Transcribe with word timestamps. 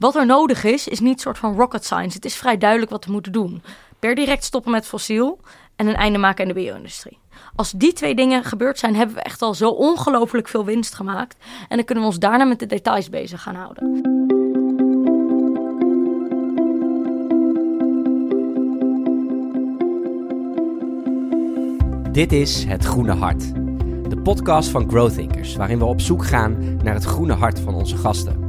wat 0.00 0.16
er 0.16 0.26
nodig 0.26 0.64
is, 0.64 0.88
is 0.88 1.00
niet 1.00 1.20
soort 1.20 1.38
van 1.38 1.56
rocket 1.56 1.84
science. 1.84 2.16
Het 2.16 2.24
is 2.24 2.36
vrij 2.36 2.58
duidelijk 2.58 2.90
wat 2.90 3.04
we 3.04 3.12
moeten 3.12 3.32
doen. 3.32 3.62
Per 3.98 4.14
direct 4.14 4.44
stoppen 4.44 4.72
met 4.72 4.86
fossiel 4.86 5.38
en 5.76 5.86
een 5.86 5.94
einde 5.94 6.18
maken 6.18 6.42
aan 6.42 6.48
de 6.54 6.60
bio-industrie. 6.60 7.18
Als 7.56 7.70
die 7.70 7.92
twee 7.92 8.14
dingen 8.14 8.44
gebeurd 8.44 8.78
zijn, 8.78 8.96
hebben 8.96 9.16
we 9.16 9.22
echt 9.22 9.42
al 9.42 9.54
zo 9.54 9.68
ongelooflijk 9.68 10.48
veel 10.48 10.64
winst 10.64 10.94
gemaakt. 10.94 11.36
En 11.68 11.76
dan 11.76 11.84
kunnen 11.84 12.04
we 12.04 12.10
ons 12.10 12.18
daarna 12.18 12.44
met 12.44 12.58
de 12.58 12.66
details 12.66 13.08
bezig 13.08 13.42
gaan 13.42 13.54
houden. 13.54 14.02
Dit 22.12 22.32
is 22.32 22.64
Het 22.64 22.84
Groene 22.84 23.14
Hart, 23.14 23.54
de 24.10 24.20
podcast 24.22 24.70
van 24.70 24.88
Growthinkers, 24.88 25.56
waarin 25.56 25.78
we 25.78 25.84
op 25.84 26.00
zoek 26.00 26.24
gaan 26.24 26.76
naar 26.82 26.94
het 26.94 27.04
groene 27.04 27.34
hart 27.34 27.60
van 27.60 27.74
onze 27.74 27.96
gasten. 27.96 28.39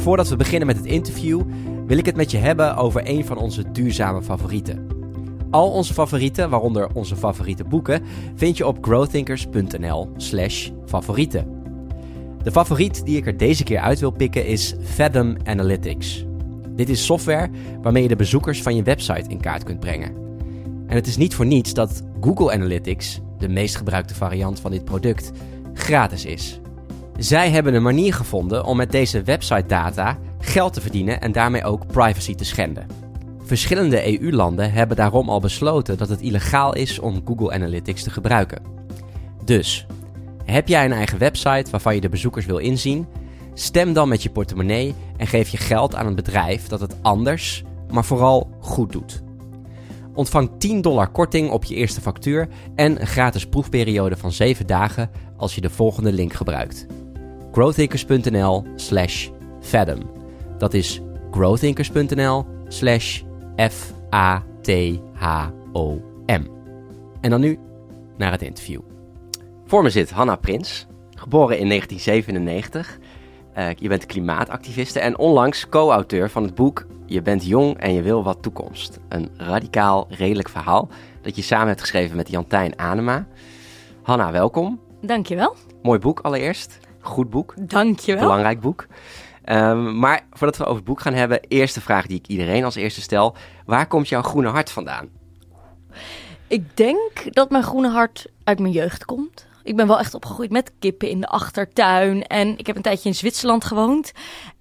Voordat 0.00 0.28
we 0.28 0.36
beginnen 0.36 0.66
met 0.66 0.76
het 0.76 0.86
interview, 0.86 1.42
wil 1.86 1.98
ik 1.98 2.06
het 2.06 2.16
met 2.16 2.30
je 2.30 2.36
hebben 2.36 2.76
over 2.76 3.02
een 3.04 3.24
van 3.24 3.38
onze 3.38 3.70
duurzame 3.70 4.22
favorieten. 4.22 4.86
Al 5.50 5.70
onze 5.70 5.94
favorieten, 5.94 6.50
waaronder 6.50 6.88
onze 6.94 7.16
favoriete 7.16 7.64
boeken, 7.64 8.02
vind 8.34 8.56
je 8.56 8.66
op 8.66 8.78
growthinkers.nl/slash 8.80 10.70
favorieten. 10.86 11.62
De 12.42 12.50
favoriet 12.50 13.04
die 13.04 13.16
ik 13.16 13.26
er 13.26 13.36
deze 13.36 13.64
keer 13.64 13.78
uit 13.78 14.00
wil 14.00 14.10
pikken 14.10 14.46
is 14.46 14.74
Fathom 14.82 15.36
Analytics. 15.44 16.24
Dit 16.70 16.88
is 16.88 17.04
software 17.04 17.50
waarmee 17.82 18.02
je 18.02 18.08
de 18.08 18.16
bezoekers 18.16 18.62
van 18.62 18.76
je 18.76 18.82
website 18.82 19.28
in 19.28 19.40
kaart 19.40 19.62
kunt 19.62 19.80
brengen. 19.80 20.14
En 20.86 20.94
het 20.96 21.06
is 21.06 21.16
niet 21.16 21.34
voor 21.34 21.46
niets 21.46 21.74
dat 21.74 22.02
Google 22.20 22.52
Analytics, 22.52 23.20
de 23.38 23.48
meest 23.48 23.76
gebruikte 23.76 24.14
variant 24.14 24.60
van 24.60 24.70
dit 24.70 24.84
product, 24.84 25.32
gratis 25.74 26.24
is. 26.24 26.60
Zij 27.20 27.50
hebben 27.50 27.74
een 27.74 27.82
manier 27.82 28.14
gevonden 28.14 28.64
om 28.64 28.76
met 28.76 28.92
deze 28.92 29.22
website 29.22 29.66
data 29.66 30.18
geld 30.38 30.72
te 30.72 30.80
verdienen 30.80 31.20
en 31.20 31.32
daarmee 31.32 31.64
ook 31.64 31.86
privacy 31.86 32.34
te 32.34 32.44
schenden. 32.44 32.86
Verschillende 33.42 34.20
EU-landen 34.20 34.72
hebben 34.72 34.96
daarom 34.96 35.28
al 35.28 35.40
besloten 35.40 35.98
dat 35.98 36.08
het 36.08 36.20
illegaal 36.20 36.74
is 36.74 36.98
om 36.98 37.22
Google 37.24 37.52
Analytics 37.52 38.02
te 38.02 38.10
gebruiken. 38.10 38.62
Dus, 39.44 39.86
heb 40.44 40.68
jij 40.68 40.84
een 40.84 40.92
eigen 40.92 41.18
website 41.18 41.70
waarvan 41.70 41.94
je 41.94 42.00
de 42.00 42.08
bezoekers 42.08 42.46
wil 42.46 42.58
inzien? 42.58 43.06
Stem 43.54 43.92
dan 43.92 44.08
met 44.08 44.22
je 44.22 44.30
portemonnee 44.30 44.94
en 45.16 45.26
geef 45.26 45.48
je 45.48 45.56
geld 45.56 45.94
aan 45.94 46.06
een 46.06 46.14
bedrijf 46.14 46.66
dat 46.66 46.80
het 46.80 46.96
anders, 47.02 47.64
maar 47.90 48.04
vooral 48.04 48.50
goed 48.60 48.92
doet. 48.92 49.22
Ontvang 50.14 50.50
10 50.58 50.80
dollar 50.80 51.10
korting 51.10 51.50
op 51.50 51.64
je 51.64 51.74
eerste 51.74 52.00
factuur 52.00 52.48
en 52.74 53.00
een 53.00 53.06
gratis 53.06 53.46
proefperiode 53.46 54.16
van 54.16 54.32
7 54.32 54.66
dagen 54.66 55.10
als 55.36 55.54
je 55.54 55.60
de 55.60 55.70
volgende 55.70 56.12
link 56.12 56.32
gebruikt. 56.32 56.86
growthinkers.nl 57.52 58.64
slash 58.76 59.28
fathom. 59.60 60.10
Dat 60.58 60.74
is 60.74 61.00
growthinkers.nl 61.30 62.46
slash 62.68 63.22
F-A-T-H-O-M. 63.56 64.50
En 67.20 67.30
dan 67.30 67.40
nu 67.40 67.58
naar 68.16 68.32
het 68.32 68.42
interview. 68.42 68.80
Voor 69.66 69.82
me 69.82 69.90
zit 69.90 70.10
Hanna 70.10 70.36
Prins, 70.36 70.86
geboren 71.14 71.58
in 71.58 71.68
1997. 71.68 72.98
Uh, 73.58 73.68
je 73.74 73.88
bent 73.88 74.06
klimaatactiviste 74.06 75.00
en 75.00 75.18
onlangs 75.18 75.68
co-auteur 75.68 76.30
van 76.30 76.42
het 76.42 76.54
boek 76.54 76.86
Je 77.06 77.22
bent 77.22 77.46
jong 77.46 77.78
en 77.78 77.92
je 77.92 78.02
wil 78.02 78.22
wat 78.22 78.42
toekomst. 78.42 78.98
Een 79.08 79.30
radicaal, 79.36 80.06
redelijk 80.08 80.48
verhaal 80.48 80.88
dat 81.22 81.36
je 81.36 81.42
samen 81.42 81.66
hebt 81.66 81.80
geschreven 81.80 82.16
met 82.16 82.30
Jantijn 82.30 82.78
Anema. 82.78 83.26
Hanna, 84.02 84.32
welkom. 84.32 84.80
Dankjewel. 85.00 85.56
Mooi 85.82 85.98
boek 85.98 86.20
allereerst. 86.20 86.79
Goed 87.00 87.30
boek. 87.30 87.54
Dankjewel. 87.58 88.22
Belangrijk 88.22 88.60
boek. 88.60 88.86
Um, 89.44 89.98
maar 89.98 90.26
voordat 90.32 90.56
we 90.56 90.64
over 90.64 90.76
het 90.76 90.84
boek 90.84 91.00
gaan 91.00 91.14
hebben, 91.14 91.40
eerste 91.48 91.80
vraag 91.80 92.06
die 92.06 92.18
ik 92.18 92.26
iedereen 92.26 92.64
als 92.64 92.74
eerste 92.74 93.00
stel. 93.00 93.36
Waar 93.66 93.86
komt 93.86 94.08
jouw 94.08 94.22
groene 94.22 94.48
hart 94.48 94.70
vandaan? 94.70 95.08
Ik 96.46 96.76
denk 96.76 97.34
dat 97.34 97.50
mijn 97.50 97.62
groene 97.62 97.88
hart 97.88 98.26
uit 98.44 98.58
mijn 98.58 98.72
jeugd 98.72 99.04
komt. 99.04 99.46
Ik 99.62 99.76
ben 99.76 99.86
wel 99.86 99.98
echt 99.98 100.14
opgegroeid 100.14 100.50
met 100.50 100.72
kippen 100.78 101.08
in 101.08 101.20
de 101.20 101.26
achtertuin. 101.26 102.26
En 102.26 102.58
ik 102.58 102.66
heb 102.66 102.76
een 102.76 102.82
tijdje 102.82 103.08
in 103.08 103.14
Zwitserland 103.14 103.64
gewoond. 103.64 104.12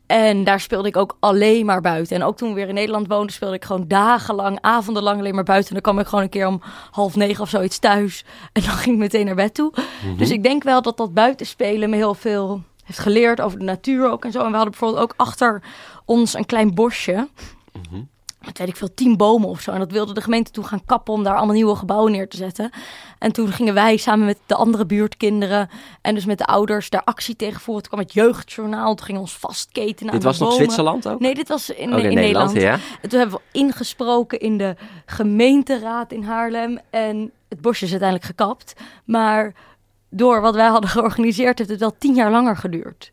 En 0.09 0.43
daar 0.43 0.59
speelde 0.59 0.87
ik 0.87 0.97
ook 0.97 1.17
alleen 1.19 1.65
maar 1.65 1.81
buiten. 1.81 2.15
En 2.15 2.23
ook 2.23 2.37
toen 2.37 2.49
we 2.49 2.55
weer 2.55 2.67
in 2.67 2.73
Nederland 2.73 3.07
woonden, 3.07 3.33
speelde 3.33 3.55
ik 3.55 3.65
gewoon 3.65 3.87
dagenlang, 3.87 4.57
avondenlang 4.61 5.19
alleen 5.19 5.35
maar 5.35 5.43
buiten. 5.43 5.67
En 5.67 5.73
dan 5.73 5.83
kwam 5.83 5.99
ik 6.03 6.07
gewoon 6.07 6.23
een 6.23 6.29
keer 6.29 6.47
om 6.47 6.61
half 6.91 7.15
negen 7.15 7.43
of 7.43 7.49
zoiets 7.49 7.79
thuis. 7.79 8.25
En 8.53 8.61
dan 8.61 8.71
ging 8.71 8.95
ik 8.95 9.01
meteen 9.01 9.25
naar 9.25 9.35
bed 9.35 9.53
toe. 9.53 9.71
Mm 9.75 9.83
-hmm. 10.01 10.17
Dus 10.17 10.29
ik 10.29 10.43
denk 10.43 10.63
wel 10.63 10.81
dat 10.81 10.97
dat 10.97 11.13
buitenspelen 11.13 11.89
me 11.89 11.95
heel 11.95 12.13
veel 12.13 12.63
heeft 12.83 12.99
geleerd 12.99 13.41
over 13.41 13.59
de 13.59 13.65
natuur 13.65 14.09
ook 14.09 14.25
en 14.25 14.31
zo. 14.31 14.39
En 14.39 14.49
we 14.49 14.55
hadden 14.55 14.69
bijvoorbeeld 14.71 15.01
ook 15.01 15.13
achter 15.15 15.61
ons 16.05 16.33
een 16.33 16.45
klein 16.45 16.73
bosje. 16.73 17.27
Mm 17.73 17.81
-hmm. 17.89 18.09
Met 18.45 18.57
weet 18.57 18.67
ik 18.67 18.75
veel, 18.75 18.93
tien 18.93 19.17
bomen 19.17 19.49
of 19.49 19.61
zo. 19.61 19.71
En 19.71 19.79
dat 19.79 19.91
wilde 19.91 20.13
de 20.13 20.21
gemeente 20.21 20.51
toen 20.51 20.65
gaan 20.65 20.85
kappen 20.85 21.13
om 21.13 21.23
daar 21.23 21.35
allemaal 21.35 21.55
nieuwe 21.55 21.75
gebouwen 21.75 22.11
neer 22.11 22.29
te 22.29 22.37
zetten. 22.37 22.71
En 23.17 23.31
toen 23.31 23.47
gingen 23.51 23.73
wij 23.73 23.97
samen 23.97 24.25
met 24.25 24.37
de 24.45 24.55
andere 24.55 24.85
buurtkinderen 24.85 25.69
en 26.01 26.15
dus 26.15 26.25
met 26.25 26.37
de 26.37 26.45
ouders 26.45 26.89
daar 26.89 27.03
actie 27.03 27.35
tegen 27.35 27.61
voeren. 27.61 27.83
Toen 27.83 27.91
kwam 27.91 28.05
het 28.05 28.13
jeugdjournaal, 28.13 28.95
toen 28.95 29.05
gingen 29.05 29.21
ons 29.21 29.37
vastketenen 29.37 30.13
Dit 30.13 30.23
was 30.23 30.39
nog 30.39 30.49
bomen. 30.49 30.63
Zwitserland 30.63 31.07
ook? 31.07 31.19
Nee, 31.19 31.35
dit 31.35 31.47
was 31.47 31.69
in, 31.69 31.93
oh, 31.93 31.99
in, 31.99 32.09
in 32.09 32.15
Nederland. 32.15 32.53
Nederland 32.53 32.81
ja. 32.81 32.97
En 33.01 33.09
toen 33.09 33.19
hebben 33.19 33.37
we 33.37 33.59
ingesproken 33.59 34.39
in 34.39 34.57
de 34.57 34.75
gemeenteraad 35.05 36.11
in 36.11 36.23
Haarlem. 36.23 36.79
En 36.89 37.31
het 37.49 37.61
bosje 37.61 37.85
is 37.85 37.91
uiteindelijk 37.91 38.29
gekapt. 38.29 38.73
Maar 39.05 39.53
door 40.09 40.41
wat 40.41 40.55
wij 40.55 40.67
hadden 40.67 40.89
georganiseerd 40.89 41.57
heeft 41.57 41.69
het 41.69 41.79
wel 41.79 41.95
tien 41.97 42.15
jaar 42.15 42.31
langer 42.31 42.57
geduurd. 42.57 43.11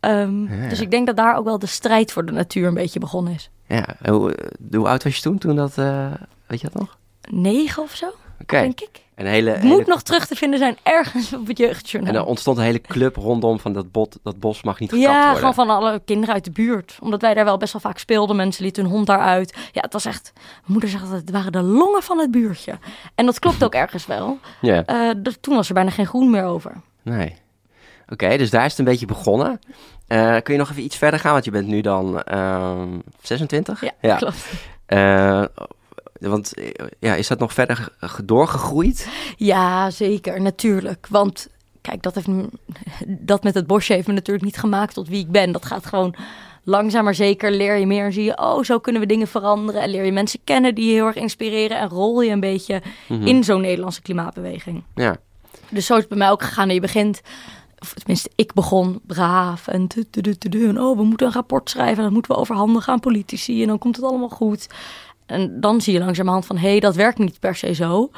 Um, 0.00 0.48
ja. 0.52 0.68
Dus 0.68 0.80
ik 0.80 0.90
denk 0.90 1.06
dat 1.06 1.16
daar 1.16 1.36
ook 1.36 1.44
wel 1.44 1.58
de 1.58 1.66
strijd 1.66 2.12
voor 2.12 2.24
de 2.24 2.32
natuur 2.32 2.66
een 2.66 2.74
beetje 2.74 3.00
begonnen 3.00 3.32
is. 3.32 3.50
Ja, 3.68 3.84
hoe, 4.10 4.34
hoe 4.70 4.88
oud 4.88 5.04
was 5.04 5.16
je 5.16 5.22
toen, 5.22 5.38
toen 5.38 5.56
dat, 5.56 5.76
uh, 5.78 6.12
weet 6.46 6.60
je 6.60 6.68
dat 6.72 6.80
nog? 6.80 6.98
Negen 7.30 7.82
of 7.82 7.94
zo, 7.94 8.06
okay. 8.40 8.62
denk 8.62 8.80
ik. 8.80 9.06
Een 9.18 9.26
hele, 9.26 9.50
het 9.50 9.62
hele... 9.62 9.74
moet 9.74 9.86
nog 9.86 10.02
terug 10.02 10.26
te 10.26 10.34
vinden 10.34 10.58
zijn 10.58 10.76
ergens 10.82 11.32
op 11.32 11.46
het 11.46 11.58
jeugdjournaal. 11.58 12.12
En 12.12 12.18
er 12.18 12.26
ontstond 12.26 12.58
een 12.58 12.64
hele 12.64 12.80
club 12.80 13.16
rondom 13.16 13.60
van 13.60 13.72
dat, 13.72 13.92
bot, 13.92 14.18
dat 14.22 14.40
bos 14.40 14.62
mag 14.62 14.80
niet 14.80 14.90
gekapt 14.90 15.08
ja, 15.08 15.20
worden. 15.20 15.38
gewoon 15.38 15.54
van 15.54 15.70
alle 15.70 16.00
kinderen 16.04 16.34
uit 16.34 16.44
de 16.44 16.50
buurt. 16.50 16.96
Omdat 17.00 17.20
wij 17.20 17.34
daar 17.34 17.44
wel 17.44 17.56
best 17.56 17.72
wel 17.72 17.82
vaak 17.82 17.98
speelden. 17.98 18.36
Mensen 18.36 18.64
lieten 18.64 18.82
hun 18.82 18.92
hond 18.92 19.06
daaruit. 19.06 19.56
Ja, 19.72 19.80
het 19.80 19.92
was 19.92 20.04
echt... 20.04 20.32
Mijn 20.34 20.62
moeder 20.66 20.88
zegt 20.88 21.02
dat 21.02 21.12
het 21.12 21.30
waren 21.30 21.52
de 21.52 21.62
longen 21.62 22.02
van 22.02 22.18
het 22.18 22.30
buurtje. 22.30 22.78
En 23.14 23.26
dat 23.26 23.38
klopt 23.38 23.64
ook 23.64 23.74
ergens 23.84 24.06
wel. 24.06 24.38
Ja. 24.60 24.84
Uh, 24.86 25.14
dus 25.16 25.36
toen 25.40 25.54
was 25.54 25.68
er 25.68 25.74
bijna 25.74 25.90
geen 25.90 26.06
groen 26.06 26.30
meer 26.30 26.44
over. 26.44 26.72
Nee. 27.02 27.36
Oké, 28.02 28.24
okay, 28.24 28.36
dus 28.36 28.50
daar 28.50 28.64
is 28.64 28.70
het 28.70 28.78
een 28.78 28.84
beetje 28.84 29.06
begonnen. 29.06 29.60
Uh, 30.08 30.36
kun 30.42 30.54
je 30.54 30.60
nog 30.60 30.70
even 30.70 30.82
iets 30.82 30.96
verder 30.96 31.20
gaan? 31.20 31.32
Want 31.32 31.44
je 31.44 31.50
bent 31.50 31.66
nu 31.66 31.80
dan 31.80 32.22
uh, 32.32 32.82
26? 33.22 33.80
Ja, 33.80 33.92
ja. 34.00 34.16
klopt. 34.16 34.46
Uh, 34.88 35.44
want 36.20 36.52
ja, 36.98 37.14
is 37.14 37.28
dat 37.28 37.38
nog 37.38 37.52
verder 37.52 37.88
doorgegroeid? 38.24 39.08
Ja, 39.36 39.90
zeker, 39.90 40.40
natuurlijk. 40.40 41.06
Want 41.10 41.48
kijk, 41.80 42.02
dat, 42.02 42.14
heeft, 42.14 42.28
dat 43.06 43.42
met 43.42 43.54
het 43.54 43.66
bosje 43.66 43.92
heeft 43.92 44.06
me 44.06 44.12
natuurlijk 44.12 44.44
niet 44.44 44.58
gemaakt 44.58 44.94
tot 44.94 45.08
wie 45.08 45.20
ik 45.20 45.30
ben. 45.30 45.52
Dat 45.52 45.66
gaat 45.66 45.86
gewoon 45.86 46.14
langzaam 46.64 47.04
maar 47.04 47.14
zeker. 47.14 47.50
Leer 47.50 47.76
je 47.76 47.86
meer 47.86 48.04
en 48.04 48.12
zie 48.12 48.24
je, 48.24 48.38
oh, 48.38 48.62
zo 48.62 48.78
kunnen 48.78 49.02
we 49.02 49.08
dingen 49.08 49.28
veranderen. 49.28 49.82
En 49.82 49.90
leer 49.90 50.04
je 50.04 50.12
mensen 50.12 50.40
kennen 50.44 50.74
die 50.74 50.86
je 50.86 50.92
heel 50.92 51.06
erg 51.06 51.16
inspireren. 51.16 51.78
En 51.78 51.88
rol 51.88 52.20
je 52.20 52.30
een 52.30 52.40
beetje 52.40 52.82
mm 53.08 53.18
-hmm. 53.18 53.26
in 53.26 53.44
zo'n 53.44 53.60
Nederlandse 53.60 54.02
klimaatbeweging. 54.02 54.82
Ja. 54.94 55.16
Dus 55.68 55.86
zo 55.86 55.94
is 55.94 56.00
het 56.00 56.08
bij 56.08 56.18
mij 56.18 56.30
ook 56.30 56.42
gegaan. 56.42 56.70
Je 56.70 56.80
begint 56.80 57.20
of 57.80 57.94
tenminste, 57.94 58.30
ik 58.34 58.52
begon 58.52 59.00
braaf 59.06 59.68
en, 59.68 59.86
te, 59.86 60.06
en 60.50 60.80
oh, 60.80 60.96
we 60.96 61.04
moeten 61.04 61.26
een 61.26 61.32
rapport 61.32 61.70
schrijven, 61.70 62.02
dat 62.02 62.12
moeten 62.12 62.32
we 62.32 62.40
overhandigen 62.40 62.92
aan 62.92 63.00
politici 63.00 63.62
en 63.62 63.68
dan 63.68 63.78
komt 63.78 63.96
het 63.96 64.04
allemaal 64.04 64.28
goed. 64.28 64.66
En 65.26 65.60
dan 65.60 65.80
zie 65.80 65.92
je 65.92 65.98
langzamerhand 65.98 66.46
van, 66.46 66.56
hé, 66.56 66.68
hey, 66.68 66.80
dat 66.80 66.94
werkt 66.94 67.18
niet 67.18 67.40
per 67.40 67.56
se 67.56 67.74
zo. 67.74 68.10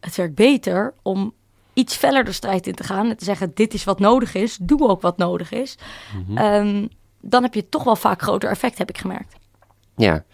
Het 0.00 0.16
werkt 0.16 0.34
beter 0.34 0.94
om 1.02 1.32
iets 1.72 1.96
feller 1.96 2.24
de 2.24 2.32
strijd 2.32 2.66
in 2.66 2.74
te 2.74 2.84
gaan 2.84 3.08
en 3.08 3.16
te 3.16 3.24
zeggen, 3.24 3.50
dit 3.54 3.74
is 3.74 3.84
wat 3.84 3.98
nodig 3.98 4.34
is, 4.34 4.58
doe 4.60 4.88
ook 4.88 5.00
wat 5.00 5.16
nodig 5.16 5.52
is. 5.52 5.76
Mm 6.14 6.24
-hmm. 6.26 6.38
um, 6.38 6.88
dan 7.20 7.42
heb 7.42 7.54
je 7.54 7.68
toch 7.68 7.84
wel 7.84 7.96
vaak 7.96 8.22
groter 8.22 8.50
effect, 8.50 8.78
heb 8.78 8.88
ik 8.88 8.98
gemerkt. 8.98 9.34
Ja. 9.96 10.24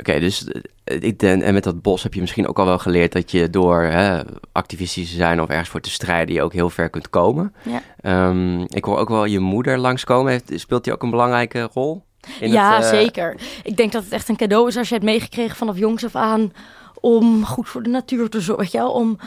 Oké, 0.00 0.10
okay, 0.10 0.20
dus 0.20 0.46
ik, 0.84 1.22
en 1.22 1.54
met 1.54 1.64
dat 1.64 1.82
bos 1.82 2.02
heb 2.02 2.14
je 2.14 2.20
misschien 2.20 2.48
ook 2.48 2.58
al 2.58 2.64
wel 2.64 2.78
geleerd 2.78 3.12
dat 3.12 3.30
je 3.30 3.50
door 3.50 3.82
hè, 3.82 4.20
activistisch 4.52 5.10
te 5.10 5.16
zijn 5.16 5.42
of 5.42 5.48
ergens 5.48 5.68
voor 5.68 5.80
te 5.80 5.90
strijden, 5.90 6.34
je 6.34 6.42
ook 6.42 6.52
heel 6.52 6.70
ver 6.70 6.90
kunt 6.90 7.10
komen. 7.10 7.54
Ja. 8.02 8.28
Um, 8.28 8.66
ik 8.68 8.84
hoor 8.84 8.98
ook 8.98 9.08
wel 9.08 9.24
je 9.24 9.38
moeder 9.38 9.78
langskomen. 9.78 10.32
Heeft, 10.32 10.52
speelt 10.54 10.84
die 10.84 10.92
ook 10.92 11.02
een 11.02 11.10
belangrijke 11.10 11.68
rol? 11.72 12.02
In 12.40 12.50
ja, 12.50 12.74
het, 12.76 12.84
uh... 12.84 12.90
zeker. 12.90 13.36
Ik 13.62 13.76
denk 13.76 13.92
dat 13.92 14.04
het 14.04 14.12
echt 14.12 14.28
een 14.28 14.36
cadeau 14.36 14.68
is 14.68 14.76
als 14.76 14.88
je 14.88 14.94
het 14.94 15.04
meegekregen 15.04 15.56
vanaf 15.56 15.78
jongs 15.78 16.04
af 16.04 16.14
aan 16.14 16.52
om 17.00 17.44
goed 17.44 17.68
voor 17.68 17.82
de 17.82 17.90
natuur 17.90 18.28
te 18.28 18.40
zorgen. 18.40 18.62
Weet 18.62 18.72
je 18.72 18.78
wel? 18.78 18.92
Om 18.92 19.18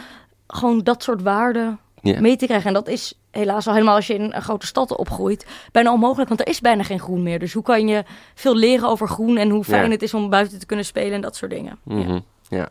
gewoon 0.47 0.83
dat 0.83 1.03
soort 1.03 1.21
waarden 1.21 1.79
Ja. 2.01 2.19
mee 2.19 2.35
te 2.35 2.45
krijgen. 2.45 2.67
En 2.67 2.73
dat 2.73 2.87
is 2.87 3.20
helaas 3.31 3.67
al 3.67 3.73
helemaal 3.73 3.95
als 3.95 4.07
je 4.07 4.13
in 4.13 4.33
een 4.33 4.41
grote 4.41 4.65
stad 4.65 4.95
opgroeit, 4.97 5.45
bijna 5.71 5.91
onmogelijk, 5.93 6.27
want 6.29 6.41
er 6.41 6.47
is 6.47 6.61
bijna 6.61 6.83
geen 6.83 6.99
groen 6.99 7.23
meer. 7.23 7.39
Dus 7.39 7.53
hoe 7.53 7.63
kan 7.63 7.87
je 7.87 8.03
veel 8.35 8.55
leren 8.55 8.87
over 8.89 9.07
groen 9.07 9.37
en 9.37 9.49
hoe 9.49 9.63
fijn 9.63 9.85
Ja. 9.85 9.89
het 9.91 10.01
is 10.01 10.13
om 10.13 10.29
buiten 10.29 10.59
te 10.59 10.65
kunnen 10.65 10.85
spelen 10.85 11.13
en 11.13 11.21
dat 11.21 11.35
soort 11.35 11.51
dingen. 11.51 11.79
Ja. 11.85 11.95
Mhm, 11.95 12.19
ja. 12.49 12.69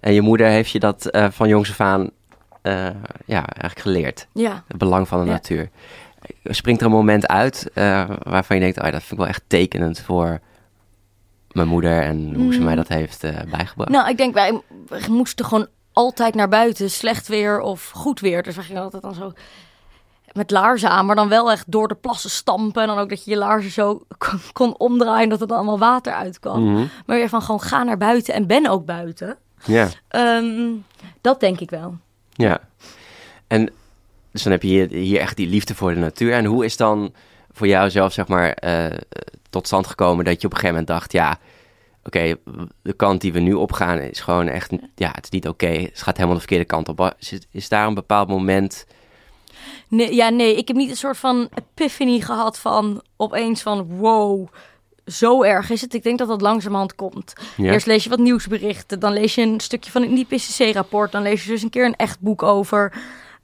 En 0.00 0.12
je 0.12 0.20
moeder 0.20 0.46
heeft 0.46 0.70
je 0.70 0.78
dat 0.78 1.06
eh, 1.06 1.26
van 1.30 1.48
jongs 1.48 1.70
af 1.70 1.80
aan 1.80 2.10
eh, 2.62 2.74
ja, 3.26 3.46
eigenlijk 3.46 3.78
geleerd. 3.80 4.26
ja. 4.32 4.64
Het 4.68 4.78
belang 4.78 5.08
van 5.08 5.20
de 5.20 5.26
Ja. 5.26 5.32
natuur. 5.32 5.68
springt 6.44 6.80
er 6.80 6.86
een 6.86 6.92
moment 6.92 7.26
uit 7.28 7.70
uh, 7.74 8.10
waarvan 8.22 8.56
je 8.56 8.62
denkt, 8.62 8.78
oh, 8.78 8.84
dat 8.84 8.92
vind 8.92 9.10
ik 9.12 9.18
wel 9.18 9.26
echt 9.26 9.42
tekenend 9.46 10.00
voor 10.00 10.40
mijn 11.52 11.68
moeder 11.68 12.02
en 12.02 12.34
hoe 12.34 12.52
ze 12.52 12.58
mij 12.60 12.70
Mm. 12.70 12.76
dat 12.76 12.88
heeft 12.88 13.24
eh, 13.24 13.36
bijgebracht. 13.50 13.90
Nou, 13.90 14.08
ik 14.08 14.16
denk 14.16 14.34
wij 14.34 14.60
moesten 15.08 15.44
gewoon 15.44 15.66
altijd 15.92 16.34
naar 16.34 16.48
buiten, 16.48 16.90
slecht 16.90 17.28
weer 17.28 17.60
of 17.60 17.90
goed 17.90 18.20
weer. 18.20 18.42
Dus 18.42 18.56
we 18.56 18.62
gingen 18.62 18.82
altijd 18.82 19.02
dan 19.02 19.14
zo 19.14 19.32
met 20.32 20.50
laarzen 20.50 20.90
aan, 20.90 21.06
maar 21.06 21.16
dan 21.16 21.28
wel 21.28 21.50
echt 21.50 21.64
door 21.72 21.88
de 21.88 21.94
plassen 21.94 22.30
stampen. 22.30 22.82
En 22.82 22.88
dan 22.88 22.98
ook 22.98 23.08
dat 23.08 23.24
je 23.24 23.30
je 23.30 23.36
laarzen 23.36 23.70
zo 23.70 24.02
kon, 24.18 24.40
kon 24.52 24.78
omdraaien, 24.78 25.28
dat 25.28 25.40
er 25.40 25.46
dan 25.46 25.56
allemaal 25.56 25.78
water 25.78 26.12
uitkwam. 26.12 26.64
Mhm. 26.72 26.84
Maar 27.06 27.16
weer 27.16 27.28
van 27.28 27.42
gewoon 27.42 27.60
ga 27.62 27.82
naar 27.82 27.96
buiten 27.98 28.34
en 28.34 28.46
ben 28.46 28.66
ook 28.66 28.84
buiten. 28.84 29.36
Ja, 29.64 29.88
Ehm, 30.08 30.68
dat 31.20 31.40
denk 31.40 31.60
ik 31.60 31.70
wel. 31.70 31.96
ja. 32.32 32.60
En 33.46 33.70
dus 34.32 34.42
dan 34.42 34.52
heb 34.52 34.62
je 34.62 34.68
hier, 34.68 34.88
hier 34.90 35.20
echt 35.20 35.36
die 35.36 35.48
liefde 35.48 35.74
voor 35.74 35.94
de 35.94 36.00
natuur. 36.00 36.32
En 36.32 36.44
hoe 36.44 36.64
is 36.64 36.76
dan 36.76 37.12
voor 37.52 37.66
jou 37.66 37.90
zelf, 37.90 38.12
zeg 38.12 38.28
maar, 38.28 38.50
eh, 38.52 38.96
tot 39.50 39.66
stand 39.66 39.86
gekomen 39.86 40.24
dat 40.24 40.40
je 40.40 40.46
op 40.46 40.52
een 40.52 40.58
gegeven 40.58 40.80
moment 40.80 40.86
dacht, 40.98 41.12
ja, 41.12 41.38
oké, 42.04 42.34
de 42.82 42.92
kant 42.92 43.20
die 43.20 43.32
we 43.32 43.40
nu 43.40 43.52
opgaan 43.52 43.98
is 43.98 44.20
gewoon 44.20 44.48
echt, 44.48 44.72
ja, 44.94 45.10
het 45.14 45.24
is 45.24 45.30
niet 45.30 45.48
oké. 45.48 45.66
Het 45.66 46.02
gaat 46.02 46.14
helemaal 46.14 46.34
de 46.34 46.40
verkeerde 46.40 46.64
kant 46.64 46.88
op. 46.88 47.14
Is, 47.18 47.38
is 47.50 47.68
daar 47.68 47.86
een 47.86 47.94
bepaald 47.94 48.28
moment... 48.28 48.86
Nee, 49.88 50.14
ja, 50.14 50.28
nee, 50.28 50.56
ik 50.56 50.68
heb 50.68 50.76
niet 50.76 50.90
een 50.90 50.96
soort 50.96 51.16
van 51.16 51.48
epiphany 51.54 52.20
gehad 52.20 52.58
van 52.58 53.02
opeens 53.16 53.62
van 53.62 53.96
wow, 53.96 54.46
zo 55.06 55.42
erg 55.42 55.70
is 55.70 55.80
het. 55.80 55.94
Ik 55.94 56.02
denk 56.02 56.18
dat 56.18 56.28
dat 56.28 56.40
langzamerhand 56.40 56.94
komt. 56.94 57.32
Ja? 57.56 57.72
Eerst 57.72 57.86
lees 57.86 58.04
je 58.04 58.10
wat 58.10 58.18
nieuwsberichten, 58.18 59.00
dan 59.00 59.12
lees 59.12 59.34
je 59.34 59.42
een 59.42 59.60
stukje 59.60 59.90
van 59.90 60.02
een 60.02 60.16
IPCC-rapport, 60.16 61.12
dan 61.12 61.22
lees 61.22 61.44
je 61.44 61.50
dus 61.50 61.62
een 61.62 61.70
keer 61.70 61.84
een 61.84 61.96
echt 61.96 62.20
boek 62.20 62.42
over. 62.42 62.92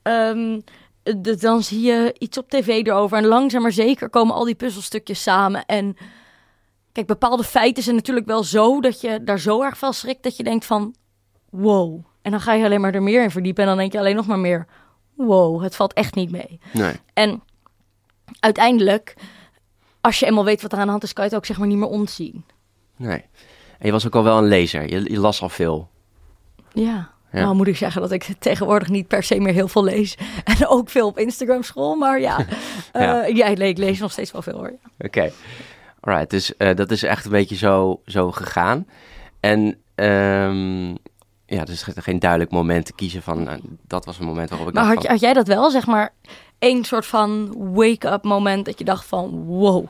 Ehm, 0.03 0.61
de- 1.03 1.37
dan 1.37 1.63
zie 1.63 1.81
je 1.81 2.15
iets 2.19 2.39
op 2.39 2.49
tv 2.51 2.69
erover 2.87 3.17
en 3.19 3.27
langzaam 3.27 3.63
maar 3.63 3.73
zeker 3.73 4.11
komen 4.11 4.35
al 4.35 4.45
die 4.45 4.55
puzzelstukjes 4.55 5.23
samen. 5.23 5.65
En 5.67 5.97
kijk, 6.93 7.07
bepaalde 7.07 7.45
feiten 7.45 7.83
zijn 7.83 7.97
natuurlijk 7.97 8.27
wel 8.27 8.43
zo 8.45 8.81
dat 8.81 9.01
je 9.01 9.25
daar 9.25 9.39
zo 9.41 9.63
erg 9.63 9.79
van 9.79 9.95
schrikt 9.95 10.23
dat 10.23 10.37
je 10.37 10.43
denkt 10.45 10.65
van 10.65 10.95
wow. 11.51 12.05
En 12.23 12.31
dan 12.31 12.41
ga 12.41 12.53
je 12.53 12.65
alleen 12.65 12.81
maar 12.81 12.95
er 12.95 13.03
meer 13.03 13.23
in 13.23 13.31
verdiepen 13.31 13.63
en 13.63 13.69
dan 13.69 13.79
denk 13.79 13.93
je 13.93 13.99
alleen 13.99 14.17
nog 14.17 14.27
maar 14.27 14.39
meer 14.39 14.67
wow, 15.15 15.63
het 15.63 15.77
valt 15.77 15.93
echt 15.93 16.15
niet 16.15 16.31
mee. 16.31 16.61
Nee. 16.73 16.95
En 17.13 17.43
uiteindelijk, 18.41 19.15
als 20.01 20.19
je 20.19 20.27
eenmaal 20.27 20.45
weet 20.45 20.63
wat 20.63 20.73
er 20.73 20.79
aan 20.79 20.85
de 20.85 20.91
hand 20.91 21.03
is, 21.03 21.13
kan 21.13 21.25
je 21.25 21.31
het 21.31 21.39
ook 21.39 21.47
zeg 21.47 21.59
maar 21.59 21.69
niet 21.69 21.79
meer 21.79 21.89
ontzien. 21.89 22.45
Nee. 22.97 23.25
En 23.79 23.87
je 23.87 23.93
was 23.93 24.07
ook 24.07 24.15
al 24.15 24.25
wel 24.25 24.39
een 24.39 24.49
lezer. 24.49 24.91
Je, 24.91 25.11
je 25.13 25.21
las 25.21 25.43
al 25.43 25.49
veel. 25.49 25.89
Ja. 26.73 27.13
Ja. 27.33 27.41
Nou 27.41 27.55
moet 27.55 27.67
ik 27.67 27.77
zeggen 27.77 28.01
dat 28.01 28.11
ik 28.11 28.27
tegenwoordig 28.39 28.89
niet 28.89 29.09
per 29.09 29.23
se 29.23 29.41
meer 29.41 29.53
heel 29.53 29.69
veel 29.69 29.85
lees. 29.85 30.17
En 30.59 30.67
ook 30.67 30.89
veel 30.91 31.07
op 31.07 31.19
Instagram 31.19 31.63
school. 31.63 31.95
Maar 31.95 32.21
ja, 32.21 32.39
Ja. 32.93 33.23
Eh, 33.27 33.37
ja. 33.37 33.47
ik 33.47 33.79
lees 33.79 33.99
nog 33.99 34.13
steeds 34.13 34.33
wel 34.33 34.43
veel 34.43 34.57
hoor. 34.57 34.73
Oké. 34.99 35.33
Alright, 36.01 36.31
dus 36.31 36.57
eh, 36.57 36.77
dat 36.77 36.91
is 36.91 37.03
echt 37.03 37.25
een 37.25 37.31
beetje 37.31 37.57
zo, 37.57 38.01
zo 38.07 38.31
gegaan. 38.31 38.87
En 39.41 39.79
ehm, 39.95 40.95
ja, 41.47 41.65
dus 41.65 41.83
geen 41.97 42.19
duidelijk 42.19 42.51
moment 42.51 42.87
te 42.87 42.95
kiezen 42.95 43.23
van... 43.23 43.43
nou, 43.43 43.61
dat 43.87 44.05
was 44.05 44.19
een 44.19 44.27
moment 44.27 44.49
waarop 44.51 44.69
ik 44.69 44.75
Maar 44.75 44.85
had, 44.85 44.95
je- 44.95 45.01
van, 45.01 45.11
had 45.11 45.21
jij 45.21 45.33
dat 45.33 45.47
wel, 45.47 45.71
zeg 45.71 45.87
maar, 45.87 46.13
één 46.59 46.85
soort 46.85 47.07
van 47.07 47.55
wake-up 47.75 48.23
moment 48.25 48.65
dat 48.65 48.79
je 48.79 48.85
dacht 48.85 49.07
van 49.07 49.31
wow. 49.45 49.87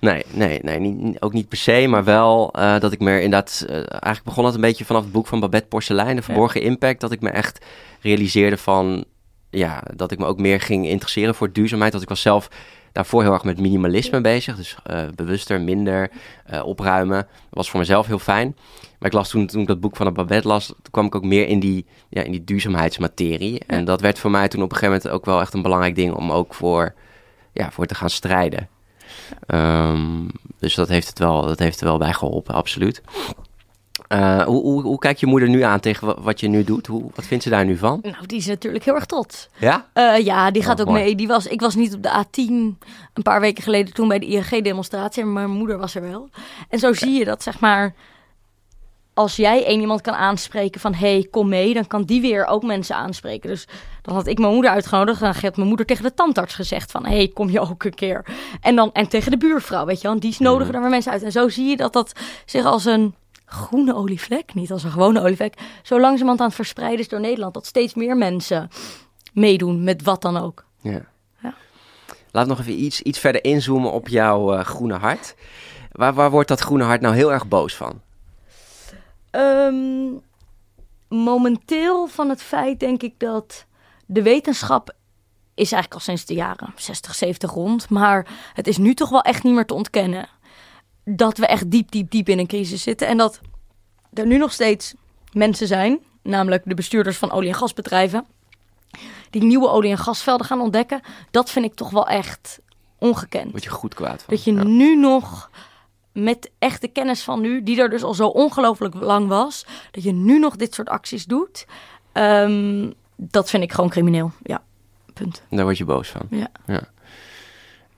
Nee, 0.00 0.24
nee, 0.30 0.58
nee 0.62 0.78
niet, 0.78 1.20
ook 1.20 1.32
niet 1.32 1.48
per 1.48 1.58
se, 1.58 1.86
maar 1.88 2.04
wel 2.04 2.52
eh, 2.52 2.78
dat 2.80 2.92
ik 2.92 3.00
me 3.00 3.10
er 3.10 3.20
inderdaad... 3.20 3.64
eh, 3.68 3.74
eigenlijk 3.76 4.22
begon 4.24 4.44
het 4.44 4.54
een 4.54 4.60
beetje 4.60 4.84
vanaf 4.84 5.02
het 5.02 5.12
boek 5.12 5.26
van 5.26 5.40
Babette 5.40 5.68
Porcelein, 5.68 6.16
De 6.16 6.22
Verborgen 6.22 6.62
Impact, 6.62 7.00
dat 7.00 7.12
ik 7.12 7.20
me 7.20 7.30
echt 7.30 7.64
realiseerde 8.00 8.56
van... 8.56 9.04
Ja, 9.50 9.82
dat 9.96 10.10
ik 10.12 10.18
me 10.18 10.24
ook 10.26 10.38
meer 10.38 10.60
ging 10.60 10.86
interesseren 10.86 11.34
voor 11.34 11.52
duurzaamheid. 11.52 11.92
Dat 11.92 12.02
ik 12.02 12.08
was 12.08 12.20
zelf 12.20 12.48
daarvoor 12.94 13.22
heel 13.22 13.32
erg 13.32 13.44
met 13.44 13.60
minimalisme 13.60 14.20
bezig. 14.20 14.56
Dus 14.56 14.76
eh, 14.84 15.02
bewuster, 15.14 15.60
minder, 15.60 16.10
eh, 16.44 16.66
opruimen. 16.66 17.16
Dat 17.16 17.50
was 17.50 17.70
voor 17.70 17.80
mezelf 17.80 18.06
heel 18.06 18.18
fijn. 18.18 18.56
Maar 18.98 19.08
ik 19.08 19.12
las 19.12 19.28
toen, 19.28 19.46
toen 19.46 19.60
ik 19.60 19.66
dat 19.66 19.80
boek 19.80 19.96
van 19.96 20.06
de 20.06 20.12
Babette 20.12 20.48
las, 20.48 20.66
toen 20.66 20.90
kwam 20.90 21.06
ik 21.06 21.14
ook 21.14 21.24
meer 21.24 21.46
in 21.46 21.60
die, 21.60 21.86
ja, 22.08 22.22
in 22.22 22.30
die 22.30 22.44
duurzaamheidsmaterie. 22.44 23.62
En 23.66 23.84
dat 23.84 24.00
werd 24.00 24.18
voor 24.18 24.30
mij 24.30 24.48
toen 24.48 24.62
op 24.62 24.70
een 24.70 24.76
gegeven 24.76 24.94
moment 24.94 25.14
ook 25.14 25.24
wel 25.24 25.40
echt 25.40 25.54
een 25.54 25.62
belangrijk 25.62 25.94
ding 25.94 26.14
om 26.14 26.32
ook 26.32 26.54
voor, 26.54 26.94
ja, 27.52 27.70
voor 27.70 27.86
te 27.86 27.94
gaan 27.94 28.10
strijden. 28.10 28.68
Ehm, 29.46 30.28
dus 30.58 30.74
dat 30.74 30.88
heeft, 30.88 31.08
het 31.08 31.18
wel, 31.18 31.46
dat 31.46 31.58
heeft 31.58 31.80
er 31.80 31.86
wel 31.86 31.98
bij 31.98 32.12
geholpen, 32.12 32.54
absoluut. 32.54 33.02
Eh, 34.08 34.42
hoe, 34.42 34.62
hoe, 34.62 34.82
hoe 34.82 34.98
kijkt 34.98 35.20
je 35.20 35.26
moeder 35.26 35.48
nu 35.48 35.60
aan 35.62 35.80
tegen 35.80 36.06
wa- 36.06 36.20
wat 36.20 36.40
je 36.40 36.48
nu 36.48 36.64
doet? 36.64 36.86
Hoe, 36.86 37.10
wat 37.14 37.24
vindt 37.24 37.44
ze 37.44 37.50
daar 37.50 37.64
nu 37.64 37.76
van? 37.76 37.98
Nou, 38.02 38.26
die 38.26 38.38
is 38.38 38.46
natuurlijk 38.46 38.84
heel 38.84 38.94
erg 38.94 39.06
trots. 39.06 39.48
Ja? 39.58 39.86
Eh, 39.92 40.18
ja, 40.24 40.50
die 40.50 40.62
gaat 40.62 40.80
Oh, 40.80 40.86
ook 40.86 40.92
mooi. 40.92 41.02
mee. 41.04 41.14
Die 41.14 41.26
was, 41.26 41.46
ik 41.46 41.60
was 41.60 41.74
niet 41.74 41.94
op 41.94 42.02
de 42.02 42.24
A10 42.24 42.50
een 43.14 43.22
paar 43.22 43.40
weken 43.40 43.62
geleden 43.62 43.94
toen 43.94 44.08
bij 44.08 44.18
de 44.18 44.26
ING-demonstratie. 44.26 45.24
Maar 45.24 45.32
mijn 45.48 45.58
moeder 45.58 45.78
was 45.78 45.94
er 45.94 46.02
wel. 46.02 46.28
En 46.68 46.78
zo 46.78 46.92
zie 46.92 47.12
je 47.18 47.24
dat, 47.24 47.42
zeg 47.42 47.60
maar... 47.60 47.94
Als 49.14 49.36
jij 49.36 49.64
één 49.64 49.80
iemand 49.80 50.00
kan 50.00 50.14
aanspreken 50.14 50.80
van... 50.80 50.94
hey, 50.94 51.26
kom 51.30 51.48
mee, 51.48 51.74
dan 51.74 51.86
kan 51.86 52.02
die 52.02 52.20
weer 52.20 52.46
ook 52.46 52.62
mensen 52.62 52.96
aanspreken. 52.96 53.48
Dus 53.48 53.66
dan 54.02 54.14
had 54.14 54.26
ik 54.26 54.38
mijn 54.38 54.52
moeder 54.52 54.70
uitgenodigd. 54.70 55.20
En 55.22 55.32
dan 55.32 55.42
had 55.42 55.56
mijn 55.56 55.68
moeder 55.68 55.86
tegen 55.86 56.04
de 56.04 56.14
tandarts 56.14 56.54
gezegd 56.54 56.90
van... 56.90 57.06
hey, 57.06 57.28
kom 57.34 57.50
je 57.50 57.60
ook 57.60 57.84
een 57.84 57.94
keer. 57.94 58.24
En, 58.60 58.76
dan, 58.76 58.90
en 58.92 59.08
tegen 59.08 59.30
de 59.30 59.36
buurvrouw, 59.36 59.84
weet 59.86 60.00
je 60.00 60.08
wel. 60.08 60.20
Die 60.20 60.34
nodigen 60.38 60.72
dan 60.72 60.82
weer 60.82 60.90
mensen 60.90 61.12
uit. 61.12 61.22
En 61.22 61.32
zo 61.32 61.48
zie 61.48 61.68
je 61.68 61.76
dat 61.76 61.92
dat 61.92 62.12
zich 62.44 62.64
als 62.64 62.84
een 62.84 63.14
groene 63.54 63.94
olievlek... 63.94 64.54
niet 64.54 64.72
als 64.72 64.84
een 64.84 64.90
gewone 64.90 65.20
olievlek... 65.20 65.54
zo 65.82 66.00
langzamerhand 66.00 66.40
aan 66.40 66.46
het 66.46 66.54
verspreiden 66.54 67.00
is 67.00 67.08
door 67.08 67.20
Nederland. 67.20 67.54
Dat 67.54 67.66
steeds 67.66 67.94
meer 67.94 68.16
mensen 68.16 68.68
meedoen 69.32 69.84
met 69.84 70.02
wat 70.02 70.22
dan 70.22 70.36
ook. 70.36 70.64
Ja. 70.80 71.04
Ja. 71.42 71.54
Laat 72.30 72.46
nog 72.46 72.60
even 72.60 72.82
iets, 72.82 73.02
iets 73.02 73.18
verder 73.18 73.44
inzoomen 73.44 73.92
op 73.92 74.08
jouw 74.08 74.54
eh, 74.54 74.64
groene 74.64 74.98
hart. 74.98 75.34
Waar, 75.92 76.14
waar 76.14 76.30
wordt 76.30 76.48
dat 76.48 76.60
groene 76.60 76.84
hart 76.84 77.00
nou 77.00 77.14
heel 77.14 77.32
erg 77.32 77.48
boos 77.48 77.74
van? 77.74 78.00
Ehm, 79.30 80.12
momenteel 81.08 82.06
van 82.06 82.28
het 82.28 82.42
feit 82.42 82.80
denk 82.80 83.02
ik 83.02 83.14
dat 83.18 83.66
de 84.06 84.22
wetenschap 84.22 84.94
is 85.54 85.72
eigenlijk 85.72 85.94
al 85.94 86.00
sinds 86.00 86.24
de 86.24 86.34
jaren 86.34 86.72
60, 86.76 87.14
70 87.14 87.52
rond. 87.52 87.88
Maar 87.88 88.26
het 88.54 88.66
is 88.66 88.78
nu 88.78 88.94
toch 88.94 89.08
wel 89.10 89.22
echt 89.22 89.42
niet 89.42 89.54
meer 89.54 89.66
te 89.66 89.74
ontkennen 89.74 90.28
dat 91.04 91.38
we 91.38 91.46
echt 91.46 91.70
diep, 91.70 91.90
diep, 91.90 92.10
diep 92.10 92.28
in 92.28 92.38
een 92.38 92.46
crisis 92.46 92.82
zitten. 92.82 93.06
En 93.08 93.16
dat 93.16 93.40
er 94.12 94.26
nu 94.26 94.38
nog 94.38 94.52
steeds 94.52 94.94
mensen 95.32 95.66
zijn, 95.66 95.98
namelijk 96.22 96.62
de 96.66 96.74
bestuurders 96.74 97.16
van 97.16 97.30
olie- 97.32 97.48
en 97.48 97.54
gasbedrijven, 97.54 98.24
die 99.30 99.42
nieuwe 99.42 99.68
olie- 99.68 99.90
en 99.90 99.98
gasvelden 99.98 100.46
gaan 100.46 100.60
ontdekken. 100.60 101.00
Dat 101.30 101.50
vind 101.50 101.64
ik 101.64 101.74
toch 101.74 101.90
wel 101.90 102.06
echt 102.06 102.60
ongekend. 102.98 103.50
Word 103.50 103.64
je 103.64 103.70
goed 103.70 103.94
kwaad 103.94 104.22
van? 104.22 104.34
Dat 104.34 104.44
je 104.44 104.52
Ja. 104.54 104.62
nu 104.64 104.96
nog 104.96 105.50
met 106.12 106.50
echte 106.58 106.88
kennis 106.88 107.22
van 107.22 107.40
nu, 107.40 107.62
die 107.62 107.80
er 107.80 107.90
dus 107.90 108.02
al 108.02 108.14
zo 108.14 108.26
ongelooflijk 108.28 108.94
lang 108.94 109.28
was, 109.28 109.66
dat 109.90 110.02
je 110.02 110.12
nu 110.12 110.38
nog 110.38 110.56
dit 110.56 110.74
soort 110.74 110.88
acties 110.88 111.24
doet, 111.24 111.66
ehm, 112.12 112.90
dat 113.16 113.50
vind 113.50 113.62
ik 113.62 113.72
gewoon 113.72 113.90
crimineel. 113.90 114.32
Ja, 114.42 114.62
punt. 115.14 115.42
Daar 115.50 115.64
word 115.64 115.78
je 115.78 115.84
boos 115.84 116.08
van. 116.08 116.26
Ja. 116.66 116.82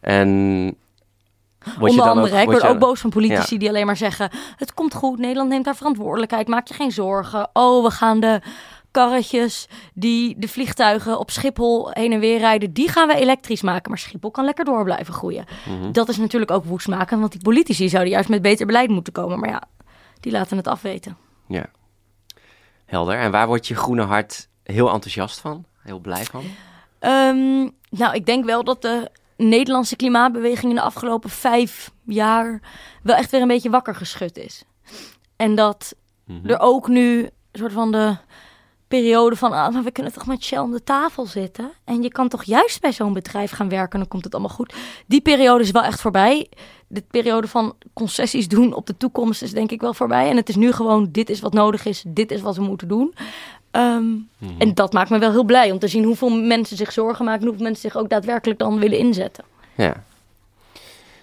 En 0.00 0.74
word 1.78 1.90
Onder 1.90 2.06
andere, 2.06 2.26
ook, 2.26 2.38
ik 2.40 2.44
word 2.44 2.46
word 2.46 2.62
je- 2.62 2.68
ook 2.68 2.78
boos 2.78 3.00
van 3.00 3.10
politici 3.10 3.58
die 3.58 3.68
alleen 3.68 3.86
maar 3.86 3.96
zeggen, 3.96 4.30
het 4.56 4.74
komt 4.74 4.94
goed, 4.94 5.18
Nederland 5.18 5.48
neemt 5.48 5.64
daar 5.64 5.76
verantwoordelijkheid, 5.76 6.48
maak 6.48 6.68
je 6.68 6.74
geen 6.74 6.92
zorgen. 6.92 7.48
Oh, 7.52 7.84
we 7.84 7.90
gaan 7.90 8.20
de 8.20 8.40
karretjes 8.90 9.68
die 9.94 10.34
de 10.38 10.48
vliegtuigen 10.48 11.18
op 11.18 11.30
Schiphol 11.30 11.90
heen 11.92 12.12
en 12.12 12.20
weer 12.20 12.38
rijden, 12.38 12.72
die 12.72 12.88
gaan 12.88 13.08
we 13.08 13.14
elektrisch 13.14 13.62
maken. 13.62 13.90
Maar 13.90 13.98
Schiphol 13.98 14.30
kan 14.30 14.44
lekker 14.44 14.64
door 14.64 14.84
blijven 14.84 15.14
groeien. 15.14 15.44
Mhm. 15.68 15.92
Dat 15.92 16.08
is 16.08 16.16
natuurlijk 16.16 16.50
ook 16.50 16.64
woestmakend, 16.64 17.20
want 17.20 17.32
die 17.32 17.42
politici 17.42 17.88
zouden 17.88 18.12
juist 18.12 18.28
met 18.28 18.42
beter 18.42 18.66
beleid 18.66 18.90
moeten 18.90 19.12
komen. 19.12 19.38
Maar 19.40 19.48
ja, 19.48 19.62
die 20.20 20.32
laten 20.32 20.56
het 20.56 20.66
afweten. 20.66 21.16
Ja. 21.48 21.66
Helder. 22.86 23.18
En 23.18 23.30
waar 23.30 23.46
wordt 23.46 23.66
je 23.66 23.74
groene 23.74 24.02
hart 24.02 24.48
heel 24.62 24.90
enthousiast 24.92 25.40
van? 25.40 25.64
Heel 25.82 25.98
blij 25.98 26.24
van? 26.24 26.42
Ehm, 26.98 27.68
nou, 27.90 28.14
ik 28.14 28.26
denk 28.26 28.44
wel 28.44 28.64
dat 28.64 28.82
de 28.82 29.10
Nederlandse 29.36 29.96
klimaatbeweging 29.96 30.68
in 30.70 30.74
de 30.76 30.82
afgelopen 30.82 31.30
vijf 31.30 31.90
jaar 32.04 32.60
wel 33.02 33.16
echt 33.16 33.30
weer 33.30 33.40
een 33.40 33.48
beetje 33.48 33.70
wakker 33.70 33.94
geschud 33.94 34.36
is. 34.38 34.64
En 35.36 35.54
dat 35.54 35.94
Mhm. 36.26 36.48
er 36.48 36.58
ook 36.60 36.88
nu 36.88 37.22
een 37.22 37.30
soort 37.52 37.72
van 37.72 37.92
de 37.92 38.16
periode 38.88 39.36
van, 39.36 39.52
ah, 39.52 39.72
maar 39.72 39.82
we 39.82 39.90
kunnen 39.90 40.12
toch 40.12 40.26
met 40.26 40.44
Shell 40.44 40.58
om 40.58 40.70
de 40.72 40.84
tafel 40.84 41.26
zitten. 41.26 41.70
En 41.84 42.02
je 42.02 42.08
kan 42.10 42.28
toch 42.28 42.44
juist 42.44 42.80
bij 42.80 42.92
zo'n 42.92 43.12
bedrijf 43.12 43.50
gaan 43.50 43.68
werken, 43.68 43.98
dan 43.98 44.08
komt 44.08 44.24
het 44.24 44.32
allemaal 44.34 44.54
goed. 44.56 44.74
Die 45.06 45.20
periode 45.20 45.62
is 45.64 45.70
wel 45.70 45.82
echt 45.82 46.00
voorbij. 46.00 46.48
De 46.88 47.04
periode 47.10 47.48
van 47.48 47.74
concessies 47.92 48.48
doen 48.48 48.74
op 48.74 48.86
de 48.86 48.96
toekomst 48.96 49.42
is 49.42 49.52
denk 49.52 49.70
ik 49.70 49.80
wel 49.80 49.94
voorbij. 49.94 50.30
En 50.30 50.36
het 50.36 50.48
is 50.48 50.56
nu 50.56 50.72
gewoon, 50.72 51.08
dit 51.10 51.30
is 51.30 51.40
wat 51.40 51.52
nodig 51.52 51.84
is, 51.84 52.04
dit 52.06 52.30
is 52.30 52.40
wat 52.40 52.56
we 52.56 52.62
moeten 52.62 52.88
doen. 52.88 53.14
Ehm, 53.76 54.04
Mhm. 54.38 54.52
En 54.58 54.74
dat 54.74 54.92
maakt 54.92 55.10
me 55.10 55.18
wel 55.18 55.30
heel 55.30 55.44
blij 55.44 55.70
om 55.70 55.78
te 55.78 55.88
zien 55.88 56.04
hoeveel 56.04 56.30
mensen 56.30 56.76
zich 56.76 56.92
zorgen 56.92 57.24
maken 57.24 57.40
en 57.40 57.46
hoeveel 57.46 57.64
mensen 57.64 57.90
zich 57.90 58.00
ook 58.00 58.08
daadwerkelijk 58.08 58.58
dan 58.58 58.78
willen 58.78 58.98
inzetten. 58.98 59.44
Ja. 59.74 60.04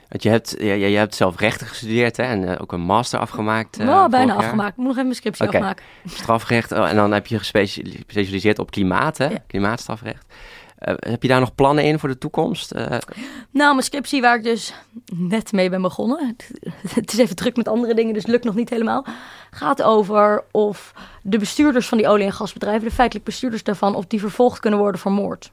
Want 0.10 0.24
je 0.24 0.30
hebt, 0.30 0.56
ja, 0.60 0.74
ja, 0.74 0.88
je 0.88 0.98
hebt 0.98 1.16
zelf 1.16 1.40
rechten 1.40 1.68
gestudeerd 1.68 2.18
hè? 2.18 2.24
en 2.24 2.48
eh, 2.48 2.62
ook 2.62 2.72
een 2.72 2.82
master 2.82 3.20
afgemaakt. 3.20 3.80
eh, 3.80 3.86
nou, 3.86 4.10
bijna 4.10 4.34
jaar. 4.34 4.44
afgemaakt. 4.44 4.70
Ik 4.72 4.78
moet 4.78 4.86
nog 4.86 4.94
even 4.94 5.04
mijn 5.08 5.16
scriptie 5.16 5.48
afmaken. 5.48 5.84
Strafrecht. 6.06 6.72
oh, 6.72 6.90
en 6.90 6.96
dan 6.96 7.12
heb 7.12 7.28
je 7.28 7.38
gespecialiseerd 7.40 8.60
op 8.60 8.72
klimaat, 8.72 9.18
hè? 9.18 9.26
Ja. 9.28 9.38
Klimaatstrafrecht. 9.48 10.26
Eh, 10.84 10.94
heb 11.12 11.22
je 11.22 11.28
daar 11.28 11.40
nog 11.40 11.56
plannen 11.56 11.84
in 11.84 12.00
voor 12.00 12.10
de 12.10 12.18
toekomst? 12.18 12.72
Eh, 12.72 12.98
Nou, 13.52 13.72
mijn 13.72 13.84
scriptie 13.84 14.22
waar 14.22 14.38
ik 14.38 14.44
dus 14.44 14.74
net 15.14 15.52
mee 15.52 15.70
ben 15.70 15.82
begonnen. 15.82 16.36
Het 16.88 17.14
is 17.14 17.18
even 17.20 17.36
druk 17.36 17.56
met 17.56 17.68
andere 17.68 17.94
dingen, 17.94 18.14
dus 18.14 18.26
lukt 18.26 18.44
nog 18.44 18.56
niet 18.56 18.70
helemaal. 18.70 19.06
Gaat 19.52 19.82
over 19.82 20.44
of 20.52 20.94
de 21.22 21.38
bestuurders 21.38 21.88
van 21.88 21.98
die 21.98 22.08
olie- 22.08 22.26
en 22.26 22.34
gasbedrijven, 22.34 22.88
de 22.88 22.94
feitelijk 22.94 23.26
bestuurders 23.26 23.64
daarvan, 23.64 23.96
of 23.96 24.06
die 24.06 24.20
vervolgd 24.20 24.60
kunnen 24.60 24.80
worden 24.80 25.02
voor 25.02 25.12
moord. 25.12 25.52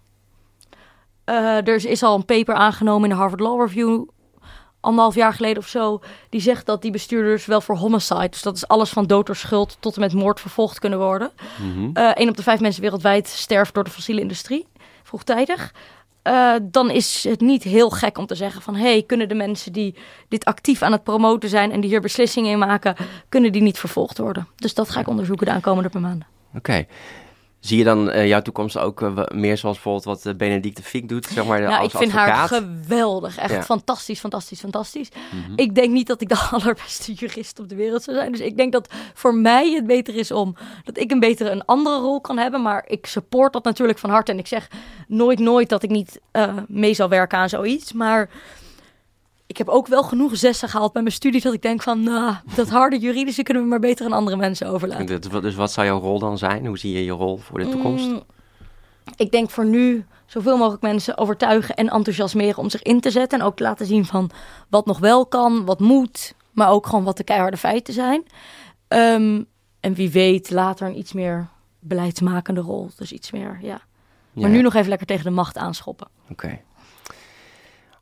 Eh, 1.24 1.66
er 1.66 1.84
is, 1.84 2.02
al 2.02 2.14
een 2.14 2.24
paper 2.24 2.54
aangenomen 2.54 3.02
in 3.02 3.10
de 3.10 3.20
Harvard 3.20 3.40
Law 3.40 3.60
Review, 3.60 4.04
anderhalf 4.80 5.14
jaar 5.14 5.32
geleden 5.34 5.58
of 5.58 5.68
zo. 5.68 6.00
Die 6.28 6.40
zegt 6.40 6.66
dat 6.66 6.82
die 6.82 6.90
bestuurders 6.90 7.46
wel 7.46 7.60
voor 7.60 7.76
homicide, 7.76 8.28
dus 8.28 8.42
dat 8.42 8.56
is 8.56 8.68
alles 8.68 8.90
van 8.90 9.06
dood 9.06 9.26
door 9.26 9.36
schuld 9.36 9.76
tot 9.80 9.94
en 9.94 10.00
met 10.00 10.12
moord 10.12 10.40
vervolgd 10.40 10.78
kunnen 10.78 10.98
worden. 10.98 11.30
mhm. 11.58 11.90
Een 11.94 12.28
op 12.28 12.36
de 12.36 12.42
vijf 12.42 12.60
mensen 12.60 12.82
wereldwijd 12.82 13.28
sterft 13.28 13.74
door 13.74 13.84
de 13.84 13.90
fossiele 13.90 14.20
industrie, 14.20 14.66
vroegtijdig. 15.02 15.72
Eh, 16.22 16.54
dan 16.62 16.90
is 16.90 17.24
het 17.28 17.40
niet 17.40 17.62
heel 17.62 17.90
gek 17.90 18.18
om 18.18 18.26
te 18.26 18.34
zeggen 18.34 18.62
van... 18.62 18.74
hey, 18.74 19.02
kunnen 19.02 19.28
de 19.28 19.34
mensen 19.34 19.72
die 19.72 19.94
dit 20.28 20.44
actief 20.44 20.82
aan 20.82 20.92
het 20.92 21.02
promoten 21.02 21.48
zijn... 21.48 21.72
en 21.72 21.80
die 21.80 21.90
hier 21.90 22.00
beslissingen 22.00 22.50
in 22.50 22.58
maken, 22.58 22.96
kunnen 23.28 23.52
die 23.52 23.62
niet 23.62 23.78
vervolgd 23.78 24.18
worden? 24.18 24.48
Dus 24.56 24.74
dat 24.74 24.90
ga 24.90 25.00
ik 25.00 25.08
onderzoeken 25.08 25.46
de 25.46 25.52
aankomende 25.52 25.88
paar 25.88 26.00
maanden. 26.00 26.26
Oké. 26.54 26.86
Zie 27.60 27.78
je 27.78 27.84
dan 27.84 28.10
eh, 28.10 28.28
jouw 28.28 28.42
toekomst 28.42 28.78
ook 28.78 29.02
eh, 29.02 29.16
meer 29.34 29.56
zoals 29.56 29.74
bijvoorbeeld 29.74 30.04
wat 30.04 30.26
eh, 30.26 30.34
Benedicte 30.34 30.82
Fiek 30.82 31.08
doet, 31.08 31.26
zeg 31.26 31.44
maar, 31.46 31.60
Nou, 31.60 31.74
als 31.82 31.92
ik 31.92 31.98
vind 31.98 32.12
advocaat? 32.12 32.50
haar 32.50 32.62
geweldig. 32.62 33.36
Echt 33.36 33.50
Ja. 33.54 33.62
fantastisch, 33.62 34.20
fantastisch, 34.20 34.60
fantastisch. 34.60 35.08
Mhm. 35.32 35.52
Ik 35.56 35.74
denk 35.74 35.92
niet 35.92 36.06
dat 36.06 36.20
ik 36.20 36.28
de 36.28 36.38
allerbeste 36.50 37.12
jurist 37.12 37.58
op 37.58 37.68
de 37.68 37.74
wereld 37.74 38.02
zou 38.02 38.16
zijn. 38.16 38.32
Dus 38.32 38.40
ik 38.40 38.56
denk 38.56 38.72
dat 38.72 38.88
voor 39.14 39.34
mij 39.34 39.70
het 39.72 39.86
beter 39.86 40.16
is 40.16 40.30
om 40.30 40.56
dat 40.84 40.98
ik 40.98 41.10
een 41.10 41.20
betere, 41.20 41.50
een 41.50 41.64
andere 41.64 41.98
rol 41.98 42.20
kan 42.20 42.38
hebben. 42.38 42.62
Maar 42.62 42.84
ik 42.86 43.06
support 43.06 43.52
dat 43.52 43.64
natuurlijk 43.64 43.98
van 43.98 44.10
harte. 44.10 44.32
En 44.32 44.38
ik 44.38 44.46
zeg 44.46 44.68
nooit, 45.08 45.38
nooit 45.38 45.68
dat 45.68 45.82
ik 45.82 45.90
niet 45.90 46.20
eh, 46.30 46.56
mee 46.68 46.94
zal 46.94 47.08
werken 47.08 47.38
aan 47.38 47.48
zoiets. 47.48 47.92
Maar 47.92 48.30
ik 49.50 49.56
heb 49.56 49.68
ook 49.68 49.86
wel 49.86 50.02
genoeg 50.02 50.36
zessen 50.36 50.68
gehaald 50.68 50.92
bij 50.92 51.02
mijn 51.02 51.14
studie 51.14 51.40
dat 51.40 51.52
ik 51.54 51.62
denk 51.62 51.82
van, 51.82 52.02
nou, 52.02 52.34
dat 52.54 52.68
harde 52.68 52.98
juridische 52.98 53.42
kunnen 53.42 53.62
we 53.62 53.68
maar 53.68 53.78
beter 53.80 54.06
aan 54.06 54.12
andere 54.12 54.36
mensen 54.36 54.66
overlaten. 54.68 55.20
Dus 55.20 55.30
wat- 55.32 55.54
wat 55.54 55.72
zou 55.72 55.86
jouw 55.86 55.98
rol 56.00 56.18
dan 56.18 56.38
zijn? 56.38 56.66
Hoe 56.66 56.78
zie 56.78 56.92
je 56.92 57.04
je 57.04 57.10
rol 57.10 57.36
voor 57.36 57.58
de 57.58 57.68
toekomst? 57.68 58.06
Mm, 58.06 58.22
ik 59.16 59.30
denk 59.30 59.50
voor 59.50 59.64
nu 59.66 60.04
zoveel 60.26 60.56
mogelijk 60.56 60.82
mensen 60.82 61.18
overtuigen 61.18 61.74
en 61.74 61.88
enthousiasmeren 61.88 62.58
om 62.58 62.70
zich 62.70 62.82
in 62.82 63.00
te 63.00 63.10
zetten. 63.10 63.38
En 63.40 63.44
ook 63.44 63.56
te 63.56 63.62
laten 63.62 63.86
zien 63.86 64.04
van 64.04 64.30
wat 64.68 64.86
nog 64.86 64.98
wel 64.98 65.26
kan, 65.26 65.64
wat 65.64 65.80
moet, 65.80 66.34
maar 66.52 66.70
ook 66.70 66.86
gewoon 66.86 67.04
wat 67.04 67.16
de 67.16 67.24
keiharde 67.24 67.56
feiten 67.56 67.94
zijn. 67.94 68.22
Ehm, 68.88 69.42
en 69.80 69.94
wie 69.94 70.10
weet 70.10 70.50
later 70.50 70.86
een 70.86 70.98
iets 70.98 71.12
meer 71.12 71.48
beleidsmakende 71.80 72.60
rol. 72.60 72.90
Dus 72.96 73.12
iets 73.12 73.30
meer, 73.30 73.58
ja. 73.62 73.80
Ja, 74.32 74.40
Maar 74.40 74.50
nu 74.50 74.62
nog 74.62 74.74
even 74.74 74.88
lekker 74.88 75.06
tegen 75.06 75.24
de 75.24 75.30
macht 75.30 75.56
aanschoppen. 75.58 76.08
Oké. 76.30 76.60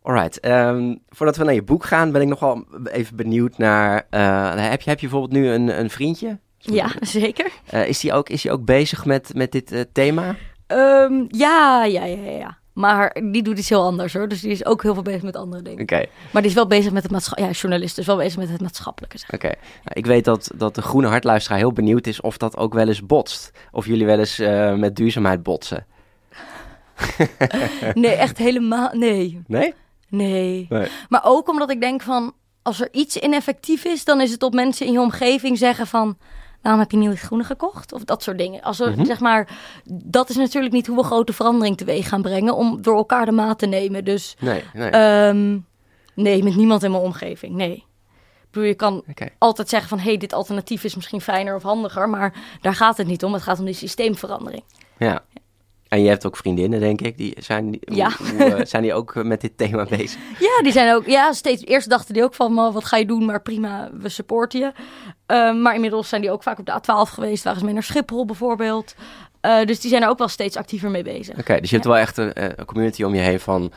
Alright. 0.09 0.41
ehm, 0.41 0.95
voordat 1.09 1.37
we 1.37 1.45
naar 1.45 1.55
je 1.55 1.63
boek 1.63 1.85
gaan, 1.85 2.13
ben 2.13 2.23
ik 2.23 2.29
nog 2.29 2.41
wel 2.41 2.65
even 2.85 3.17
benieuwd 3.17 3.59
naar... 3.59 4.07
eh, 4.11 4.71
heb, 4.71 4.81
je, 4.81 4.91
heb 4.91 5.01
je 5.01 5.09
bijvoorbeeld 5.09 5.41
nu 5.41 5.49
een, 5.49 5.81
een 5.81 5.91
vriendje? 5.91 6.39
Ja, 6.59 6.91
zeker. 7.01 7.51
Eh, 7.67 7.89
is 7.89 8.01
die 8.01 8.13
ook, 8.13 8.29
is 8.29 8.43
die 8.43 8.51
ook 8.51 8.65
bezig 8.65 9.05
met, 9.05 9.35
met 9.35 9.53
dit 9.53 9.73
eh, 9.73 9.81
thema? 9.93 10.37
Ehm, 10.67 11.25
ja, 11.29 11.85
ja, 11.85 12.05
ja, 12.05 12.31
ja. 12.31 12.59
Maar 12.73 13.17
die 13.31 13.43
doet 13.43 13.59
iets 13.59 13.69
heel 13.69 13.83
anders 13.83 14.13
hoor. 14.13 14.29
Dus 14.29 14.41
die 14.41 14.51
is 14.51 14.65
ook 14.65 14.83
heel 14.83 14.95
veel 14.95 15.03
bezig 15.03 15.23
met 15.23 15.37
andere 15.37 15.63
dingen. 15.63 15.83
Oké. 15.83 16.05
Maar 16.33 16.43
die 16.43 16.51
is 16.51 16.57
wel 16.57 16.67
bezig 16.67 16.93
met 16.93 17.03
het 17.03 17.13
maatschappelijke. 17.13 17.55
Ja, 17.55 17.61
journalist, 17.61 17.97
dus 17.97 18.07
wel 18.07 18.17
bezig 18.17 18.39
met 18.39 18.49
het 18.49 18.61
maatschappelijke. 18.61 19.19
Zeg. 19.19 19.33
Oké. 19.33 19.47
Nou, 19.47 19.93
ik 19.93 20.07
weet 20.07 20.25
dat, 20.25 20.51
dat 20.55 20.75
de 20.75 20.83
Groene 20.83 21.09
Hartluisteraar 21.09 21.59
heel 21.59 21.73
benieuwd 21.73 22.07
is 22.07 22.21
of 22.21 22.37
dat 22.37 22.57
ook 22.57 22.75
wel 22.75 22.89
eens 22.89 23.07
botst. 23.07 23.51
Of 23.73 23.87
jullie 23.87 24.07
wel 24.07 24.19
eens 24.19 24.39
met 24.81 24.97
duurzaamheid 24.97 25.43
botsen. 25.43 25.87
Nee, 27.95 28.13
echt 28.13 28.39
helemaal. 28.39 28.91
Nee. 28.93 29.43
Nee? 29.47 29.75
Nee. 30.09 30.67
Nee. 30.69 30.89
Maar 31.09 31.21
ook 31.25 31.49
omdat 31.49 31.71
ik 31.71 31.81
denk 31.81 32.03
van, 32.03 32.33
als 32.63 32.81
er 32.81 32.89
iets 32.93 33.17
ineffectief 33.17 33.85
is, 33.85 34.05
dan 34.05 34.21
is 34.21 34.31
het 34.31 34.43
op 34.43 34.55
mensen 34.55 34.87
in 34.87 34.93
je 34.93 35.01
omgeving 35.01 35.59
zeggen 35.59 35.87
van, 35.87 36.19
waarom 36.63 36.81
heb 36.81 36.91
je 36.91 36.97
nieuw 36.97 37.15
groene 37.17 37.45
gekocht? 37.45 37.93
Of 37.93 38.05
dat 38.05 38.23
soort 38.23 38.39
dingen. 38.39 38.63
Als 38.63 38.81
er, 38.81 38.91
Mhm. 38.91 39.05
zeg 39.05 39.21
maar, 39.21 39.59
dat 39.85 40.29
is 40.31 40.37
natuurlijk 40.37 40.75
niet 40.75 40.87
hoe 40.87 40.97
we 40.97 41.03
grote 41.03 41.33
verandering 41.33 41.77
teweeg 41.77 42.09
gaan 42.09 42.23
brengen, 42.23 42.55
om 42.57 42.83
door 42.83 42.97
elkaar 42.97 43.25
de 43.27 43.33
maat 43.33 43.59
te 43.59 43.67
nemen. 43.67 44.05
Dus 44.05 44.37
Nee, 44.41 44.63
nee. 44.75 44.91
ehm, 44.91 45.59
nee, 46.15 46.43
met 46.43 46.57
niemand 46.57 46.83
in 46.83 46.91
mijn 46.91 47.03
omgeving, 47.03 47.55
nee. 47.55 47.75
Ik 48.43 48.55
bedoel, 48.55 48.69
je 48.69 48.75
kan 48.75 49.05
altijd 49.39 49.69
zeggen 49.69 49.89
van, 49.89 49.99
hé, 49.99 50.05
hey, 50.05 50.17
dit 50.17 50.33
alternatief 50.33 50.85
is 50.85 50.95
misschien 50.95 51.21
fijner 51.21 51.55
of 51.55 51.63
handiger, 51.63 52.09
maar 52.09 52.35
daar 52.61 52.75
gaat 52.75 52.97
het 52.97 53.07
niet 53.07 53.25
om. 53.25 53.33
Het 53.33 53.43
gaat 53.43 53.59
om 53.59 53.65
die 53.65 53.75
systeemverandering. 53.75 54.63
Ja. 54.99 55.25
En 55.89 56.03
je 56.03 56.09
hebt 56.09 56.27
ook 56.27 56.37
vriendinnen, 56.37 56.81
denk 56.81 57.01
ik. 57.01 57.17
Die 57.17 57.35
zijn, 57.39 57.71
die, 57.71 57.81
Ja. 57.85 58.11
hoe- 58.19 58.29
hoe, 58.29 58.55
eh, 58.55 58.65
zijn 58.67 58.83
die 58.83 58.95
ook 58.95 59.15
met 59.25 59.41
dit 59.41 59.53
thema 59.59 59.85
bezig? 59.97 60.21
Ja, 60.39 60.63
die 60.63 60.73
zijn 60.73 60.95
ook. 60.95 61.07
Ja, 61.07 61.33
steeds. 61.33 61.65
Eerst 61.65 61.89
dachten 61.91 62.15
die 62.15 62.23
ook 62.23 62.35
van, 62.35 62.55
"Maar 62.55 62.73
wat 62.73 62.85
ga 62.85 62.97
je 62.97 63.07
doen? 63.07 63.25
Maar 63.25 63.43
prima, 63.43 63.91
we 63.93 64.09
supporten 64.09 64.61
je. 64.61 64.73
Ehm, 65.27 65.63
maar 65.63 65.75
inmiddels 65.75 66.09
zijn 66.09 66.21
die 66.21 66.31
ook 66.31 66.43
vaak 66.43 66.59
op 66.59 66.67
de 66.67 66.73
A12 66.73 67.11
geweest. 67.11 67.45
Waren 67.45 67.59
ze 67.59 67.65
mee 67.65 67.75
naar 67.75 67.83
Schiphol 67.83 68.25
bijvoorbeeld. 68.25 68.95
Eh, 69.41 69.65
dus 69.65 69.81
die 69.81 69.91
zijn 69.91 70.03
er 70.03 70.09
ook 70.09 70.19
wel 70.19 70.29
steeds 70.29 70.57
actiever 70.57 70.91
mee 70.91 71.03
bezig. 71.03 71.39
Oké, 71.39 71.61
dus 71.61 71.69
je 71.71 71.75
hebt 71.77 71.89
wel 71.89 71.97
echt 71.99 72.17
een, 72.17 72.33
eh, 72.33 72.49
een 72.57 72.65
community 72.65 73.03
om 73.03 73.15
je 73.15 73.21
heen 73.21 73.41
van 73.41 73.73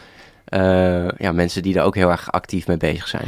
ja, 1.18 1.32
mensen 1.32 1.62
die 1.64 1.76
er 1.76 1.84
ook 1.84 1.96
heel 1.96 2.10
erg 2.10 2.32
actief 2.32 2.68
mee 2.68 2.78
bezig 2.78 3.08
zijn. 3.08 3.28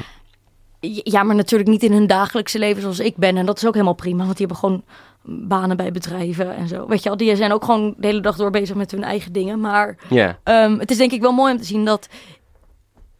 Ja, 1.03 1.23
maar 1.23 1.35
natuurlijk 1.35 1.69
niet 1.69 1.83
in 1.83 1.91
hun 1.91 2.07
dagelijkse 2.07 2.59
leven 2.59 2.81
zoals 2.81 2.99
ik 2.99 3.15
ben. 3.15 3.37
En 3.37 3.45
dat 3.45 3.57
is 3.57 3.65
ook 3.65 3.73
helemaal 3.73 3.93
prima, 3.93 4.23
want 4.23 4.37
die 4.37 4.47
hebben 4.47 4.57
gewoon 4.57 4.83
banen 5.25 5.77
bij 5.77 5.91
bedrijven 5.91 6.55
en 6.55 6.67
zo. 6.67 6.87
Weet 6.87 7.03
je 7.03 7.09
wel, 7.09 7.17
die 7.17 7.35
zijn 7.35 7.51
ook 7.51 7.63
gewoon 7.65 7.93
de 7.97 8.07
hele 8.07 8.21
dag 8.21 8.35
door 8.35 8.51
bezig 8.51 8.75
met 8.75 8.91
hun 8.91 9.03
eigen 9.03 9.31
dingen. 9.33 9.59
Maar 9.59 9.97
Ehm, 10.43 10.79
het 10.79 10.91
is 10.91 10.97
denk 10.97 11.11
ik 11.11 11.21
wel 11.21 11.31
mooi 11.31 11.53
om 11.53 11.57
te 11.59 11.65
zien 11.65 11.85
dat 11.85 12.09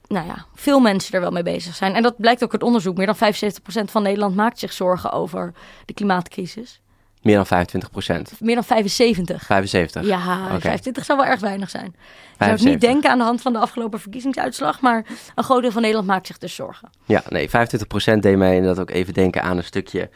nou 0.08 0.28
ja, 0.28 0.46
veel 0.54 0.80
mensen 0.80 1.14
er 1.14 1.22
wel 1.22 1.32
mee 1.32 1.44
bezig 1.44 1.76
zijn. 1.76 1.96
En 1.96 2.04
dat 2.04 2.18
blijkt 2.18 2.44
ook 2.44 2.52
uit 2.52 2.64
onderzoek. 2.64 2.98
Meer 2.98 3.06
dan 3.06 3.16
75% 3.16 3.92
van 3.92 4.04
Nederland 4.04 4.36
maakt 4.36 4.60
zich 4.60 4.74
zorgen 4.74 5.12
over 5.12 5.54
de 5.86 5.94
klimaatcrisis. 5.94 6.82
Meer 7.24 7.36
dan 7.36 7.46
25 7.46 7.92
procent. 7.92 8.32
Meer 8.40 8.56
dan 8.56 8.64
75. 8.64 9.46
75. 9.46 10.06
Ja, 10.06 10.46
Oké. 10.46 10.60
25 10.62 11.06
zou 11.06 11.20
wel 11.20 11.28
erg 11.28 11.40
weinig 11.40 11.70
zijn. 11.70 11.86
Ik 11.86 11.92
zou 12.40 12.52
het 12.52 12.62
75. 12.62 12.72
niet 12.72 12.82
denken 12.82 13.10
aan 13.10 13.18
de 13.18 13.24
hand 13.24 13.42
van 13.42 13.54
de 13.54 13.60
afgelopen 13.60 14.00
verkiezingsuitslag, 14.00 14.82
maar 14.82 15.06
een 15.36 15.44
groot 15.44 15.62
deel 15.62 15.72
van 15.72 15.82
Nederland 15.82 16.08
maakt 16.08 16.28
zich 16.28 16.38
dus 16.38 16.56
zorgen. 16.56 16.90
Ja, 17.06 17.24
nee, 17.30 17.50
25 17.50 17.88
procent 17.88 18.24
deed 18.24 18.38
mij 18.38 18.56
inderdaad 18.56 18.80
ook 18.80 18.90
even 18.90 19.14
denken 19.14 19.42
aan 19.44 19.58
een 19.58 19.64
stukje 19.64 20.10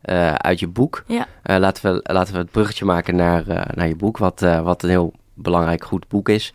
eh, 0.00 0.34
uit 0.34 0.60
je 0.60 0.68
boek. 0.68 1.04
Ja, 1.06 1.26
Eh, 1.42 1.56
laten, 1.56 1.92
we, 1.94 2.12
laten 2.12 2.32
we 2.32 2.38
het 2.38 2.50
bruggetje 2.50 2.84
maken 2.84 3.16
naar, 3.16 3.48
eh, 3.48 3.62
naar 3.74 3.88
je 3.88 3.96
boek, 3.96 4.18
wat, 4.18 4.40
wat 4.40 4.82
een 4.82 4.88
heel 4.88 5.12
belangrijk, 5.34 5.84
goed 5.84 6.08
boek 6.08 6.28
is. 6.28 6.52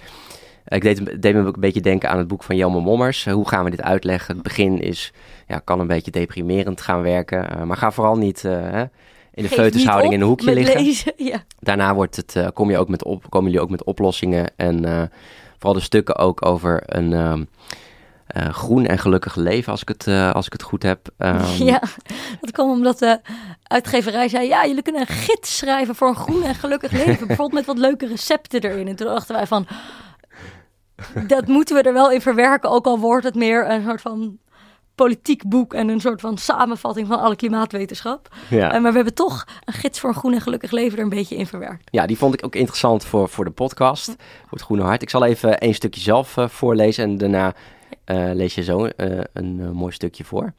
Ik 0.68 0.82
deed, 0.82 1.22
deed 1.22 1.34
me 1.36 1.46
ook 1.48 1.56
een 1.56 1.60
beetje 1.62 1.82
denken 1.82 2.10
aan 2.10 2.18
het 2.18 2.28
boek 2.28 2.44
van 2.44 2.56
Jelme 2.56 2.80
Mommers. 2.80 3.26
Hoe 3.26 3.48
gaan 3.48 3.64
we 3.64 3.70
dit 3.70 3.82
uitleggen? 3.82 4.34
Het 4.34 4.44
begin 4.44 4.82
is, 4.82 5.14
ja, 5.48 5.60
kan 5.60 5.80
een 5.80 5.88
beetje 5.88 6.12
deprimerend 6.12 6.82
gaan 6.82 7.02
werken. 7.02 7.68
maar 7.68 7.78
ga 7.78 7.92
vooral 7.92 8.18
niet 8.18 8.42
hè, 8.42 8.84
in 9.36 9.44
de 9.44 9.50
feutushouding 9.50 10.14
in 10.14 10.22
een 10.22 10.28
hoekje 10.28 10.54
liggen. 10.54 10.84
lezen. 10.84 11.14
Ja. 11.32 11.44
Daarna 11.60 11.96
wordt 11.96 12.16
het, 12.16 12.36
eh, 12.36 12.48
kom 12.54 12.70
je 12.70 12.78
ook 12.78 12.90
met 12.90 13.04
op, 13.04 13.30
komen 13.30 13.52
jullie 13.52 13.66
ook 13.66 13.72
met 13.72 13.84
oplossingen. 13.84 14.52
En 14.56 14.86
eh, 14.86 15.02
vooral 15.58 15.74
de 15.74 15.80
stukken 15.80 16.16
ook 16.16 16.46
over 16.46 16.84
een 16.86 17.14
ehm, 17.14 17.44
eh, 18.28 18.50
groen 18.50 18.86
en 18.86 18.98
gelukkig 18.98 19.36
leven, 19.36 19.72
als 19.72 19.82
ik 19.82 19.88
het, 19.88 20.08
als 20.34 20.46
ik 20.46 20.54
het 20.54 20.62
goed 20.62 20.84
heb. 20.84 21.10
Ehm, 21.18 21.64
ja, 21.64 21.82
dat 22.42 22.52
kwam 22.52 22.70
omdat 22.70 23.00
de 23.00 23.20
uitgeverij 23.64 24.28
zei... 24.28 24.48
ja, 24.48 24.66
jullie 24.66 24.82
kunnen 24.82 25.02
een 25.02 25.08
gids 25.08 25.58
schrijven 25.58 25.96
voor 25.96 26.08
een 26.08 26.16
groen 26.16 26.44
en 26.44 26.56
gelukkig 26.56 26.92
leven. 26.92 27.28
Bijvoorbeeld 27.28 27.54
met 27.54 27.66
wat 27.66 27.78
leuke 27.78 28.08
recepten 28.08 28.62
erin. 28.62 28.88
En 28.88 28.96
toen 28.96 29.08
dachten 29.08 29.36
wij 29.36 29.48
van... 29.48 29.68
dat 31.28 31.48
moeten 31.48 31.76
we 31.76 31.82
er 31.82 31.94
wel 31.94 32.12
in 32.12 32.22
verwerken. 32.22 32.70
Ook 32.70 32.86
al 32.86 33.00
wordt 33.00 33.26
het 33.26 33.36
meer 33.36 33.70
een 33.70 33.84
soort 33.84 34.02
van 34.02 34.38
politiek 34.96 35.48
boek... 35.48 35.74
en 35.74 35.90
een 35.90 36.00
soort 36.02 36.22
van 36.22 36.38
samenvatting 36.38 37.08
van 37.08 37.20
alle 37.20 37.36
klimaatwetenschap. 37.36 38.36
ja. 38.50 38.74
Eh, 38.74 38.82
maar 38.82 38.90
we 38.90 38.96
hebben 38.96 39.14
toch 39.14 39.46
een 39.66 39.74
gids 39.74 40.00
voor 40.00 40.10
een 40.10 40.16
groen 40.16 40.34
en 40.34 40.42
gelukkig 40.42 40.72
leven... 40.72 40.98
er 40.98 41.04
een 41.04 41.10
beetje 41.10 41.36
in 41.36 41.48
verwerkt. 41.48 41.90
Ja, 41.92 42.06
die 42.06 42.18
vond 42.18 42.34
ik 42.34 42.46
ook 42.46 42.56
interessant 42.56 43.06
voor, 43.06 43.30
voor 43.30 43.46
de 43.46 43.52
podcast, 43.52 44.06
voor 44.42 44.58
het 44.58 44.62
Groene 44.62 44.84
Hart. 44.84 45.02
Ik 45.02 45.10
zal 45.10 45.26
even 45.26 45.60
één 45.60 45.74
stukje 45.74 46.02
zelf 46.02 46.38
eh, 46.38 46.48
voorlezen 46.48 47.04
en 47.04 47.18
daarna 47.18 47.54
eh, 48.04 48.30
lees 48.34 48.56
je 48.56 48.64
zo 48.64 48.90
een 49.34 49.72
mooi 49.74 49.92
stukje 49.92 50.24
voor. 50.24 50.54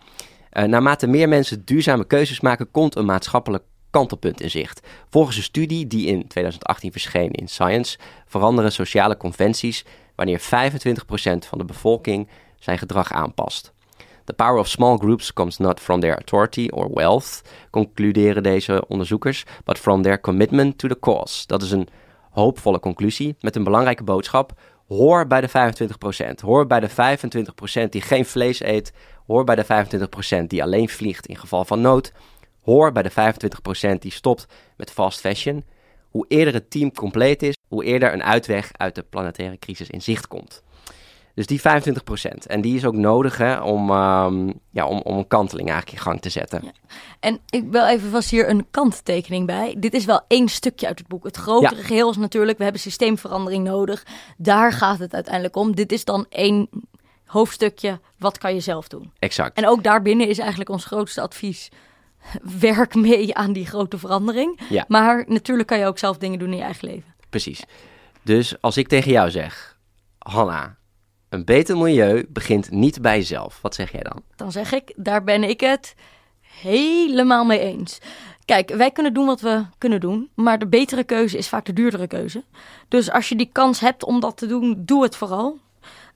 Naarmate 0.50 1.06
meer 1.06 1.28
mensen 1.28 1.64
duurzame 1.64 2.06
keuzes 2.06 2.40
maken, 2.40 2.70
komt 2.70 2.96
een 2.96 3.04
maatschappelijk 3.04 3.64
kantelpunt 3.90 4.40
in 4.40 4.50
zicht. 4.50 4.86
Volgens 5.10 5.36
een 5.36 5.42
studie 5.42 5.86
die 5.86 6.06
in 6.06 6.26
2018 6.26 6.92
verscheen 6.92 7.30
in 7.30 7.48
Science, 7.48 7.98
veranderen 8.26 8.72
sociale 8.72 9.16
conventies 9.16 9.84
wanneer 10.14 10.40
25% 10.40 10.42
van 11.48 11.58
de 11.58 11.64
bevolking 11.64 12.28
zijn 12.58 12.78
gedrag 12.78 13.12
aanpast. 13.12 13.72
The 14.26 14.32
power 14.32 14.58
of 14.58 14.68
small 14.68 14.96
groups 14.96 15.32
comes 15.32 15.58
not 15.58 15.80
from 15.80 16.00
their 16.00 16.16
authority 16.16 16.68
or 16.70 16.90
wealth, 16.94 17.42
concluderen 17.70 18.42
deze 18.42 18.84
onderzoekers, 18.88 19.44
but 19.64 19.78
from 19.78 20.02
their 20.02 20.20
commitment 20.20 20.78
to 20.78 20.88
the 20.88 20.98
cause. 20.98 21.46
Dat 21.46 21.62
is 21.62 21.70
een 21.70 21.88
hoopvolle 22.30 22.80
conclusie 22.80 23.36
met 23.40 23.56
een 23.56 23.64
belangrijke 23.64 24.02
boodschap. 24.02 24.52
Hoor 24.88 25.26
bij 25.26 25.40
de 25.40 25.48
25%. 25.48 26.40
Hoor 26.40 26.66
bij 26.66 26.80
de 26.80 26.90
25% 26.90 27.88
die 27.88 28.00
geen 28.00 28.24
vlees 28.24 28.60
eet. 28.60 28.92
Hoor 29.26 29.44
bij 29.44 29.54
de 29.54 29.64
25% 30.42 30.46
die 30.46 30.62
alleen 30.62 30.88
vliegt 30.88 31.26
in 31.26 31.36
geval 31.36 31.64
van 31.64 31.80
nood. 31.80 32.12
Hoor 32.62 32.92
bij 32.92 33.02
de 33.02 33.10
25% 33.10 33.98
die 33.98 34.12
stopt 34.12 34.46
met 34.76 34.90
fast 34.90 35.20
fashion. 35.20 35.64
hoe 36.10 36.24
eerder 36.28 36.54
het 36.54 36.70
team 36.70 36.92
compleet 36.92 37.42
is, 37.42 37.56
hoe 37.68 37.84
eerder 37.84 38.12
een 38.12 38.22
uitweg 38.22 38.70
uit 38.72 38.94
de 38.94 39.02
planetaire 39.02 39.58
crisis 39.58 39.90
in 39.90 40.02
zicht 40.02 40.28
komt. 40.28 40.62
Dus 41.36 41.46
die 41.46 41.60
25%. 41.60 42.46
En 42.46 42.60
die 42.60 42.76
is 42.76 42.84
ook 42.84 42.94
nodig 42.94 43.36
hè, 43.38 43.60
om, 43.60 43.90
ehm, 43.90 44.52
ja, 44.70 44.86
om, 44.86 45.00
om 45.00 45.16
een 45.18 45.26
kanteling 45.26 45.68
eigenlijk 45.70 45.98
in 45.98 46.04
gang 46.04 46.20
te 46.20 46.28
zetten. 46.30 46.60
Ja. 46.64 46.70
En 47.20 47.40
ik 47.50 47.64
wil 47.70 47.86
even 47.86 48.10
vast 48.10 48.30
hier 48.30 48.48
een 48.48 48.66
kanttekening 48.70 49.46
bij. 49.46 49.74
Dit 49.78 49.94
is 49.94 50.04
wel 50.04 50.20
één 50.28 50.48
stukje 50.48 50.86
uit 50.86 50.98
het 50.98 51.08
boek. 51.08 51.24
Het 51.24 51.36
grotere 51.36 51.76
Ja. 51.76 51.82
geheel 51.86 52.10
is 52.10 52.16
natuurlijk, 52.16 52.56
we 52.58 52.64
hebben 52.64 52.82
systeemverandering 52.82 53.64
nodig. 53.64 54.06
Daar 54.36 54.72
gaat 54.72 54.98
het 54.98 55.14
uiteindelijk 55.14 55.56
om. 55.56 55.74
Dit 55.74 55.92
is 55.92 56.04
dan 56.04 56.26
één 56.28 56.68
hoofdstukje, 57.24 58.00
wat 58.18 58.38
kan 58.38 58.54
je 58.54 58.60
zelf 58.60 58.88
doen? 58.88 59.12
Exact. 59.18 59.56
En 59.56 59.68
ook 59.68 59.82
daarbinnen 59.84 60.28
is 60.28 60.38
eigenlijk 60.38 60.70
ons 60.70 60.84
grootste 60.84 61.20
advies. 61.20 61.68
Werk 62.60 62.94
mee 62.94 63.34
aan 63.34 63.52
die 63.52 63.66
grote 63.66 63.98
verandering. 63.98 64.60
Ja. 64.68 64.84
Maar 64.88 65.24
natuurlijk 65.28 65.68
kan 65.68 65.78
je 65.78 65.86
ook 65.86 65.98
zelf 65.98 66.18
dingen 66.18 66.38
doen 66.38 66.50
in 66.50 66.56
je 66.56 66.62
eigen 66.62 66.88
leven. 66.88 67.14
Precies. 67.30 67.64
Dus 68.22 68.60
als 68.60 68.76
ik 68.76 68.88
tegen 68.88 69.10
jou 69.12 69.30
zeg, 69.30 69.78
Hanna, 70.18 70.76
een 71.28 71.44
beter 71.44 71.76
milieu 71.76 72.26
begint 72.28 72.70
niet 72.70 73.02
bij 73.02 73.16
jezelf. 73.16 73.58
Wat 73.62 73.74
zeg 73.74 73.92
jij 73.92 74.02
dan? 74.02 74.22
Dan 74.36 74.52
zeg 74.52 74.72
ik, 74.72 74.92
daar 74.96 75.24
ben 75.24 75.44
ik 75.44 75.60
het 75.60 75.94
helemaal 76.40 77.44
mee 77.44 77.58
eens. 77.58 77.98
Kijk, 78.44 78.70
wij 78.70 78.90
kunnen 78.90 79.14
doen 79.14 79.26
wat 79.26 79.40
we 79.40 79.64
kunnen 79.78 80.00
doen, 80.00 80.30
maar 80.34 80.58
de 80.58 80.66
betere 80.66 81.04
keuze 81.04 81.38
is 81.38 81.48
vaak 81.48 81.64
de 81.64 81.72
duurdere 81.72 82.06
keuze. 82.06 82.44
Dus 82.88 83.10
als 83.10 83.28
je 83.28 83.36
die 83.36 83.50
kans 83.52 83.80
hebt 83.80 84.04
om 84.04 84.20
dat 84.20 84.36
te 84.36 84.46
doen, 84.46 84.82
doe 84.84 85.02
het 85.02 85.16
vooral. 85.16 85.58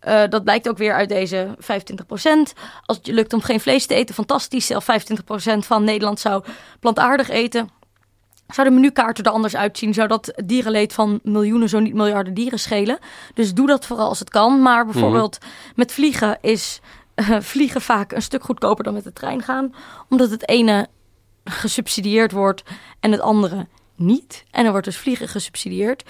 Eh, 0.01 0.23
dat 0.29 0.45
blijkt 0.45 0.69
ook 0.69 0.79
weer 0.79 0.95
uit 0.95 1.09
deze 1.09 1.55
25%. 1.59 2.53
Als 2.87 2.97
het 2.97 3.07
je 3.07 3.13
lukt 3.13 3.33
om 3.33 3.41
geen 3.41 3.61
vlees 3.61 3.87
te 3.87 3.95
eten, 3.95 4.15
fantastisch. 4.15 4.67
Zelf 4.67 4.85
25% 4.85 5.67
van 5.67 5.85
Nederland 5.85 6.21
zou 6.21 6.45
plantaardig 6.81 7.29
eten. 7.29 7.69
Zou 8.53 8.69
de 8.69 8.75
menukaart 8.75 9.19
er 9.19 9.33
anders 9.33 9.57
uitzien? 9.57 9.95
Zou 9.95 10.09
dat 10.09 10.33
dierenleed 10.45 10.93
van 10.93 11.21
miljoenen, 11.23 11.69
zo 11.69 11.79
niet 11.79 11.95
miljarden 11.95 12.35
dieren 12.35 12.59
schelen? 12.59 12.99
Dus 13.35 13.55
doe 13.55 13.67
dat 13.67 13.87
vooral 13.87 14.09
als 14.09 14.19
het 14.19 14.31
kan. 14.31 14.63
Maar 14.63 14.85
bijvoorbeeld 14.85 15.39
met 15.75 15.93
vliegen 15.93 16.39
is 16.41 16.81
eh, 17.15 17.41
vliegen 17.41 17.81
vaak 17.81 18.13
een 18.13 18.23
stuk 18.23 18.45
goedkoper 18.45 18.85
dan 18.85 18.95
met 18.95 19.05
de 19.05 19.13
trein 19.13 19.43
gaan. 19.43 19.75
Omdat 20.09 20.31
het 20.31 20.49
ene 20.49 20.89
gesubsidieerd 21.45 22.33
wordt 22.33 22.63
en 23.01 23.13
het 23.13 23.21
andere 23.21 23.67
niet. 23.97 24.45
En 24.51 24.65
er 24.65 24.71
wordt 24.71 24.87
dus 24.87 24.97
vliegen 24.97 25.29
gesubsidieerd. 25.29 26.05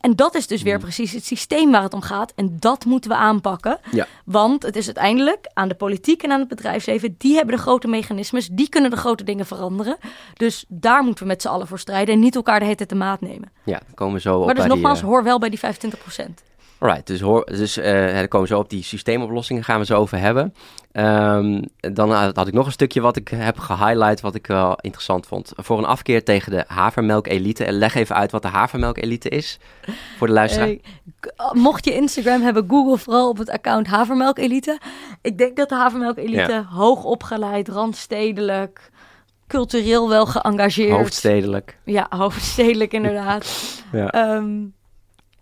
En 0.00 0.16
dat 0.16 0.34
is 0.34 0.46
dus 0.46 0.62
weer 0.62 0.78
precies 0.78 1.12
het 1.12 1.24
systeem 1.24 1.70
waar 1.70 1.82
het 1.82 1.94
om 1.94 2.00
gaat. 2.00 2.32
En 2.36 2.56
dat 2.58 2.84
moeten 2.84 3.10
we 3.10 3.16
aanpakken. 3.16 3.78
Ja. 3.90 4.06
Want 4.24 4.62
het 4.62 4.76
is 4.76 4.86
uiteindelijk 4.86 5.50
aan 5.54 5.68
de 5.68 5.74
politiek 5.74 6.22
en 6.22 6.32
aan 6.32 6.38
het 6.38 6.48
bedrijfsleven. 6.48 7.14
Die 7.18 7.34
hebben 7.34 7.56
de 7.56 7.60
grote 7.60 7.88
mechanismes. 7.88 8.48
Die 8.52 8.68
kunnen 8.68 8.90
de 8.90 8.96
grote 8.96 9.24
dingen 9.24 9.46
veranderen. 9.46 9.96
Dus 10.34 10.64
daar 10.68 11.02
moeten 11.02 11.22
we 11.22 11.28
met 11.28 11.42
z'n 11.42 11.48
allen 11.48 11.66
voor 11.66 11.78
strijden. 11.78 12.14
En 12.14 12.20
niet 12.20 12.34
elkaar 12.34 12.58
de 12.58 12.64
hele 12.64 12.76
tijd 12.76 12.88
de 12.88 12.94
maat 12.94 13.20
nemen. 13.20 13.50
Ja, 13.64 13.80
komen 13.94 14.14
we 14.14 14.20
zo 14.20 14.38
op 14.38 14.44
maar 14.44 14.54
dus 14.54 14.64
die, 14.64 14.72
nogmaals, 14.72 15.00
eh, 15.00 15.06
hoor 15.06 15.22
wel 15.22 15.38
bij 15.38 15.48
die 15.48 15.58
25%. 15.58 16.42
Alright, 16.78 17.06
dus, 17.06 17.20
hoor, 17.20 17.46
dus 17.46 17.74
dan 17.74 18.28
komen 18.28 18.48
we 18.48 18.54
zo 18.54 18.58
op 18.58 18.70
die 18.70 18.82
systeemoplossingen, 18.82 19.64
gaan 19.64 19.78
we 19.78 19.86
zo 19.86 19.96
over 19.96 20.18
hebben. 20.18 20.54
Ehm, 20.98 21.62
dan 21.94 22.12
had 22.12 22.46
ik 22.46 22.52
nog 22.54 22.66
een 22.66 22.72
stukje 22.72 23.00
wat 23.00 23.16
ik 23.16 23.28
heb 23.28 23.58
gehighlight, 23.58 24.20
wat 24.20 24.34
ik 24.34 24.46
wel 24.46 24.76
interessant 24.80 25.26
vond. 25.26 25.52
Voor 25.56 25.78
een 25.78 25.84
afkeer 25.84 26.24
tegen 26.24 26.50
de 26.52 26.64
havermelk-elite. 26.66 27.64
En 27.64 27.72
leg 27.74 27.94
even 27.94 28.16
uit 28.16 28.30
wat 28.30 28.42
de 28.42 28.48
havermelk-elite 28.48 29.28
is, 29.28 29.58
voor 30.16 30.26
de 30.26 30.32
luisteraar. 30.32 30.68
Eh, 30.68 30.78
k- 31.20 31.52
mocht 31.54 31.84
je 31.84 31.94
Instagram 31.94 32.42
hebben, 32.42 32.64
Google 32.68 32.98
vooral 32.98 33.28
op 33.28 33.38
het 33.38 33.50
account 33.50 33.86
Havermelk 33.86 34.38
Elite. 34.38 34.80
Ik 35.22 35.38
denk 35.38 35.56
dat 35.56 35.68
de 35.68 35.74
Havermelk 35.74 36.16
Elite 36.16 36.52
Ja. 36.52 36.64
hoog 36.64 37.04
opgeleid, 37.04 37.68
randstedelijk, 37.68 38.90
cultureel 39.46 40.08
wel 40.08 40.26
geëngageerd. 40.26 40.96
Hoofdstedelijk. 40.96 41.78
Ja, 41.84 42.06
hoofdstedelijk 42.10 42.92
inderdaad. 42.92 43.46
Ja. 43.92 44.10
Ehm, 44.10 44.64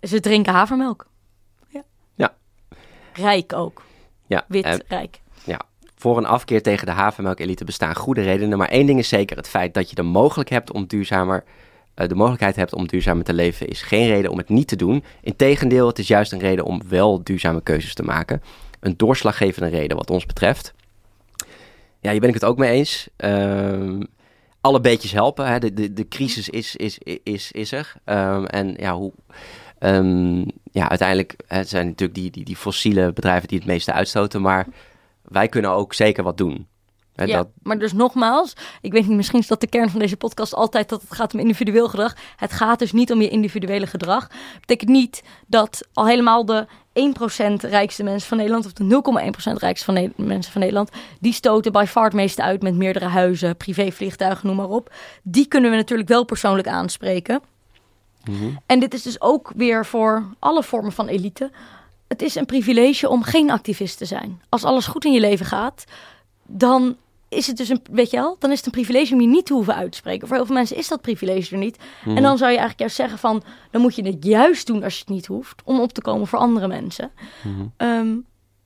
ze 0.02 0.20
drinken 0.20 0.52
havermelk. 0.52 1.06
Ja. 1.68 1.82
Ja. 2.14 2.32
Rijk 3.12 3.52
ook. 3.52 3.82
Ja, 4.26 4.44
Wit, 4.48 4.64
eh, 4.64 4.74
rijk. 4.88 5.20
Voor 6.06 6.16
een 6.16 6.26
afkeer 6.26 6.62
tegen 6.62 6.86
de 6.86 6.92
havermelk-elite 6.92 7.64
bestaan 7.64 7.94
goede 7.94 8.22
redenen. 8.22 8.58
Maar 8.58 8.68
één 8.68 8.86
ding 8.86 8.98
is 8.98 9.08
zeker, 9.08 9.36
het 9.36 9.48
feit 9.48 9.74
dat 9.74 9.88
je 9.90 9.94
de, 9.94 10.02
mogelijk 10.02 10.48
hebt 10.48 10.72
om 10.72 10.86
duurzamer, 10.86 11.44
eh, 11.94 12.08
de 12.08 12.14
mogelijkheid 12.14 12.56
hebt 12.56 12.74
om 12.74 12.86
duurzamer 12.86 13.24
te 13.24 13.32
leven... 13.32 13.68
is 13.68 13.82
geen 13.82 14.06
reden 14.08 14.30
om 14.30 14.38
het 14.38 14.48
niet 14.48 14.68
te 14.68 14.76
doen. 14.76 15.04
Integendeel, 15.20 15.86
het 15.86 15.98
is 15.98 16.08
juist 16.08 16.32
een 16.32 16.38
reden 16.38 16.64
om 16.64 16.82
wel 16.88 17.24
duurzame 17.24 17.62
keuzes 17.62 17.94
te 17.94 18.02
maken. 18.02 18.42
Een 18.80 18.96
doorslaggevende 18.96 19.68
reden 19.68 19.96
wat 19.96 20.10
ons 20.10 20.26
betreft. 20.26 20.74
Ja, 22.00 22.10
hier 22.10 22.20
ben 22.20 22.28
ik 22.28 22.34
het 22.34 22.44
ook 22.44 22.58
mee 22.58 22.70
eens. 22.70 23.08
Ehm, 23.16 24.02
alle 24.60 24.80
beetjes 24.80 25.12
helpen. 25.12 25.46
Hè. 25.46 25.58
De, 25.58 25.74
de, 25.74 25.92
de 25.92 26.08
crisis 26.08 26.48
is, 26.48 26.76
is, 26.76 26.98
is, 27.22 27.52
is 27.52 27.72
er. 27.72 27.94
Ehm, 28.04 28.44
en 28.44 28.74
ja, 28.78 28.94
hoe... 28.94 29.12
ehm, 29.78 30.38
ja, 30.72 30.88
uiteindelijk 30.88 31.34
het 31.46 31.68
zijn 31.68 31.86
natuurlijk 31.86 32.18
die, 32.18 32.30
die, 32.30 32.44
die 32.44 32.56
fossiele 32.56 33.12
bedrijven 33.12 33.48
die 33.48 33.58
het 33.58 33.66
meeste 33.66 33.92
uitstoten. 33.92 34.42
Maar 34.42 34.66
wij 35.28 35.48
kunnen 35.48 35.70
ook 35.70 35.94
zeker 35.94 36.24
wat 36.24 36.36
doen. 36.36 36.66
Ja, 37.24 37.36
dat, 37.36 37.48
maar 37.62 37.78
dus 37.78 37.92
nogmaals, 37.92 38.52
ik 38.80 38.92
weet 38.92 39.06
niet, 39.06 39.16
misschien 39.16 39.38
is 39.38 39.46
dat 39.46 39.60
de 39.60 39.66
kern 39.66 39.90
van 39.90 40.00
deze 40.00 40.16
podcast 40.16 40.54
altijd 40.54 40.88
dat 40.88 41.00
het 41.00 41.14
gaat 41.14 41.34
om 41.34 41.40
individueel 41.40 41.88
gedrag. 41.88 42.16
Het 42.36 42.52
gaat 42.52 42.78
dus 42.78 42.92
niet 42.92 43.12
om 43.12 43.20
je 43.20 43.28
individuele 43.28 43.86
gedrag. 43.86 44.30
betekent 44.60 44.90
niet 44.90 45.22
dat 45.46 45.88
al 45.92 46.06
helemaal 46.06 46.44
de 46.44 46.66
1% 46.92 47.68
rijkste 47.68 48.02
mensen 48.02 48.28
van 48.28 48.36
Nederland, 48.36 48.66
of 48.66 48.72
de 48.72 48.84
0,1% 49.52 49.52
rijkste 49.52 49.84
van 49.84 49.94
Ne- 49.94 50.12
mensen 50.16 50.52
van 50.52 50.60
Nederland, 50.60 50.90
die 51.20 51.32
stoten 51.32 51.72
by 51.72 51.84
far 51.88 52.04
het 52.04 52.12
meeste 52.12 52.42
uit 52.42 52.62
met 52.62 52.74
meerdere 52.74 53.06
huizen, 53.06 53.56
privévliegtuigen, 53.56 54.46
noem 54.46 54.56
maar 54.56 54.68
op. 54.68 54.94
Die 55.22 55.46
kunnen 55.46 55.70
we 55.70 55.76
natuurlijk 55.76 56.08
wel 56.08 56.24
persoonlijk 56.24 56.68
aanspreken. 56.68 57.40
Mhm. 58.24 58.50
En 58.66 58.80
dit 58.80 58.94
is 58.94 59.02
dus 59.02 59.20
ook 59.20 59.52
weer 59.56 59.86
voor 59.86 60.24
alle 60.38 60.62
vormen 60.62 60.92
van 60.92 61.08
elite. 61.08 61.50
Het 62.08 62.22
is 62.22 62.34
een 62.34 62.46
privilege 62.46 63.08
om 63.08 63.22
geen 63.22 63.50
activist 63.50 63.98
te 63.98 64.04
zijn. 64.04 64.42
Als 64.48 64.64
alles 64.64 64.86
goed 64.86 65.04
in 65.04 65.12
je 65.12 65.20
leven 65.20 65.46
gaat, 65.46 65.84
dan 66.46 66.96
is 67.28 67.46
het 67.46 67.56
dus 67.56 67.68
een, 67.68 67.80
weet 67.90 68.10
je 68.10 68.16
wel, 68.16 68.36
dan 68.38 68.50
is 68.50 68.56
het 68.56 68.66
een 68.66 68.72
privilege 68.72 69.14
om 69.14 69.20
je 69.20 69.26
niet 69.26 69.46
te 69.46 69.52
hoeven 69.52 69.74
uitspreken. 69.74 70.28
Voor 70.28 70.36
heel 70.36 70.46
veel 70.46 70.54
mensen 70.54 70.76
is 70.76 70.88
dat 70.88 71.00
privilege 71.00 71.52
er 71.52 71.58
niet. 71.58 71.78
Mhm. 72.04 72.16
En 72.16 72.22
dan 72.22 72.38
zou 72.38 72.50
je 72.50 72.58
eigenlijk 72.58 72.78
juist 72.78 72.96
zeggen 72.96 73.18
van, 73.18 73.42
dan 73.70 73.80
moet 73.80 73.94
je 73.94 74.02
het 74.02 74.24
juist 74.24 74.66
doen 74.66 74.82
als 74.82 74.94
je 74.94 75.00
het 75.00 75.08
niet 75.08 75.26
hoeft, 75.26 75.62
om 75.64 75.80
op 75.80 75.92
te 75.92 76.00
komen 76.00 76.26
voor 76.26 76.38
andere 76.38 76.68
mensen. 76.68 77.10
Mhm. 77.42 77.66
Ehm, 77.76 78.16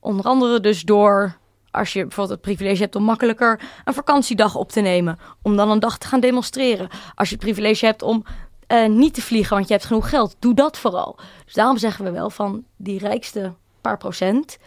onder 0.00 0.24
andere 0.24 0.61
dus 0.61 0.83
door, 0.83 1.37
als 1.70 1.92
je 1.92 2.00
bijvoorbeeld 2.00 2.38
het 2.38 2.55
privilege 2.55 2.83
hebt 2.83 2.96
om 2.96 3.03
makkelijker 3.03 3.61
een 3.85 3.94
vakantiedag 3.94 4.57
op 4.57 4.72
te 4.72 4.81
nemen, 4.81 5.18
om 5.42 5.57
dan 5.57 5.70
een 5.70 5.81
dag 5.81 5.98
te 5.98 6.07
gaan 6.07 6.20
demonstreren. 6.20 6.88
Als 7.14 7.29
je 7.29 7.35
het 7.35 7.44
privilege 7.44 7.87
hebt 7.87 8.03
om 8.03 8.24
eh, 8.70 8.88
niet 8.88 9.14
te 9.14 9.22
vliegen, 9.22 9.54
want 9.54 9.68
je 9.68 9.72
hebt 9.72 9.87
genoeg 9.87 10.09
geld, 10.09 10.37
doe 10.38 10.54
dat 10.54 10.78
vooral. 10.78 11.18
Dus 11.44 11.54
daarom 11.54 11.78
zeggen 11.78 12.04
we 12.04 12.11
wel 12.11 12.30
van 12.30 12.64
die 12.76 12.98
rijkste 12.98 13.52
paar 13.80 13.96
procent, 13.96 14.59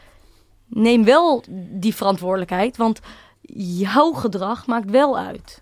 neem 0.67 1.03
wel 1.03 1.43
die 1.69 1.95
verantwoordelijkheid, 1.95 2.77
want 2.77 2.99
jouw 3.77 4.11
gedrag 4.11 4.67
maakt 4.67 4.91
wel 4.91 5.17
uit. 5.17 5.61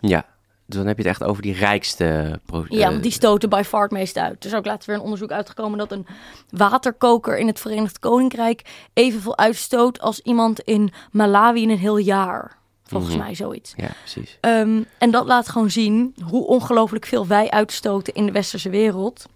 Ja, 0.00 0.26
dus 0.66 0.78
dan 0.78 0.86
heb 0.86 0.96
je 0.96 1.02
het 1.02 1.12
echt 1.12 1.24
over 1.24 1.42
die 1.42 1.54
rijkste... 1.54 2.40
Ja, 2.68 2.84
eh, 2.84 2.90
want 2.90 3.02
die 3.02 3.12
stoten 3.12 3.48
by 3.48 3.62
far 3.66 3.82
het 3.82 3.90
meest 3.90 4.18
uit. 4.18 4.44
Er 4.44 4.50
is 4.50 4.56
ook 4.56 4.66
laatst 4.66 4.86
weer 4.86 4.96
een 4.96 5.02
onderzoek 5.02 5.30
uitgekomen 5.30 5.78
dat 5.78 5.92
een 5.92 6.06
waterkoker 6.50 7.38
in 7.38 7.46
het 7.46 7.60
Verenigd 7.60 7.98
Koninkrijk 7.98 8.88
evenveel 8.92 9.38
uitstoot 9.38 10.00
als 10.00 10.20
iemand 10.20 10.60
in 10.60 10.92
Malawi 11.10 11.62
in 11.62 11.70
een 11.70 11.78
heel 11.78 11.96
jaar. 11.96 12.59
Volgens 12.90 13.14
Mhm. 13.14 13.24
mij 13.24 13.34
zoiets. 13.34 13.72
Ja, 13.76 13.88
precies. 14.00 14.38
Ehm, 14.40 14.82
en 14.98 15.10
dat 15.10 15.26
laat 15.26 15.48
gewoon 15.48 15.70
zien 15.70 16.14
hoe 16.24 16.46
ongelooflijk 16.46 17.06
veel 17.06 17.26
wij 17.26 17.50
uitstoten 17.50 18.14
in 18.14 18.26
de 18.26 18.32
westerse 18.32 18.70
wereld. 18.70 19.26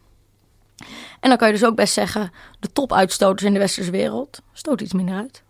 En 1.20 1.28
dan 1.28 1.36
kan 1.36 1.46
je 1.48 1.54
dus 1.54 1.64
ook 1.64 1.76
best 1.76 1.92
zeggen, 1.94 2.32
de 2.60 2.72
topuitstoters 2.72 3.42
in 3.42 3.52
de 3.52 3.58
westerse 3.58 3.90
wereld 3.90 4.40
stoten 4.52 4.84
iets 4.84 4.94
minder 4.94 5.14
uit. 5.16 5.42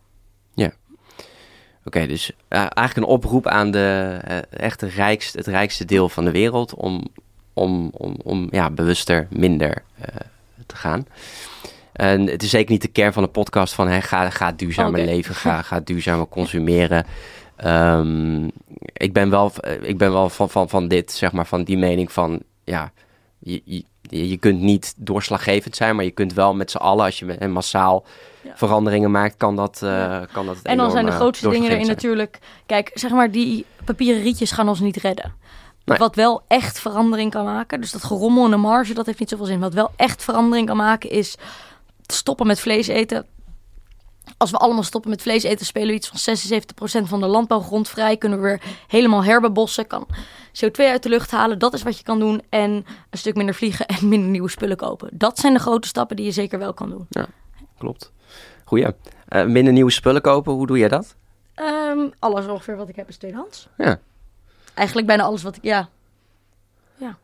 Oké, 1.86 2.06
dus 2.06 2.30
eh, 2.48 2.58
eigenlijk 2.58 2.96
een 2.96 3.04
oproep 3.14 3.46
aan 3.46 3.70
de 3.70 4.18
eh, 4.24 4.38
echt 4.50 4.80
de 4.80 4.86
rijkste, 4.86 5.38
het 5.38 5.46
rijkste 5.46 5.84
deel 5.84 6.08
van 6.08 6.24
de 6.24 6.30
wereld 6.30 6.74
om, 6.74 7.04
om, 7.52 7.90
om, 7.92 8.16
om 8.22 8.48
ja, 8.50 8.70
bewuster 8.70 9.26
minder 9.30 9.82
eh, 10.00 10.06
te 10.66 10.76
gaan. 10.76 11.06
En 11.92 12.26
het 12.26 12.42
is 12.42 12.50
zeker 12.50 12.72
niet 12.72 12.82
de 12.82 12.88
kern 12.88 13.12
van 13.12 13.22
de 13.22 13.28
podcast 13.28 13.74
van 13.74 13.88
hè, 13.88 14.00
ga, 14.00 14.30
ga 14.30 14.52
duurzamer 14.52 15.00
Oké. 15.00 15.10
leven, 15.10 15.34
ga, 15.34 15.62
ga 15.62 15.80
duurzamer 15.80 16.26
consumeren. 16.38 17.06
Ehm, 17.56 18.44
ik 18.92 19.12
ben 19.12 19.30
wel, 19.30 19.52
ik 19.80 19.98
ben 19.98 20.12
wel 20.12 20.28
van, 20.28 20.50
van, 20.50 20.68
van 20.68 20.88
dit, 20.88 21.12
zeg 21.12 21.32
maar, 21.32 21.46
van 21.46 21.64
die 21.64 21.78
mening 21.78 22.12
van 22.12 22.42
ja, 22.64 22.92
je, 23.38 23.62
je, 23.64 23.84
je 24.28 24.36
kunt 24.36 24.60
niet 24.60 24.94
doorslaggevend 24.96 25.76
zijn, 25.76 25.96
maar 25.96 26.04
je 26.04 26.10
kunt 26.10 26.32
wel 26.32 26.54
met 26.54 26.70
z'n 26.70 26.76
allen, 26.76 27.04
als 27.04 27.18
je 27.18 27.48
massaal 27.48 28.04
Ja. 28.42 28.52
veranderingen 28.56 29.10
maakt, 29.10 29.36
kan 29.36 29.56
dat, 29.56 29.78
Ja. 29.80 30.26
kan 30.32 30.46
dat 30.46 30.56
En 30.62 30.76
dan 30.76 30.90
zijn 30.90 31.04
de 31.04 31.10
eh, 31.10 31.16
grootste 31.16 31.48
dingen 31.48 31.70
erin 31.70 31.84
zijn. 31.84 31.96
natuurlijk... 31.96 32.38
Kijk, 32.66 32.90
zeg 32.94 33.10
maar, 33.10 33.30
die 33.30 33.66
papieren 33.84 34.22
rietjes 34.22 34.50
gaan 34.50 34.68
ons 34.68 34.80
niet 34.80 34.96
redden. 34.96 35.34
Nee. 35.84 35.98
Wat 35.98 36.14
wel 36.14 36.42
echt 36.48 36.80
verandering 36.80 37.30
kan 37.30 37.44
maken... 37.44 37.80
dus 37.80 37.92
dat 37.92 38.04
gerommel 38.04 38.44
en 38.44 38.50
de 38.50 38.56
marge, 38.56 38.94
dat 38.94 39.06
heeft 39.06 39.18
niet 39.18 39.28
zoveel 39.28 39.46
zin. 39.46 39.60
Wat 39.60 39.74
wel 39.74 39.90
echt 39.96 40.22
verandering 40.24 40.66
kan 40.66 40.76
maken 40.76 41.10
is... 41.10 41.36
stoppen 42.06 42.46
met 42.46 42.60
vlees 42.60 42.86
eten. 42.86 43.26
Als 44.36 44.50
we 44.50 44.56
allemaal 44.56 44.82
stoppen 44.82 45.10
met 45.10 45.22
vlees 45.22 45.42
eten, 45.42 45.66
spelen 45.66 45.88
we 45.88 45.94
iets 45.94 46.08
van 46.08 46.36
76% 47.04 47.08
van 47.08 47.20
de 47.20 47.26
landbouwgrond 47.26 47.88
vrij. 47.88 48.16
Kunnen 48.16 48.40
we 48.40 48.44
weer 48.44 48.62
helemaal 48.86 49.24
herbebossen. 49.24 49.86
Kan 49.86 50.06
CO2 50.64 50.84
uit 50.84 51.02
de 51.02 51.08
lucht 51.08 51.30
halen. 51.30 51.58
Dat 51.58 51.74
is 51.74 51.82
wat 51.82 51.98
je 51.98 52.04
kan 52.04 52.18
doen. 52.18 52.42
En 52.48 52.70
een 53.10 53.18
stuk 53.18 53.34
minder 53.34 53.54
vliegen 53.54 53.86
en 53.86 54.08
minder 54.08 54.28
nieuwe 54.28 54.48
spullen 54.48 54.76
kopen. 54.76 55.08
Dat 55.12 55.38
zijn 55.38 55.52
de 55.52 55.58
grote 55.58 55.88
stappen 55.88 56.16
die 56.16 56.24
je 56.24 56.32
zeker 56.32 56.58
wel 56.58 56.74
kan 56.74 56.90
doen. 56.90 57.06
Ja, 57.08 57.26
klopt. 57.78 58.12
Goeie. 58.64 58.86
Uh, 59.28 59.44
minder 59.44 59.72
nieuwe 59.72 59.90
spullen 59.90 60.22
kopen, 60.22 60.52
hoe 60.52 60.66
doe 60.66 60.78
jij 60.78 60.88
dat? 60.88 61.16
Um, 61.56 62.12
alles 62.18 62.46
ongeveer 62.46 62.76
wat 62.76 62.88
ik 62.88 62.96
heb 62.96 63.08
is 63.08 63.16
tweedehands. 63.16 63.68
Ja. 63.76 64.00
Eigenlijk 64.74 65.06
bijna 65.06 65.22
alles 65.22 65.42
wat 65.42 65.56
ik, 65.56 65.62
ja. 65.62 65.88
Ja. 66.96 67.16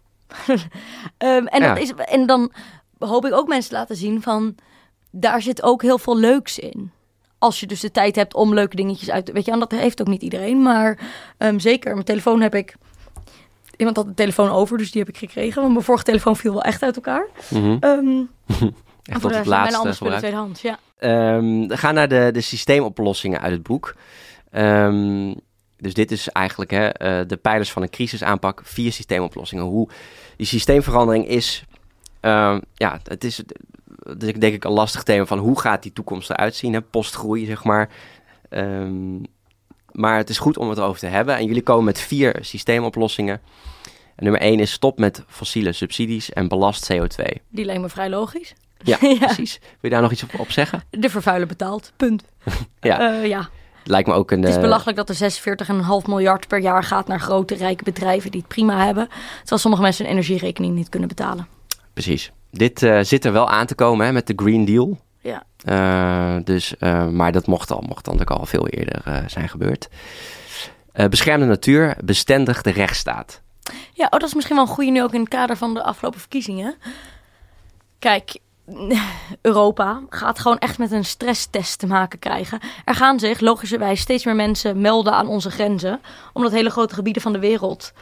um, 1.19 1.47
en, 1.57 1.61
Dat 1.61 1.79
is, 1.79 1.93
en 1.95 2.27
dan 2.27 2.53
hoop 2.99 3.25
ik 3.27 3.33
ook 3.33 3.49
mensen 3.49 3.71
te 3.71 3.77
laten 3.77 3.97
zien 3.97 4.23
van, 4.23 4.55
daar 5.11 5.43
zit 5.43 5.63
ook 5.63 5.83
heel 5.83 5.99
veel 5.99 6.19
leuks 6.19 6.59
in. 6.59 6.91
Als 7.39 7.61
je 7.61 7.67
dus 7.67 7.81
de 7.81 7.91
tijd 7.91 8.17
hebt 8.17 8.35
om 8.35 8.55
leuke 8.55 8.77
dingetjes 8.77 9.11
uit 9.11 9.27
te... 9.27 9.33
Weet 9.33 9.45
je, 9.45 9.53
en 9.53 9.59
dat 9.59 9.71
heeft 9.71 10.01
ook 10.01 10.07
niet 10.07 10.23
iedereen. 10.23 10.63
Maar 10.63 10.99
um, 11.39 11.61
zeker, 11.61 11.93
mijn 11.93 12.05
telefoon 12.05 12.41
heb 12.41 12.55
ik... 12.55 12.75
Iemand 13.77 13.97
had 13.97 14.07
de 14.07 14.15
telefoon 14.15 14.51
over, 14.51 14.79
dus 14.79 14.91
die 14.91 15.01
heb 15.01 15.11
ik 15.11 15.19
gekregen. 15.19 15.61
Want 15.61 15.73
mijn 15.73 15.85
vorige 15.85 16.05
telefoon 16.05 16.37
viel 16.37 16.53
wel 16.53 16.63
echt 16.63 16.83
uit 16.83 16.97
elkaar. 16.97 17.27
Mm 17.49 17.63
-hmm. 17.63 17.79
um, 17.81 18.31
echt 19.03 19.21
tot 19.21 19.35
het 19.35 19.47
laatste 19.47 19.93
spullen 19.93 20.19
tweedehands, 20.19 20.63
ja. 20.63 20.79
Um, 21.01 21.69
we 21.69 21.77
gaan 21.77 21.95
naar 21.95 22.09
de, 22.09 22.31
de 22.33 22.41
systeemoplossingen 22.41 23.41
uit 23.41 23.53
het 23.53 23.63
boek. 23.63 23.95
Um, 24.53 25.35
dus 25.77 25.95
dit 25.95 26.11
is 26.11 26.29
eigenlijk 26.29 26.71
hè, 26.71 26.87
uh, 26.87 27.29
de 27.29 27.37
pijlers 27.37 27.73
van 27.73 27.83
een 27.83 27.91
crisisaanpak. 27.91 28.61
Vier 28.65 28.93
systeemoplossingen. 28.93 29.65
Hoe 29.65 29.89
die 30.37 30.47
systeemverandering 30.47 31.29
is... 31.29 31.65
Ja, 32.75 33.01
het 33.05 33.25
is 33.25 33.43
dus 34.17 34.33
denk 34.33 34.55
ik 34.55 34.65
een 34.65 34.71
lastig 34.71 35.03
thema 35.03 35.25
van 35.25 35.39
hoe 35.39 35.61
gaat 35.61 35.83
die 35.83 35.93
toekomst 35.93 36.31
eruit 36.31 36.55
zien, 36.55 36.73
hè? 36.73 36.81
postgroei 36.81 37.47
zeg 37.47 37.65
maar. 37.65 37.89
Um, 38.51 39.23
maar 39.93 40.17
het 40.17 40.29
is 40.29 40.39
goed 40.39 40.59
om 40.59 40.69
het 40.69 40.79
erover 40.79 41.01
te 41.01 41.07
hebben. 41.07 41.37
En 41.37 41.45
jullie 41.45 41.63
komen 41.63 41.85
met 41.85 42.01
vier 42.01 42.39
systeemoplossingen. 42.41 43.41
En 44.17 44.25
nummer 44.25 44.41
één 44.41 44.61
is 44.61 44.73
stop 44.73 44.99
met 44.99 45.25
fossiele 45.29 45.73
subsidies 45.73 46.33
en 46.33 46.49
belast 46.49 46.93
CO2. 46.93 47.25
Die 47.49 47.65
lijkt 47.65 47.81
me 47.81 47.89
vrij 47.89 48.11
logisch. 48.11 48.55
Ja, 48.83 48.97
ja. 49.01 49.17
precies. 49.17 49.59
Wil 49.61 49.69
je 49.81 49.89
daar 49.91 50.03
nog 50.03 50.13
iets 50.13 50.23
op, 50.23 50.39
op 50.39 50.51
zeggen? 50.51 50.83
De 50.91 51.11
vervuiler 51.11 51.47
betaalt, 51.47 51.93
punt. 51.97 52.25
ja. 52.81 53.13
Uh, 53.13 53.27
ja. 53.27 53.49
Lijkt 53.85 54.09
me 54.09 54.15
ook 54.15 54.31
een. 54.31 54.43
Het 54.43 54.55
is 54.55 54.61
belachelijk 54.61 54.97
dat 54.97 55.09
er 55.09 55.33
46,5 56.03 56.09
miljard 56.09 56.49
per 56.49 56.59
jaar 56.59 56.85
gaat 56.85 57.07
naar 57.07 57.21
grote 57.21 57.55
rijke 57.55 57.85
bedrijven 57.85 58.31
die 58.31 58.41
het 58.41 58.49
prima 58.49 58.85
hebben. 58.85 59.09
Terwijl 59.39 59.61
sommige 59.61 59.83
mensen 59.83 60.05
hun 60.05 60.15
energierekening 60.15 60.75
niet 60.75 60.89
kunnen 60.89 61.09
betalen. 61.09 61.47
Precies. 61.93 62.33
Dit 62.51 62.83
uh, 62.83 62.99
zit 63.03 63.25
er 63.25 63.33
wel 63.33 63.49
aan 63.49 63.67
te 63.67 63.75
komen 63.75 64.07
hè, 64.07 64.13
met 64.13 64.27
de 64.27 64.33
Green 64.37 64.65
Deal. 64.65 64.99
Ja. 65.21 65.43
Uh, 65.65 66.45
dus, 66.45 66.75
uh, 66.81 67.07
maar 67.09 67.33
dat 67.33 67.47
mocht, 67.47 67.71
al, 67.71 67.85
mocht 67.89 68.05
dan 68.05 68.15
natuurlijk 68.17 68.41
al 68.41 68.47
veel 68.47 68.69
eerder 68.69 69.25
zijn 69.27 69.49
gebeurd. 69.49 69.89
beschermde 71.11 71.47
natuur, 71.47 71.97
bestendig 72.05 72.63
de 72.63 72.71
rechtsstaat. 72.71 73.43
Ja, 73.93 74.05
oh, 74.05 74.11
dat 74.11 74.23
is 74.23 74.35
misschien 74.35 74.57
wel 74.57 74.65
een 74.65 74.73
goede 74.73 74.91
nu 74.91 75.03
ook 75.03 75.15
in 75.15 75.21
het 75.21 75.29
kader 75.29 75.57
van 75.57 75.75
de 75.75 75.83
afgelopen 75.83 76.21
verkiezingen. 76.21 76.75
Kijk, 77.99 78.39
Europa 79.43 80.03
gaat 80.09 80.39
gewoon 80.39 80.59
echt 80.59 80.79
met 80.79 80.93
een 80.93 81.05
stresstest 81.05 81.79
te 81.79 81.87
maken 81.87 82.19
krijgen. 82.19 82.61
Er 82.85 82.95
gaan 82.95 83.19
zich 83.19 83.41
logischerwijs 83.41 84.01
steeds 84.01 84.25
meer 84.25 84.37
mensen 84.37 84.81
melden 84.81 85.13
aan 85.13 85.27
onze 85.27 85.51
grenzen. 85.51 86.01
Omdat 86.33 86.53
hele 86.53 86.71
grote 86.71 86.95
gebieden 86.95 87.23
van 87.23 87.33
de 87.33 87.39
wereld 87.39 87.93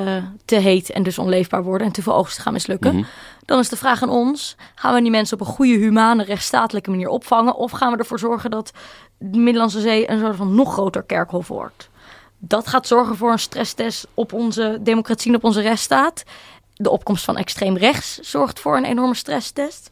uh, 0.00 0.22
te 0.44 0.56
heet 0.56 0.90
en 0.90 1.02
dus 1.02 1.18
onleefbaar 1.18 1.62
worden 1.62 1.86
en 1.86 1.92
te 1.92 2.02
veel 2.02 2.14
oogsten 2.14 2.42
gaan 2.42 2.52
mislukken. 2.52 2.94
Mm 2.94 3.00
-hmm. 3.00 3.08
Dan 3.44 3.58
is 3.58 3.68
de 3.68 3.76
vraag 3.76 4.02
aan 4.02 4.10
ons: 4.10 4.56
gaan 4.74 4.94
we 4.94 5.02
die 5.02 5.10
mensen 5.10 5.40
op 5.40 5.46
een 5.46 5.52
goede, 5.52 5.72
humane, 5.72 6.24
rechtsstatelijke 6.24 6.90
manier 6.90 7.08
opvangen? 7.08 7.54
Of 7.54 7.70
gaan 7.70 7.92
we 7.92 7.98
ervoor 7.98 8.18
zorgen 8.18 8.50
dat 8.50 8.72
de 9.18 9.38
Middellandse 9.38 9.80
Zee 9.80 10.10
een 10.10 10.18
soort 10.18 10.36
van 10.36 10.54
nog 10.54 10.72
groter 10.72 11.02
kerkhof 11.02 11.48
wordt? 11.48 11.88
Dat 12.38 12.66
gaat 12.66 12.86
zorgen 12.86 13.16
voor 13.16 13.32
een 13.32 13.38
stresstest 13.38 14.06
op 14.14 14.32
onze 14.32 14.78
democratie 14.80 15.30
en 15.30 15.36
op 15.36 15.44
onze 15.44 15.60
rechtsstaat. 15.60 16.24
De 16.74 16.90
opkomst 16.90 17.24
van 17.24 17.36
extreem 17.36 17.76
rechts 17.76 18.18
zorgt 18.18 18.60
voor 18.60 18.76
een 18.76 18.84
enorme 18.84 19.14
stresstest. 19.14 19.90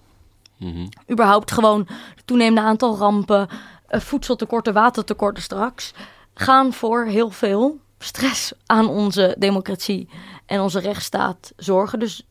Mm 0.56 0.72
-hmm. 0.72 0.88
Überhaupt 1.10 1.52
gewoon 1.52 1.86
het 2.14 2.26
toenemende 2.26 2.60
aantal 2.60 2.96
rampen, 2.96 3.48
voedseltekorten, 3.88 4.72
watertekorten 4.72 5.42
straks, 5.42 5.92
gaan 6.34 6.72
voor 6.72 7.04
heel 7.04 7.30
veel 7.30 7.78
stress 7.98 8.52
aan 8.66 8.88
onze 8.88 9.36
democratie 9.38 10.08
en 10.46 10.60
onze 10.60 10.78
rechtsstaat 10.78 11.52
zorgen. 11.56 11.98
Dus 11.98 12.26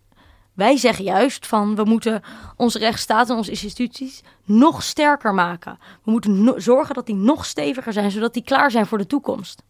wij 0.54 0.78
zeggen 0.78 1.04
juist 1.04 1.48
van 1.48 1.76
we 1.76 1.84
moeten 1.84 2.22
onze 2.56 2.80
rechtsstaat 2.80 3.30
en 3.30 3.36
onze 3.36 3.52
instituties 3.52 4.22
nog 4.44 4.84
sterker 4.84 5.34
maken. 5.34 5.78
We 6.04 6.12
moeten 6.12 6.54
zorgen 6.62 6.96
dat 6.96 7.06
die 7.06 7.16
nog 7.16 7.46
steviger 7.46 7.94
zijn, 7.94 8.12
zodat 8.12 8.34
die 8.34 8.44
klaar 8.44 8.72
zijn 8.72 8.86
voor 8.86 8.98
de 8.98 9.08
toekomst. 9.08 9.64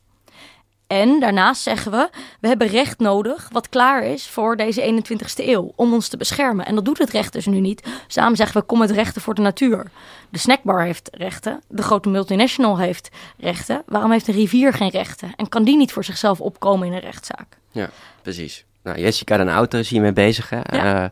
En 0.88 1.20
daarnaast 1.20 1.62
zeggen 1.62 1.92
we, 1.92 2.10
we 2.40 2.48
hebben 2.48 2.68
recht 2.68 3.00
nodig 3.00 3.50
wat 3.52 3.70
klaar 3.70 4.04
is 4.04 4.28
voor 4.28 4.58
deze 4.58 5.04
21ste 5.04 5.46
eeuw, 5.46 5.72
om 5.76 5.94
ons 5.94 6.08
te 6.08 6.18
beschermen. 6.18 6.66
En 6.66 6.76
dat 6.76 6.86
doet 6.86 6.98
het 6.98 7.10
recht 7.10 7.34
dus 7.34 7.46
nu 7.46 7.60
niet. 7.60 7.88
Samen 8.08 8.38
zeggen 8.38 8.60
we, 8.60 8.66
kom 8.66 8.80
met 8.80 8.92
rechten 8.92 9.22
voor 9.22 9.36
de 9.36 9.42
natuur. 9.42 9.92
De 10.30 10.40
snackbar 10.40 10.84
heeft 10.84 11.10
rechten, 11.12 11.62
de 11.68 11.84
grote 11.84 12.10
multinational 12.10 12.78
heeft 12.78 13.10
rechten. 13.38 13.84
Waarom 13.86 14.12
heeft 14.12 14.28
een 14.28 14.34
rivier 14.34 14.74
geen 14.74 14.90
rechten? 14.90 15.34
En 15.36 15.50
kan 15.50 15.64
die 15.64 15.78
niet 15.78 15.92
voor 15.92 16.04
zichzelf 16.04 16.42
opkomen 16.42 16.88
in 16.88 16.94
een 16.94 17.00
rechtszaak? 17.00 17.58
Ja, 17.72 17.90
precies. 18.22 18.66
Nou, 18.84 19.00
Jessica 19.00 19.38
Den 19.38 19.50
Auto 19.50 19.80
is 19.80 19.90
hiermee 19.90 20.14
bezig, 20.14 20.50
hè? 20.50 20.60
Ja. 20.78 21.04
Uh, 21.04 21.10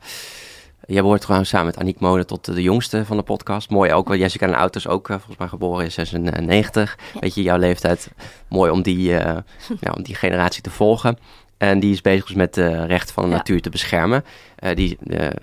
Jij 0.85 1.01
behoort 1.01 1.25
gewoon 1.25 1.45
samen 1.45 1.65
met 1.65 1.77
Aniek 1.77 1.99
Mode 1.99 2.25
tot 2.25 2.45
de 2.45 2.61
jongste 2.61 3.05
van 3.05 3.17
de 3.17 3.23
podcast. 3.23 3.69
Mooi 3.69 3.93
ook, 3.93 4.07
want 4.07 4.19
Jessica 4.19 4.45
en 4.45 4.53
Autos 4.53 4.87
ook 4.87 5.09
uh, 5.09 5.15
volgens 5.15 5.37
mij 5.37 5.47
geboren 5.47 5.83
in 5.85 5.91
96. 5.91 6.97
Ja. 7.13 7.19
Weet 7.19 7.35
je, 7.35 7.41
jouw 7.41 7.57
leeftijd. 7.57 8.11
Mooi 8.47 8.71
om 8.71 8.81
die, 8.81 9.09
uh, 9.09 9.17
ja, 9.79 9.91
om 9.95 10.03
die 10.03 10.15
generatie 10.15 10.61
te 10.61 10.69
volgen. 10.69 11.17
En 11.57 11.79
die 11.79 11.91
is 11.91 12.01
bezig 12.01 12.25
dus 12.25 12.35
met 12.35 12.53
de 12.53 12.85
rechten 12.85 13.13
van 13.13 13.23
de 13.23 13.29
ja. 13.29 13.35
natuur 13.35 13.61
te 13.61 13.69
beschermen. 13.69 14.23
Uh, 14.59 14.75
die 14.75 14.97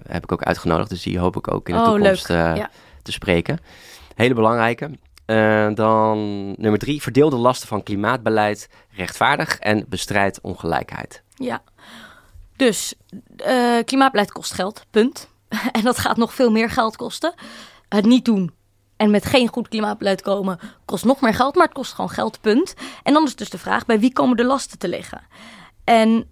heb 0.09 0.23
ik 0.23 0.33
ook 0.33 0.43
uitgenodigd, 0.43 0.89
dus 0.89 1.03
die 1.03 1.19
hoop 1.19 1.37
ik 1.37 1.53
ook 1.53 1.69
in 1.69 1.75
de 1.75 1.81
oh, 1.81 1.87
toekomst 1.87 2.29
ja. 2.29 2.71
te 3.03 3.13
spreken. 3.13 3.59
Hele 4.15 4.35
belangrijke. 4.35 4.91
dan 5.75 6.47
nummer 6.57 6.79
drie, 6.79 7.03
verdeel 7.03 7.31
de 7.31 7.37
lasten 7.37 7.69
van 7.69 7.83
klimaatbeleid 7.83 8.69
rechtvaardig 8.91 9.59
en 9.59 9.85
bestrijd 9.89 10.41
ongelijkheid. 10.41 11.23
Ja, 11.35 11.63
dus 12.61 12.95
klimaatbeleid 13.85 14.33
kost 14.33 14.53
geld, 14.53 14.85
punt. 14.91 15.29
En 15.73 15.83
dat 15.83 15.99
gaat 15.99 16.17
nog 16.17 16.35
veel 16.35 16.51
meer 16.51 16.71
geld 16.71 16.97
kosten. 16.97 17.35
Het 17.89 18.07
niet 18.07 18.25
doen 18.25 18.53
en 18.97 19.11
met 19.11 19.25
geen 19.25 19.49
goed 19.49 19.69
klimaatbeleid 19.69 20.23
komen 20.23 20.59
kost 20.85 21.05
nog 21.05 21.21
meer 21.21 21.35
geld, 21.35 21.55
maar 21.55 21.65
het 21.65 21.75
kost 21.75 21.93
gewoon 21.93 22.11
geld, 22.11 22.41
punt. 22.41 22.75
En 23.03 23.13
dan 23.13 23.25
is 23.25 23.37
dus 23.37 23.51
de 23.51 23.59
vraag, 23.59 23.87
bij 23.87 24.01
wie 24.01 24.13
komen 24.13 24.37
de 24.37 24.45
lasten 24.45 24.79
te 24.79 24.89
liggen? 24.89 25.27
En 25.85 26.31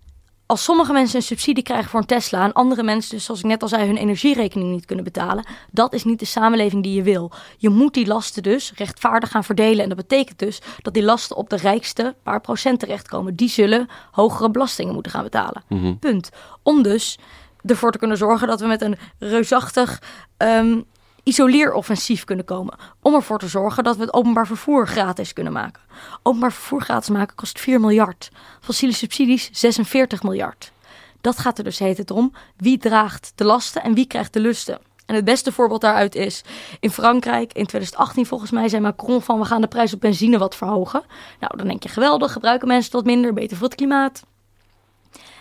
als 0.48 0.64
sommige 0.64 0.92
mensen 0.92 1.16
een 1.16 1.22
subsidie 1.22 1.62
krijgen 1.62 1.90
voor 1.90 2.00
een 2.00 2.06
Tesla 2.06 2.44
en 2.44 2.52
andere 2.52 2.82
mensen, 2.82 3.14
dus 3.14 3.24
zoals 3.24 3.40
ik 3.40 3.46
net 3.46 3.62
al 3.62 3.68
zei, 3.68 3.86
hun 3.86 3.96
energierekening 3.96 4.70
niet 4.70 4.84
kunnen 4.84 5.04
betalen, 5.04 5.44
dat 5.70 5.92
is 5.92 6.04
niet 6.04 6.18
de 6.18 6.24
samenleving 6.24 6.82
die 6.82 6.94
je 6.94 7.02
wil. 7.02 7.32
Je 7.56 7.68
moet 7.68 7.94
die 7.94 8.06
lasten 8.06 8.42
dus 8.42 8.72
rechtvaardig 8.76 9.30
gaan 9.30 9.44
verdelen. 9.44 9.82
En 9.82 9.88
dat 9.88 9.98
betekent 9.98 10.38
dus 10.38 10.60
dat 10.82 10.94
die 10.94 11.02
lasten 11.02 11.36
op 11.36 11.50
de 11.50 11.56
rijkste 11.56 12.14
paar 12.22 12.40
procent 12.40 12.80
terechtkomen. 12.80 13.34
Die 13.34 13.48
zullen 13.48 13.88
hogere 14.10 14.50
belastingen 14.50 14.94
moeten 14.94 15.12
gaan 15.12 15.22
betalen. 15.22 15.62
Mm 15.68 15.80
-hmm. 15.80 15.98
Punt. 15.98 16.30
Om 16.62 16.82
dus 16.82 17.18
ervoor 17.64 17.92
te 17.92 17.98
kunnen 17.98 18.16
zorgen 18.16 18.48
dat 18.48 18.60
we 18.60 18.66
met 18.66 18.82
een 18.82 18.96
reusachtig 19.18 20.02
um, 20.38 20.84
isoleeroffensief 21.28 22.24
kunnen 22.24 22.44
komen. 22.44 22.74
Om 23.02 23.14
ervoor 23.14 23.38
te 23.38 23.48
zorgen 23.48 23.84
dat 23.84 23.96
we 23.96 24.02
het 24.02 24.14
openbaar 24.14 24.46
vervoer 24.46 24.86
gratis 24.86 25.32
kunnen 25.32 25.52
maken. 25.52 25.82
Openbaar 26.22 26.52
vervoer 26.52 26.80
gratis 26.80 27.08
maken 27.08 27.36
kost 27.36 27.60
4 27.60 27.80
miljard. 27.80 28.30
Fossiele 28.60 28.94
subsidies 28.94 29.48
46 29.52 30.22
miljard. 30.22 30.72
Dat 31.20 31.38
gaat 31.38 31.58
er 31.58 31.64
dus 31.64 31.78
heet 31.78 31.98
het 31.98 32.10
om. 32.10 32.32
Wie 32.56 32.78
draagt 32.78 33.32
de 33.34 33.44
lasten 33.44 33.82
en 33.82 33.94
wie 33.94 34.06
krijgt 34.06 34.32
de 34.32 34.40
lusten? 34.40 34.78
En 35.06 35.14
het 35.14 35.24
beste 35.24 35.52
voorbeeld 35.52 35.80
daaruit 35.80 36.14
is 36.14 36.42
in 36.80 36.90
Frankrijk 36.90 37.52
in 37.52 37.66
2018 37.66 38.26
volgens 38.26 38.50
mij 38.50 38.68
zei 38.68 38.82
Macron 38.82 39.22
van 39.22 39.38
we 39.38 39.44
gaan 39.44 39.60
de 39.60 39.66
prijs 39.66 39.94
op 39.94 40.00
benzine 40.00 40.38
wat 40.38 40.56
verhogen. 40.56 41.02
Nou, 41.40 41.56
dan 41.56 41.68
denk 41.68 41.82
je 41.82 41.88
geweldig, 41.88 42.32
gebruiken 42.32 42.68
mensen 42.68 42.92
wat 42.92 43.04
minder, 43.04 43.32
beter 43.32 43.56
voor 43.56 43.66
het 43.66 43.76
klimaat. 43.76 44.22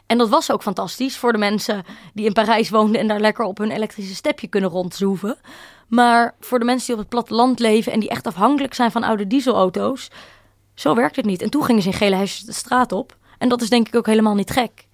En 0.08 0.18
dat 0.18 0.30
was 0.30 0.52
ook 0.52 0.62
fantastisch 0.62 1.18
voor 1.18 1.32
de 1.32 1.38
mensen 1.38 1.84
die 2.14 2.26
in 2.26 2.34
Parijs 2.34 2.70
woonden 2.70 3.02
en 3.02 3.08
daar 3.08 3.20
lekker 3.20 3.46
op 3.46 3.58
hun 3.58 3.72
elektrische 3.72 4.16
stepje 4.16 4.48
kunnen 4.48 4.70
rondzoeven. 4.70 5.38
Maar 5.88 6.36
voor 6.40 6.60
de 6.60 6.66
mensen 6.66 6.86
die 6.86 6.96
op 6.96 7.02
het 7.02 7.10
platteland 7.10 7.60
leven 7.60 7.92
en 7.92 8.00
die 8.00 8.10
echt 8.10 8.28
afhankelijk 8.28 8.74
zijn 8.74 8.92
van 8.92 9.04
oude 9.04 9.28
dieselauto's, 9.28 10.10
zo 10.74 10.96
werkt 10.96 11.16
het 11.16 11.26
niet. 11.26 11.42
En 11.42 11.50
toen 11.50 11.64
gingen 11.64 11.82
ze 11.82 11.88
in 11.88 11.94
gele 11.94 12.16
huisjes 12.16 12.44
de 12.44 12.54
straat 12.54 12.92
op. 12.92 13.18
En 13.38 13.50
dat 13.50 13.62
is 13.62 13.70
denk 13.70 13.88
ik 13.88 13.96
ook 13.96 14.06
helemaal 14.06 14.36
niet 14.36 14.52
gek. 14.52 14.88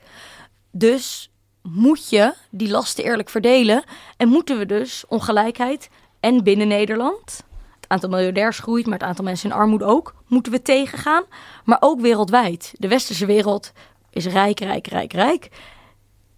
Dus 0.72 1.32
moet 1.62 2.10
je 2.10 2.34
die 2.50 2.70
lasten 2.70 3.04
eerlijk 3.04 3.30
verdelen 3.30 3.84
en 4.18 4.28
moeten 4.28 4.58
we 4.58 4.66
dus 4.66 5.04
ongelijkheid 5.08 5.90
en 6.20 6.44
binnen 6.44 6.68
Nederland, 6.68 7.44
het 7.76 7.86
aantal 7.88 8.10
miljardairs 8.10 8.60
groeit, 8.60 8.86
maar 8.86 9.00
het 9.00 9.08
aantal 9.08 9.26
mensen 9.26 9.50
in 9.50 9.56
armoede 9.56 9.86
ook, 9.86 10.16
moeten 10.28 10.52
we 10.52 10.62
tegengaan. 10.62 11.24
Maar 11.64 11.78
ook 11.80 12.02
wereldwijd. 12.02 12.74
De 12.78 12.88
westerse 12.88 13.26
wereld 13.26 13.72
is 14.10 14.26
rijk, 14.26 14.60
rijk, 14.60 14.88
rijk, 14.88 15.14
rijk. 15.14 15.50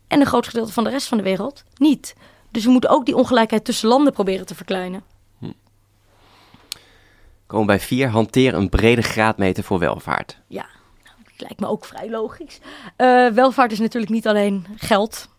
En 0.08 0.20
een 0.20 0.26
groot 0.26 0.48
gedeelte 0.48 0.74
van 0.74 0.84
de 0.84 0.90
rest 0.90 1.08
van 1.08 1.18
de 1.18 1.24
wereld 1.24 1.64
niet. 1.78 2.16
Dus 2.56 2.66
we 2.66 2.72
moeten 2.72 2.90
ook 2.90 3.06
die 3.06 3.16
ongelijkheid 3.16 3.66
tussen 3.66 3.88
landen 3.90 4.14
proberen 4.14 4.46
te 4.46 4.56
verkleinen. 4.56 5.04
komen 7.48 7.68
bij 7.68 7.80
vier. 7.80 8.10
Hanteer 8.10 8.54
een 8.54 8.70
brede 8.70 9.02
graadmeter 9.02 9.64
voor 9.64 9.80
welvaart. 9.80 10.38
Ja, 10.48 10.66
nou, 11.04 11.16
dat 11.24 11.34
lijkt 11.42 11.60
me 11.60 11.68
ook 11.68 11.86
vrij 11.86 12.10
logisch. 12.10 12.60
Uh, 12.98 13.28
welvaart 13.28 13.72
is 13.72 13.80
natuurlijk 13.80 14.12
niet 14.12 14.28
alleen 14.28 14.66
geld. 14.76 15.30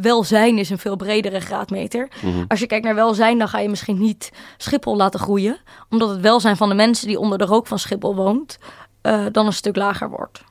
Welzijn 0.00 0.58
is 0.58 0.70
een 0.70 0.78
veel 0.78 0.96
bredere 0.96 1.40
graadmeter. 1.40 2.08
Mhm. 2.22 2.44
Als 2.48 2.60
je 2.60 2.66
kijkt 2.66 2.84
naar 2.84 2.94
welzijn, 2.94 3.38
dan 3.38 3.48
ga 3.48 3.58
je 3.58 3.68
misschien 3.68 3.98
niet 3.98 4.30
Schiphol 4.56 4.96
laten 4.96 5.20
groeien. 5.20 5.58
Omdat 5.90 6.08
het 6.10 6.20
welzijn 6.20 6.56
van 6.56 6.68
de 6.68 6.74
mensen 6.74 7.06
die 7.06 7.18
onder 7.18 7.38
de 7.38 7.44
rook 7.44 7.66
van 7.66 7.78
Schiphol 7.78 8.14
woont, 8.14 8.58
uh, 9.02 9.26
dan 9.32 9.46
een 9.46 9.52
stuk 9.52 9.76
lager 9.76 10.10
wordt. 10.10 10.44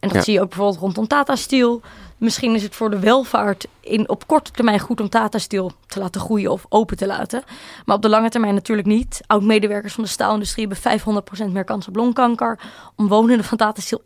En 0.00 0.08
dat 0.08 0.16
Ja. 0.18 0.22
zie 0.24 0.34
je 0.34 0.40
ook 0.40 0.48
bijvoorbeeld 0.48 0.80
rondom 0.80 1.06
Tata 1.06 1.36
Steel. 1.36 1.80
Misschien 2.18 2.54
is 2.54 2.62
het 2.62 2.74
voor 2.74 2.90
de 2.90 2.98
welvaart 2.98 3.66
in, 3.80 4.08
op 4.08 4.26
korte 4.26 4.50
termijn 4.50 4.78
goed 4.78 5.00
om 5.00 5.08
Tata 5.08 5.38
Steel 5.38 5.72
te 5.86 5.98
laten 5.98 6.20
groeien 6.20 6.50
of 6.50 6.66
open 6.68 6.96
te 6.96 7.06
laten. 7.06 7.42
Maar 7.84 7.96
op 7.96 8.02
de 8.02 8.08
lange 8.08 8.28
termijn 8.28 8.54
natuurlijk 8.54 8.88
niet. 8.88 9.20
Oud-medewerkers 9.26 9.94
van 9.94 10.04
de 10.04 10.10
staalindustrie 10.10 10.68
hebben 10.68 11.22
500% 11.48 11.52
meer 11.52 11.64
kans 11.64 11.88
op 11.88 11.96
longkanker. 11.96 12.60
Omwonenden 12.96 13.44
van 13.44 13.58
Tata 13.58 13.80
Steel 13.80 14.02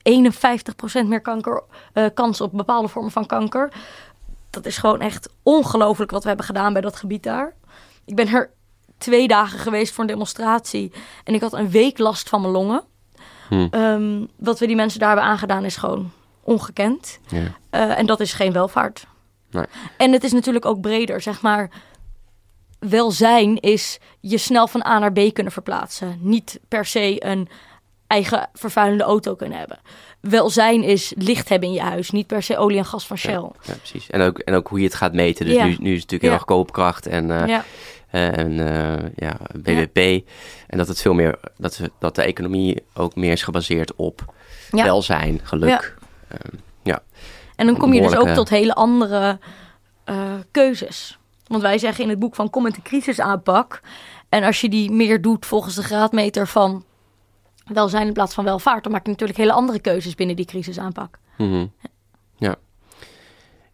51% 1.03 1.07
meer 1.07 1.21
kanker, 1.21 1.63
eh, 1.93 2.05
kans 2.15 2.41
op 2.41 2.53
bepaalde 2.53 2.89
vormen 2.89 3.13
van 3.13 3.27
kanker. 3.27 3.73
Dat 4.51 4.67
is 4.67 4.79
gewoon 4.79 5.01
echt 5.01 5.29
ongelooflijk 5.43 6.11
wat 6.11 6.23
we 6.23 6.29
hebben 6.29 6.47
gedaan 6.47 6.73
bij 6.73 6.83
dat 6.83 6.97
gebied 6.97 7.23
daar. 7.23 7.55
Ik 8.05 8.15
ben 8.15 8.29
er 8.29 8.51
twee 8.99 9.29
dagen 9.29 9.59
geweest 9.59 9.93
voor 9.93 10.05
een 10.05 10.11
demonstratie. 10.11 10.93
En 11.25 11.35
ik 11.35 11.41
had 11.41 11.53
een 11.53 11.71
week 11.71 11.99
last 11.99 12.29
van 12.29 12.41
mijn 12.41 12.53
longen. 12.53 12.83
Hm. 13.49 13.67
Ehm, 13.71 14.25
wat 14.37 14.59
we 14.59 14.67
die 14.67 14.77
mensen 14.77 15.01
daar 15.01 15.09
hebben 15.09 15.27
aangedaan 15.27 15.65
is 15.65 15.77
gewoon 15.77 16.11
ongekend. 16.49 17.19
Ja. 17.29 17.43
Eh, 17.71 17.99
en 17.99 18.07
dat 18.07 18.21
is 18.21 18.33
geen 18.33 18.53
welvaart. 18.53 19.07
Nee. 19.51 19.65
En 19.97 20.13
het 20.13 20.25
is 20.25 20.33
natuurlijk 20.33 20.65
ook 20.65 20.81
breder, 20.81 21.21
zeg 21.21 21.41
maar. 21.43 21.71
Welzijn 22.79 23.61
is 23.61 23.99
je 24.21 24.39
snel 24.39 24.69
van 24.69 24.85
A 24.87 24.99
naar 24.99 25.13
B 25.13 25.21
kunnen 25.33 25.53
verplaatsen. 25.53 26.19
Niet 26.21 26.61
per 26.69 26.85
se 26.87 27.25
een 27.25 27.49
eigen 28.07 28.49
vervuilende 28.55 29.05
auto 29.05 29.35
kunnen 29.35 29.59
hebben. 29.59 29.79
Welzijn 30.21 30.83
is 30.83 31.13
licht 31.17 31.49
hebben 31.49 31.69
in 31.69 31.75
je 31.75 31.81
huis. 31.81 32.11
Niet 32.11 32.27
per 32.27 32.43
se 32.43 32.57
olie 32.59 32.79
en 32.79 32.85
gas 32.85 33.07
van 33.07 33.19
Shell. 33.19 33.33
Ja, 33.63 33.75
precies. 33.77 34.11
En 34.11 34.21
ook, 34.21 34.39
en 34.39 34.55
ook 34.55 34.69
hoe 34.69 34.79
je 34.79 34.85
het 34.85 34.95
gaat 34.95 35.13
meten. 35.13 35.47
Dus 35.47 35.55
Ja. 35.55 35.65
nu, 35.65 35.69
nu 35.69 35.75
is 35.75 35.79
het 35.81 36.11
natuurlijk 36.11 36.23
heel 36.23 36.33
erg 36.33 36.45
koopkracht 36.45 37.07
en, 37.07 37.27
Ja. 37.27 37.65
eh, 38.11 38.39
en 38.39 38.53
ja, 39.17 39.37
BBP. 39.63 40.29
En 40.67 40.79
dat 40.79 40.89
het 40.89 41.01
veel 41.01 41.15
meer, 41.15 41.39
dat, 41.57 41.81
dat 41.99 42.15
de 42.15 42.23
economie 42.23 42.83
ook 42.95 43.15
meer 43.17 43.33
is 43.33 43.43
gebaseerd 43.43 43.95
op 43.97 44.35
welzijn, 44.71 45.41
geluk. 45.43 45.97
Ehm, 46.29 46.57
ja. 46.83 47.03
En 47.57 47.67
dan 47.67 47.77
kom 47.77 47.93
je 47.93 48.03
dus 48.03 48.17
ook 48.17 48.29
tot 48.29 48.49
hele 48.49 48.75
andere 48.75 49.39
eh, 50.05 50.35
keuzes. 50.51 51.19
Want 51.47 51.63
wij 51.63 51.79
zeggen 51.79 52.05
in 52.05 52.11
het 52.11 52.19
boek 52.19 52.35
van 52.35 52.51
kom 52.51 52.63
met 52.63 52.75
de 52.75 52.83
crisisaanpak. 52.83 53.81
En 54.29 54.43
als 54.43 54.61
je 54.61 54.69
die 54.69 54.91
meer 54.91 55.23
doet 55.23 55.47
volgens 55.47 55.75
de 55.75 55.83
graadmeter 55.83 56.47
van 56.47 56.85
welzijn 57.65 58.07
in 58.07 58.13
plaats 58.13 58.35
van 58.35 58.45
welvaart, 58.45 58.83
dan 58.83 58.93
maak 58.93 59.05
je 59.05 59.11
natuurlijk 59.11 59.39
hele 59.39 59.53
andere 59.53 59.79
keuzes 59.81 60.15
binnen 60.15 60.37
die 60.37 60.45
crisisaanpak. 60.45 61.19
Mhm. 61.37 61.67
Ja. 62.37 62.57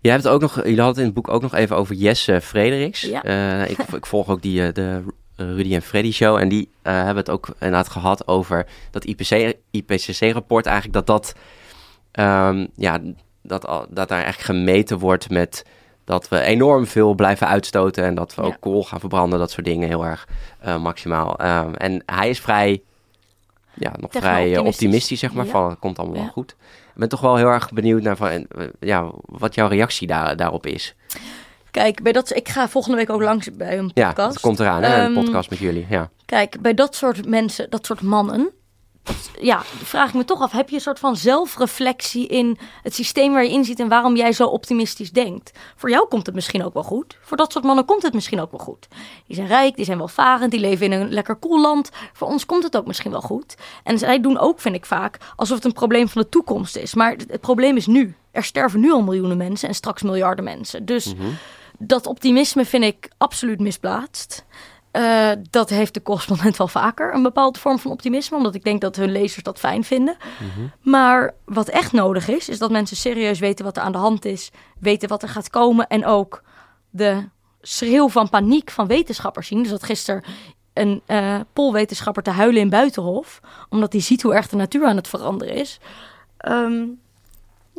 Jij 0.00 0.12
hebt 0.12 0.24
het 0.24 0.32
ook 0.32 0.40
nog, 0.40 0.54
jullie 0.54 0.80
hadden 0.80 0.86
het 0.86 0.98
in 0.98 1.04
het 1.04 1.14
boek 1.14 1.28
ook 1.28 1.42
nog 1.42 1.54
even 1.54 1.76
over 1.76 1.94
Jesse 1.94 2.40
Frederiks. 2.40 3.00
Ja. 3.00 3.22
Eh, 3.22 3.70
ik, 3.70 3.78
ik 4.00 4.06
volg 4.06 4.28
ook 4.28 4.42
die, 4.42 4.66
eh, 4.66 4.74
de 4.74 5.02
Rudy 5.36 5.74
en 5.74 5.82
Freddy 5.82 6.12
show. 6.12 6.36
En 6.36 6.48
die 6.48 6.70
hebben 6.82 7.16
het 7.16 7.30
ook 7.30 7.48
inderdaad 7.48 7.88
gehad 7.88 8.28
over 8.28 8.66
dat 8.90 9.04
IPC, 9.04 9.56
IPCC-rapport 9.70 10.66
eigenlijk. 10.66 10.94
Dat 10.94 11.06
dat, 11.06 11.34
ehm, 12.14 12.66
ja, 12.76 12.98
dat, 13.42 13.62
dat 13.90 14.08
daar 14.08 14.22
eigenlijk 14.22 14.40
gemeten 14.40 14.98
wordt 14.98 15.30
met 15.30 15.64
dat 16.04 16.28
we 16.28 16.40
enorm 16.40 16.86
veel 16.86 17.14
blijven 17.14 17.46
uitstoten. 17.48 18.04
En 18.04 18.14
dat 18.14 18.34
we 18.34 18.42
Ja. 18.42 18.48
ook 18.48 18.56
kool 18.60 18.82
gaan 18.84 19.00
verbranden. 19.00 19.38
Dat 19.38 19.50
soort 19.50 19.66
dingen 19.66 19.88
heel 19.88 20.04
erg 20.06 20.28
eh, 20.60 20.82
maximaal. 20.82 21.38
Ehm, 21.38 21.74
en 21.74 22.02
hij 22.06 22.28
is 22.28 22.40
vrij, 22.40 22.82
ja, 23.74 23.92
nog 24.00 24.10
vrij 24.12 24.54
eh, 24.56 24.64
optimistisch, 24.64 25.18
zeg 25.20 25.32
maar. 25.32 25.44
Ja. 25.44 25.50
Van, 25.50 25.70
het 25.70 25.78
komt 25.78 25.98
allemaal 25.98 26.16
wel 26.16 26.24
Ja. 26.24 26.30
goed. 26.30 26.50
Ik 26.94 27.00
ben 27.00 27.08
toch 27.08 27.20
wel 27.20 27.36
heel 27.36 27.48
erg 27.48 27.72
benieuwd 27.72 28.02
naar 28.02 28.16
van, 28.16 28.28
eh, 28.28 28.44
ja, 28.80 29.10
wat 29.24 29.54
jouw 29.54 29.68
reactie 29.68 30.06
daar, 30.06 30.36
daarop 30.36 30.66
is. 30.66 30.94
Kijk, 31.70 32.02
bij 32.02 32.12
dat, 32.12 32.36
ik 32.36 32.48
ga 32.48 32.68
volgende 32.68 32.96
week 32.96 33.10
ook 33.10 33.22
langs 33.22 33.56
bij 33.56 33.78
een 33.78 33.90
Ja, 33.94 34.06
podcast. 34.08 34.32
het 34.32 34.40
komt 34.42 34.60
eraan, 34.60 34.82
hè, 34.82 35.04
een 35.04 35.14
Ehm, 35.16 35.24
podcast 35.24 35.50
met 35.50 35.58
jullie. 35.58 35.86
Ja. 35.88 36.10
Kijk, 36.26 36.60
bij 36.60 36.74
dat 36.74 36.94
soort 36.94 37.28
mensen, 37.28 37.70
dat 37.70 37.86
soort 37.86 38.00
mannen, 38.00 38.38
dat- 38.38 38.52
ja, 39.40 39.62
vraag 39.62 40.08
ik 40.08 40.14
me 40.14 40.24
toch 40.24 40.40
af: 40.40 40.52
heb 40.52 40.68
je 40.68 40.74
een 40.74 40.80
soort 40.80 40.98
van 40.98 41.16
zelfreflectie 41.16 42.26
in 42.26 42.58
het 42.82 42.94
systeem 42.94 43.32
waar 43.32 43.44
je 43.44 43.50
in 43.50 43.64
zit 43.64 43.80
en 43.80 43.88
waarom 43.88 44.16
jij 44.16 44.32
zo 44.32 44.46
optimistisch 44.46 45.12
denkt? 45.12 45.58
Voor 45.76 45.90
jou 45.90 46.08
komt 46.08 46.26
het 46.26 46.34
misschien 46.34 46.64
ook 46.64 46.74
wel 46.74 46.82
goed. 46.82 47.18
Voor 47.22 47.36
dat 47.36 47.52
soort 47.52 47.64
mannen 47.64 47.84
komt 47.84 48.02
het 48.02 48.14
misschien 48.14 48.40
ook 48.40 48.50
wel 48.50 48.60
goed. 48.60 48.88
Die 49.26 49.36
zijn 49.36 49.48
rijk, 49.48 49.76
die 49.76 49.84
zijn 49.84 49.98
welvarend, 49.98 50.50
die 50.50 50.60
leven 50.60 50.86
in 50.86 51.00
een 51.00 51.12
lekker 51.12 51.38
cool 51.38 51.60
land. 51.60 51.90
Voor 52.12 52.28
ons 52.28 52.46
komt 52.46 52.62
het 52.62 52.76
ook 52.76 52.86
misschien 52.86 53.10
wel 53.10 53.20
goed. 53.20 53.54
En 53.82 53.98
zij 53.98 54.20
doen 54.20 54.38
ook, 54.38 54.60
vind 54.60 54.74
ik 54.74 54.86
vaak, 54.86 55.18
alsof 55.36 55.56
het 55.56 55.64
een 55.64 55.72
probleem 55.72 56.08
van 56.08 56.22
de 56.22 56.28
toekomst 56.28 56.76
is. 56.76 56.94
Maar 56.94 57.10
het, 57.10 57.24
het 57.30 57.40
probleem 57.40 57.76
is 57.76 57.86
nu. 57.86 58.14
Er 58.30 58.44
sterven 58.44 58.80
nu 58.80 58.92
al 58.92 59.02
miljoenen 59.02 59.36
mensen 59.36 59.68
en 59.68 59.74
straks 59.74 60.02
miljarden 60.02 60.44
mensen. 60.44 60.84
Dus 60.84 61.14
dat 61.78 62.06
optimisme 62.06 62.64
vind 62.64 62.84
ik 62.84 63.08
absoluut 63.18 63.60
misplaatst. 63.60 64.44
Eh, 64.94 65.30
dat 65.50 65.70
heeft 65.70 65.94
de 65.94 66.02
correspondent 66.02 66.56
wel 66.56 66.68
vaker, 66.68 67.14
een 67.14 67.22
bepaalde 67.22 67.58
vorm 67.58 67.78
van 67.78 67.90
optimisme, 67.90 68.36
omdat 68.36 68.54
ik 68.54 68.64
denk 68.64 68.80
dat 68.80 68.96
hun 68.96 69.12
lezers 69.12 69.42
dat 69.42 69.58
fijn 69.58 69.84
vinden. 69.84 70.16
Maar 70.80 71.34
wat 71.44 71.68
echt 71.68 71.92
nodig 71.92 72.28
is, 72.28 72.48
is 72.48 72.58
dat 72.58 72.70
mensen 72.70 72.96
serieus 72.96 73.38
weten 73.38 73.64
wat 73.64 73.76
er 73.76 73.82
aan 73.82 73.92
de 73.92 73.98
hand 73.98 74.24
is, 74.24 74.50
weten 74.80 75.08
wat 75.08 75.22
er 75.22 75.28
gaat 75.28 75.50
komen 75.50 75.86
en 75.86 76.06
ook 76.06 76.42
de 76.90 77.28
schreeuw 77.60 78.08
van 78.08 78.28
paniek 78.28 78.70
van 78.70 78.86
wetenschappers 78.86 79.46
zien. 79.46 79.62
Dus 79.62 79.70
dat 79.70 79.82
gisteren 79.82 80.24
een 80.72 81.02
polwetenschapper 81.52 82.22
te 82.22 82.30
huilen 82.30 82.60
in 82.60 82.70
Buitenhof, 82.70 83.40
omdat 83.68 83.92
hij 83.92 84.02
ziet 84.02 84.22
hoe 84.22 84.34
erg 84.34 84.48
de 84.48 84.56
natuur 84.56 84.86
aan 84.86 84.96
het 84.96 85.08
veranderen 85.08 85.54
is. 85.54 85.80
Ehm, 86.36 86.84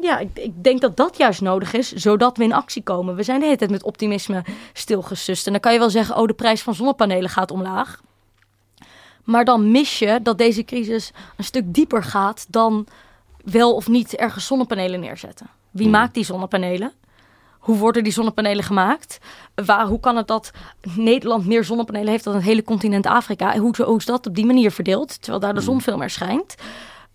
ja, 0.01 0.17
ik, 0.19 0.29
ik 0.33 0.63
denk 0.63 0.81
dat 0.81 0.97
dat 0.97 1.17
juist 1.17 1.41
nodig 1.41 1.73
is, 1.73 1.91
zodat 1.91 2.37
we 2.37 2.43
in 2.43 2.53
actie 2.53 2.83
komen. 2.83 3.15
We 3.15 3.23
zijn 3.23 3.39
de 3.39 3.45
hele 3.45 3.57
tijd 3.57 3.71
met 3.71 3.83
optimisme 3.83 4.43
stilgesust. 4.73 5.45
En 5.45 5.51
dan 5.51 5.61
kan 5.61 5.73
je 5.73 5.79
wel 5.79 5.89
zeggen, 5.89 6.17
oh, 6.17 6.27
de 6.27 6.33
prijs 6.33 6.61
van 6.61 6.75
zonnepanelen 6.75 7.29
gaat 7.29 7.51
omlaag. 7.51 8.01
Maar 9.23 9.45
dan 9.45 9.71
mis 9.71 9.99
je 9.99 10.19
dat 10.23 10.37
deze 10.37 10.63
crisis 10.63 11.11
een 11.37 11.43
stuk 11.43 11.73
dieper 11.73 12.03
gaat 12.03 12.45
dan 12.49 12.87
wel 13.43 13.75
of 13.75 13.87
niet 13.87 14.15
ergens 14.15 14.45
zonnepanelen 14.45 14.99
neerzetten. 14.99 15.47
Wie 15.71 15.89
maakt 15.89 16.13
die 16.13 16.25
zonnepanelen? 16.25 16.91
Hoe 17.59 17.77
worden 17.77 18.03
die 18.03 18.13
zonnepanelen 18.13 18.63
gemaakt? 18.63 19.19
Waar, 19.65 19.87
hoe 19.87 19.99
kan 19.99 20.15
het 20.15 20.27
dat 20.27 20.51
Nederland 20.95 21.45
meer 21.45 21.63
zonnepanelen 21.63 22.09
heeft 22.09 22.23
dan 22.23 22.33
het 22.33 22.43
hele 22.43 22.63
continent 22.63 23.05
Afrika? 23.05 23.53
En 23.53 23.59
hoe, 23.59 23.75
hoe 23.83 23.97
is 23.97 24.05
dat 24.05 24.27
op 24.27 24.35
die 24.35 24.45
manier 24.45 24.71
verdeeld, 24.71 25.21
terwijl 25.21 25.39
daar 25.39 25.53
de 25.53 25.61
zon 25.61 25.81
veel 25.81 25.97
meer 25.97 26.09
schijnt? 26.09 26.55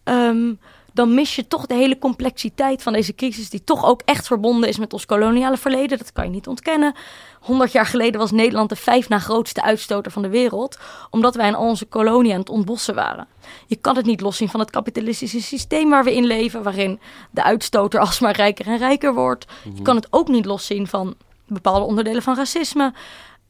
Ehm, 0.05 0.53
dan 0.93 1.15
mis 1.15 1.37
je 1.37 1.47
toch 1.47 1.67
de 1.67 1.75
hele 1.75 1.99
complexiteit 1.99 2.83
van 2.83 2.93
deze 2.93 3.15
crisis, 3.15 3.51
die 3.51 3.65
toch 3.65 3.85
ook 3.85 4.03
echt 4.05 4.27
verbonden 4.27 4.69
is 4.69 4.79
met 4.79 4.93
ons 4.93 5.07
koloniale 5.07 5.57
verleden. 5.57 5.99
Dat 5.99 6.13
kan 6.13 6.25
je 6.25 6.31
niet 6.31 6.47
ontkennen. 6.47 6.95
100 7.41 7.73
jaar 7.73 7.87
geleden 7.87 8.21
was 8.21 8.31
Nederland 8.31 8.69
de 8.69 8.77
vijf 8.77 9.09
na 9.09 9.19
grootste 9.19 9.63
uitstoter 9.63 10.13
van 10.13 10.23
de 10.23 10.29
wereld, 10.29 10.79
omdat 11.11 11.35
wij 11.35 11.49
in 11.49 11.55
al 11.55 11.69
onze 11.69 11.87
koloniën 11.87 12.33
aan 12.33 12.41
het 12.41 12.51
ontbossen 12.51 12.95
waren. 12.95 13.27
Je 13.67 13.77
kan 13.77 13.97
het 13.97 14.07
niet 14.07 14.21
loszien 14.21 14.49
van 14.49 14.61
het 14.61 14.71
kapitalistische 14.71 15.43
systeem 15.43 15.91
waar 15.91 16.05
we 16.05 16.15
in 16.15 16.27
leven, 16.27 16.63
waarin 16.63 17.01
de 17.31 17.43
uitstoter 17.43 18.01
alsmaar 18.07 18.37
rijker 18.37 18.67
en 18.67 18.79
rijker 18.79 19.15
wordt. 19.15 19.47
Je 19.75 19.83
kan 19.83 19.97
het 19.97 20.07
ook 20.11 20.29
niet 20.29 20.45
loszien 20.45 20.87
van 20.87 21.15
bepaalde 21.47 21.87
onderdelen 21.87 22.23
van 22.23 22.37
racisme. 22.37 22.93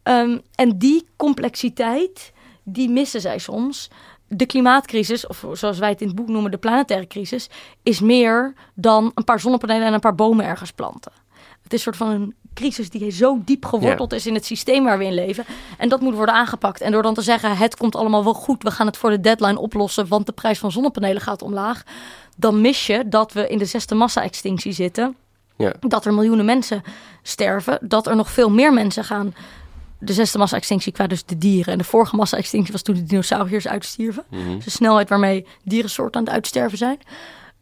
Ehm, 0.03 0.39
en 0.55 0.79
die 0.79 1.07
complexiteit, 1.17 2.33
die 2.63 2.89
missen 2.89 3.21
zij 3.21 3.39
soms. 3.39 3.91
De 4.33 4.47
klimaatcrisis, 4.47 5.27
of 5.27 5.45
zoals 5.53 5.79
wij 5.79 5.89
het 5.89 6.01
in 6.01 6.07
het 6.07 6.17
boek 6.17 6.29
noemen, 6.29 6.51
de 6.51 6.59
planetaire 6.59 7.07
crisis, 7.07 7.51
is 7.83 8.01
meer 8.01 8.55
dan 8.75 9.13
een 9.15 9.25
paar 9.25 9.41
zonnepanelen 9.41 9.87
en 9.87 9.93
een 9.93 10.01
paar 10.01 10.15
bomen 10.15 10.45
ergens 10.45 10.71
planten. 10.71 11.13
Het 11.63 11.73
is 11.73 11.87
een 11.87 11.95
soort 11.95 11.97
van 11.97 12.09
een 12.21 12.35
crisis 12.55 12.91
die 12.91 13.11
zo 13.11 13.39
diep 13.45 13.65
geworteld 13.65 14.13
is 14.13 14.27
in 14.27 14.35
het 14.35 14.45
systeem 14.45 14.85
waar 14.85 14.99
we 14.99 15.05
in 15.05 15.15
leven. 15.15 15.45
En 15.79 15.89
dat 15.89 16.01
moet 16.01 16.15
worden 16.15 16.35
aangepakt. 16.35 16.81
En 16.81 16.93
door 16.93 17.03
dan 17.03 17.15
te 17.15 17.23
zeggen, 17.23 17.57
het 17.57 17.77
komt 17.77 17.97
allemaal 17.97 18.25
wel 18.25 18.35
goed, 18.35 18.63
we 18.63 18.71
gaan 18.71 18.87
het 18.87 18.97
voor 18.97 19.11
de 19.11 19.21
deadline 19.21 19.59
oplossen, 19.59 20.09
want 20.09 20.27
de 20.27 20.33
prijs 20.33 20.59
van 20.59 20.73
zonnepanelen 20.73 21.23
gaat 21.23 21.43
omlaag. 21.43 21.83
Dan 22.37 22.61
mis 22.61 22.87
je 22.87 23.09
dat 23.09 23.33
we 23.33 23.49
in 23.49 23.59
de 23.59 23.65
zesde 23.65 23.95
massa-extinctie 23.95 24.73
zitten. 24.73 25.17
Ja. 25.57 25.73
Dat 25.81 26.05
er 26.05 26.15
miljoenen 26.15 26.45
mensen 26.45 26.83
sterven. 27.23 27.79
Dat 27.83 28.07
er 28.07 28.17
nog 28.17 28.31
veel 28.31 28.51
meer 28.51 28.73
mensen 28.73 29.05
gaan. 29.05 29.35
De 30.01 30.13
zesde 30.13 30.39
massa-extinctie 30.39 30.93
qua 30.93 31.07
dus 31.07 31.25
de 31.25 31.39
dieren. 31.39 31.73
En 31.73 31.79
de 31.79 31.85
vorige 31.85 32.17
massa-extinctie 32.17 32.73
was 32.73 32.83
toen 32.83 32.95
de 32.95 33.03
dinosauriërs 33.03 33.69
uitstierven. 33.69 34.25
Mhm. 34.31 34.55
Dus 34.55 34.65
de 34.65 34.71
snelheid 34.71 35.09
waarmee 35.09 35.47
dierensoorten 35.65 36.21
aan 36.21 36.27
het 36.27 36.35
uitsterven 36.35 36.79
zijn. 36.79 36.99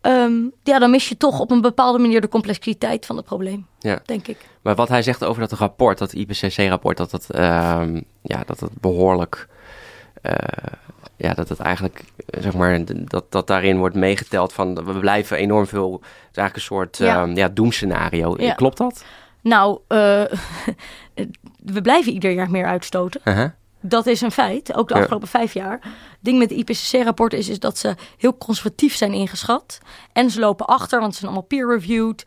Ehm, 0.01 0.33
ja, 0.63 0.79
dan 0.79 0.91
mis 0.91 1.09
je 1.09 1.17
toch 1.17 1.41
op 1.41 1.51
een 1.51 1.61
bepaalde 1.61 1.99
manier 1.99 2.21
de 2.21 2.29
complexiteit 2.29 3.07
van 3.07 3.17
het 3.17 3.25
probleem, 3.25 3.67
Ja. 3.79 4.01
denk 4.05 4.27
ik. 4.29 4.37
Maar 4.63 4.75
wat 4.75 4.89
hij 4.89 5.03
zegt 5.03 5.25
over 5.25 5.41
dat 5.49 5.53
rapport, 5.59 5.99
dat 5.99 6.13
IPCC-rapport, 6.13 6.97
dat 6.97 7.13
het, 7.13 7.31
ehm, 7.31 8.01
ja, 8.23 8.43
dat 8.47 8.61
het 8.61 8.71
behoorlijk, 8.81 9.49
eh, 10.23 10.33
ja, 11.17 11.35
dat 11.35 11.49
het 11.49 11.59
eigenlijk, 11.59 12.05
zeg 12.27 12.55
maar, 12.55 12.81
dat, 13.05 13.33
dat 13.33 13.47
daarin 13.47 13.79
wordt 13.79 13.95
meegeteld 13.95 14.53
van, 14.53 14.85
we 14.85 14.93
blijven 14.99 15.37
enorm 15.37 15.67
veel, 15.67 15.93
het 15.93 16.03
is 16.31 16.37
eigenlijk 16.37 16.55
een 16.57 16.61
soort, 16.63 16.97
Ja. 16.97 17.25
ja, 17.25 17.33
ja 17.35 17.49
doemscenario. 17.49 18.35
Ja. 18.39 18.55
Klopt 18.55 18.77
dat? 18.77 19.05
Nou, 19.43 19.79
eh, 19.89 20.23
we 21.73 21.83
blijven 21.83 22.13
ieder 22.13 22.31
jaar 22.31 22.51
meer 22.51 22.67
uitstoten. 22.67 23.21
Dat 23.81 24.07
is 24.07 24.21
een 24.21 24.31
feit, 24.31 24.75
ook 24.75 24.89
de 24.89 24.95
Ja. 24.95 25.01
afgelopen 25.01 25.29
vijf 25.29 25.53
jaar. 25.55 25.79
Het 25.83 26.19
ding 26.21 26.39
met 26.39 26.49
de 26.49 26.55
IPCC-rapport 26.55 27.33
is, 27.33 27.49
is 27.49 27.59
dat 27.59 27.79
ze 27.79 27.95
heel 28.17 28.39
conservatief 28.39 28.95
zijn 28.95 29.13
ingeschat. 29.13 29.79
En 30.13 30.31
ze 30.31 30.41
lopen 30.41 30.67
achter, 30.67 31.01
want 31.01 31.13
ze 31.13 31.19
zijn 31.19 31.31
allemaal 31.31 31.49
peer-reviewed. 31.49 32.25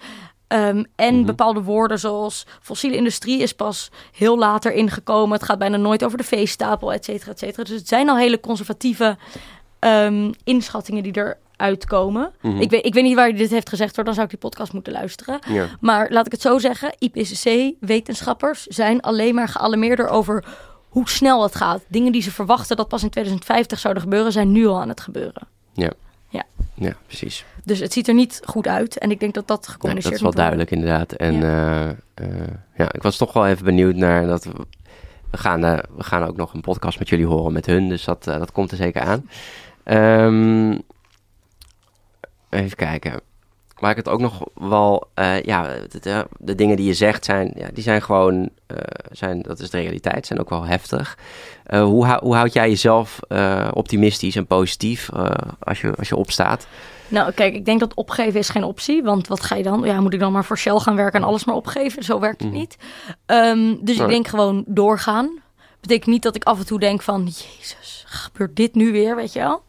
Ehm, 0.48 0.84
en 0.96 1.16
Mhm. 1.16 1.26
bepaalde 1.26 1.62
woorden 1.62 2.00
zoals 2.00 2.46
fossiele 2.62 2.96
industrie 2.96 3.42
is 3.42 3.54
pas 3.54 3.92
heel 4.12 4.38
later 4.38 4.74
ingekomen. 4.74 5.34
Het 5.38 5.44
gaat 5.46 5.60
bijna 5.60 5.78
nooit 5.78 6.04
over 6.04 6.18
de 6.18 6.24
veestapel, 6.24 6.94
et 6.94 7.06
cetera, 7.06 7.32
et 7.32 7.40
cetera. 7.40 7.64
Dus 7.64 7.76
het 7.76 7.88
zijn 7.88 8.10
al 8.10 8.18
hele 8.18 8.40
conservatieve 8.40 9.18
ehm, 9.80 10.32
inschattingen 10.44 11.04
die 11.04 11.12
eruit 11.62 11.86
komen. 11.86 12.32
Mhm. 12.42 12.62
ik, 12.62 12.70
weet, 12.70 12.86
ik 12.86 12.94
weet 12.94 13.04
niet 13.04 13.16
waar 13.16 13.28
hij 13.28 13.38
dit 13.38 13.50
heeft 13.50 13.70
gezegd, 13.70 13.96
hoor. 13.96 14.06
dan 14.06 14.14
zou 14.14 14.26
ik 14.26 14.32
die 14.32 14.42
podcast 14.42 14.74
moeten 14.74 14.94
luisteren. 14.94 15.40
Ja. 15.48 15.68
Maar 15.80 16.12
laat 16.12 16.26
ik 16.26 16.32
het 16.32 16.42
zo 16.42 16.58
zeggen, 16.58 16.96
IPCC-wetenschappers 17.00 18.66
zijn 18.66 19.02
alleen 19.02 19.36
maar 19.36 19.48
gealarmeerder 19.48 20.08
over 20.08 20.46
hoe 20.90 21.10
snel 21.10 21.44
het 21.44 21.56
gaat. 21.56 21.82
Dingen 21.88 22.12
die 22.12 22.22
ze 22.22 22.32
verwachten 22.32 22.78
dat 22.78 22.88
pas 22.88 23.04
in 23.04 23.10
2050 23.10 23.80
zouden 23.80 24.04
gebeuren, 24.04 24.32
zijn 24.32 24.52
nu 24.52 24.68
al 24.68 24.82
aan 24.82 24.90
het 24.90 25.02
gebeuren. 25.02 25.48
ja, 26.76 26.94
precies. 27.08 27.46
Dus 27.64 27.80
het 27.80 27.94
ziet 27.94 28.08
er 28.08 28.14
niet 28.14 28.42
goed 28.46 28.68
uit. 28.68 28.98
En 28.98 29.12
ik 29.12 29.20
denk 29.20 29.34
dat 29.34 29.48
dat 29.48 29.68
gecommuniceerd 29.68 30.20
dat 30.20 30.32
is 30.32 30.36
wel 30.36 30.46
worden. 30.46 30.66
duidelijk, 30.66 30.72
inderdaad. 30.72 31.12
En 31.12 31.36
ja. 31.36 31.96
ja, 32.76 32.94
ik 32.94 33.02
was 33.02 33.18
toch 33.18 33.34
wel 33.34 33.48
even 33.48 33.66
benieuwd 33.66 33.96
naar 33.96 34.28
dat. 34.28 34.44
We, 34.44 34.52
we 35.32 35.38
gaan, 35.38 35.64
eh, 35.66 35.80
we 35.96 36.04
gaan 36.04 36.24
ook 36.24 36.36
nog 36.36 36.54
een 36.54 36.62
podcast 36.62 37.00
met 37.00 37.10
jullie 37.10 37.26
horen 37.26 37.54
met 37.54 37.66
hun, 37.66 37.90
dus 37.90 38.04
dat, 38.04 38.28
eh, 38.28 38.38
dat 38.38 38.52
komt 38.52 38.72
er 38.72 38.78
zeker 38.78 39.02
aan. 39.02 39.30
Ehm, 39.84 40.78
even 42.52 42.78
kijken. 42.78 43.20
Waar 43.80 43.92
ik 43.92 43.98
het 43.98 44.10
ook 44.10 44.20
nog 44.20 44.48
wel, 44.54 45.08
eh, 45.14 45.42
ja, 45.42 45.66
het, 45.66 46.06
eh, 46.06 46.20
de 46.38 46.56
dingen 46.56 46.76
die 46.76 46.86
je 46.86 46.94
zegt 46.94 47.26
zijn, 47.26 47.54
ja, 47.56 47.68
die 47.74 47.84
zijn 47.84 48.02
gewoon, 48.02 48.50
eh, 48.68 48.78
zijn, 49.12 49.42
dat 49.42 49.60
is 49.60 49.70
de 49.70 49.78
realiteit, 49.78 50.26
zijn 50.26 50.40
ook 50.40 50.50
wel 50.50 50.66
heftig. 50.66 51.18
Hoe, 51.70 52.18
hoe 52.20 52.36
houd 52.36 52.54
jij 52.54 52.70
jezelf 52.70 53.20
optimistisch 53.74 54.36
en 54.36 54.48
positief 54.48 55.10
als, 55.60 55.82
je, 55.82 55.94
als 55.96 56.10
je 56.10 56.16
opstaat? 56.16 56.68
Nou, 57.08 57.32
kijk, 57.32 57.54
ik 57.54 57.66
denk 57.66 57.80
dat 57.80 57.94
opgeven 57.94 58.40
is 58.40 58.50
geen 58.50 58.64
optie. 58.64 59.04
Want 59.04 59.28
wat 59.28 59.42
ga 59.44 59.56
je 59.56 59.64
dan? 59.64 59.82
Ja, 59.84 60.02
moet 60.02 60.14
ik 60.14 60.20
dan 60.20 60.32
maar 60.32 60.46
voor 60.46 60.58
Shell 60.58 60.80
gaan 60.80 60.96
werken 60.96 61.22
en 61.22 61.28
alles 61.28 61.46
maar 61.46 61.56
opgeven? 61.56 62.04
Zo 62.04 62.20
werkt 62.20 62.42
het 62.42 62.50
Mhm. 62.50 62.60
niet. 62.60 62.78
Ehm, 63.26 63.76
dus 63.82 63.98
ik 64.00 64.08
denk 64.08 64.28
gewoon 64.28 64.64
doorgaan. 64.68 65.40
Betekent 65.82 66.08
niet 66.08 66.24
dat 66.24 66.36
ik 66.36 66.44
af 66.44 66.60
en 66.60 66.66
toe 66.66 66.80
denk 66.80 67.02
van... 67.02 67.24
Jezus, 67.24 68.04
gebeurt 68.08 68.56
dit 68.56 68.76
nu 68.76 68.92
weer, 68.92 69.16
weet 69.16 69.34
je 69.34 69.40
wel? 69.40 69.64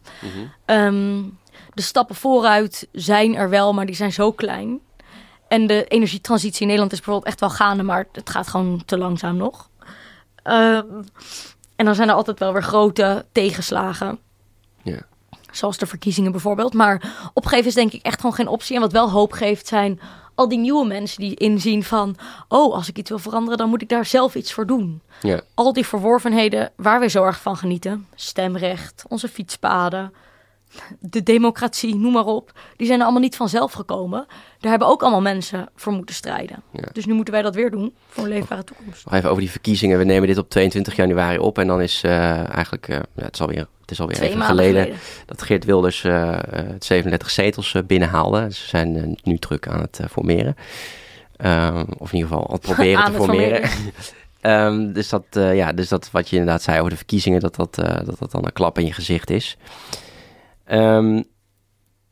Ehm, 0.64 1.20
de 1.74 1.82
stappen 1.82 2.14
vooruit 2.14 2.88
zijn 2.92 3.34
er 3.34 3.48
wel, 3.50 3.72
maar 3.72 3.86
die 3.86 3.94
zijn 3.94 4.12
zo 4.12 4.32
klein. 4.32 4.80
En 5.48 5.66
de 5.66 5.84
energietransitie 5.84 6.60
in 6.60 6.66
Nederland 6.66 6.92
is 6.92 6.98
bijvoorbeeld 6.98 7.28
echt 7.28 7.40
wel 7.40 7.50
gaande... 7.50 7.82
maar 7.82 8.06
het 8.12 8.30
gaat 8.30 8.48
gewoon 8.48 8.82
te 8.86 8.98
langzaam 8.98 9.36
nog. 9.36 9.68
Ehm, 10.42 10.84
en 11.76 11.84
dan 11.84 11.94
zijn 11.94 12.08
er 12.08 12.14
altijd 12.14 12.38
wel 12.38 12.52
weer 12.52 12.62
grote 12.62 13.24
tegenslagen. 13.32 14.18
Ja. 14.82 15.00
Zoals 15.50 15.78
de 15.78 15.86
verkiezingen 15.86 16.32
bijvoorbeeld. 16.32 16.74
Maar 16.74 17.30
opgeven 17.34 17.66
is 17.66 17.74
denk 17.74 17.92
ik 17.92 18.02
echt 18.02 18.20
gewoon 18.20 18.34
geen 18.34 18.48
optie. 18.48 18.74
En 18.74 18.80
wat 18.80 18.92
wel 18.92 19.10
hoop 19.10 19.32
geeft 19.32 19.66
zijn 19.66 20.00
al 20.34 20.48
die 20.48 20.58
nieuwe 20.58 20.86
mensen 20.86 21.20
die 21.20 21.34
inzien 21.34 21.84
van... 21.84 22.16
oh, 22.48 22.74
als 22.74 22.88
ik 22.88 22.98
iets 22.98 23.08
wil 23.08 23.18
veranderen, 23.18 23.58
dan 23.58 23.68
moet 23.68 23.82
ik 23.82 23.88
daar 23.88 24.06
zelf 24.06 24.34
iets 24.34 24.52
voor 24.52 24.66
doen. 24.66 25.02
Ja, 25.20 25.40
Al 25.54 25.72
die 25.72 25.86
verworvenheden 25.86 26.72
waar 26.76 26.98
wij 26.98 27.08
zo 27.08 27.24
erg 27.24 27.40
van 27.40 27.56
genieten. 27.56 28.06
Stemrecht, 28.14 29.04
onze 29.08 29.28
fietspaden, 29.28 30.12
de 31.00 31.22
democratie, 31.22 31.94
noem 31.94 32.12
maar 32.12 32.26
op. 32.26 32.52
Die 32.76 32.86
zijn 32.86 32.98
er 32.98 33.04
allemaal 33.04 33.22
niet 33.22 33.36
vanzelf 33.36 33.72
gekomen. 33.72 34.26
Daar 34.58 34.70
hebben 34.70 34.88
ook 34.88 35.02
allemaal 35.02 35.20
mensen 35.20 35.68
voor 35.76 35.92
moeten 35.92 36.14
strijden. 36.14 36.62
Ja. 36.72 36.88
Dus 36.92 37.06
nu 37.06 37.14
moeten 37.14 37.34
wij 37.34 37.42
dat 37.42 37.54
weer 37.54 37.70
doen 37.70 37.94
voor 38.08 38.24
een 38.24 38.30
leefbare 38.30 38.64
toekomst. 38.64 39.04
nog 39.04 39.14
even 39.14 39.28
over 39.28 39.42
die 39.42 39.50
verkiezingen. 39.50 39.98
We 39.98 40.04
nemen 40.04 40.28
dit 40.28 40.38
op 40.38 40.48
22 40.48 40.96
januari 40.96 41.38
op 41.38 41.58
en 41.58 41.66
dan 41.66 41.80
is 41.80 42.02
eh, 42.02 42.54
eigenlijk, 42.54 42.88
eh, 42.88 42.96
ja, 43.14 43.24
het 43.24 43.34
is 43.34 43.40
alweer, 43.40 43.66
het 43.80 43.90
is 43.90 44.00
alweer 44.00 44.16
Twee 44.16 44.28
even 44.28 44.42
geleden, 44.42 44.82
geleden. 44.82 45.00
dat 45.26 45.42
Geert 45.42 45.64
Wilders 45.64 46.04
eh, 46.04 46.38
het 46.50 46.84
37 46.84 47.30
zetels 47.30 47.76
binnenhaalde. 47.86 48.46
Ze 48.52 48.68
zijn 48.68 48.96
eh, 48.96 49.02
nu 49.22 49.38
druk 49.38 49.68
aan 49.68 49.80
het 49.80 50.00
formeren. 50.10 50.56
Ehm, 51.36 51.84
of 51.98 52.12
in 52.12 52.18
ieder 52.18 52.30
geval 52.30 52.46
aan 52.46 52.54
het 52.54 52.62
proberen 52.70 53.02
Aan 53.02 53.12
te 53.12 53.16
het 53.16 53.24
formeren. 53.24 53.70
Ehm, 54.40 54.92
dus, 54.92 55.08
dat, 55.08 55.24
ja, 55.32 55.72
dus 55.72 55.88
dat 55.88 56.10
wat 56.10 56.28
je 56.28 56.36
inderdaad 56.36 56.62
zei 56.62 56.78
over 56.78 56.90
de 56.90 56.96
verkiezingen, 56.96 57.40
dat 57.40 57.54
dat, 57.54 57.74
dat, 57.74 58.18
dat 58.18 58.30
dan 58.30 58.44
een 58.44 58.52
klap 58.52 58.78
in 58.78 58.86
je 58.86 58.92
gezicht 58.92 59.30
is. 59.30 59.56
Ehm, 60.64 61.22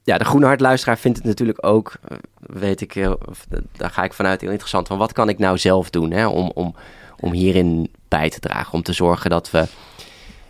ja, 0.02 0.18
de 0.18 0.24
Groene 0.24 0.46
Hartluisteraar 0.46 0.98
vindt 0.98 1.18
het 1.18 1.26
natuurlijk 1.26 1.66
ook, 1.66 1.92
eh, 2.08 2.16
weet 2.40 2.80
ik, 2.80 2.92
heel- 2.92 3.18
of, 3.28 3.46
eh, 3.50 3.58
daar 3.76 3.90
ga 3.90 4.02
ik 4.04 4.12
vanuit 4.12 4.40
heel 4.40 4.50
interessant. 4.50 4.86
Van 4.86 4.98
wat 4.98 5.12
kan 5.12 5.28
ik 5.28 5.38
nou 5.38 5.58
zelf 5.58 5.90
doen 5.90 6.10
hè, 6.10 6.26
om, 6.26 6.50
om, 6.54 6.74
om 7.20 7.32
hierin 7.32 7.92
bij 8.08 8.30
te 8.30 8.40
dragen? 8.40 8.72
Om 8.72 8.82
te 8.82 8.92
zorgen 8.92 9.30
dat 9.30 9.50
we, 9.50 9.64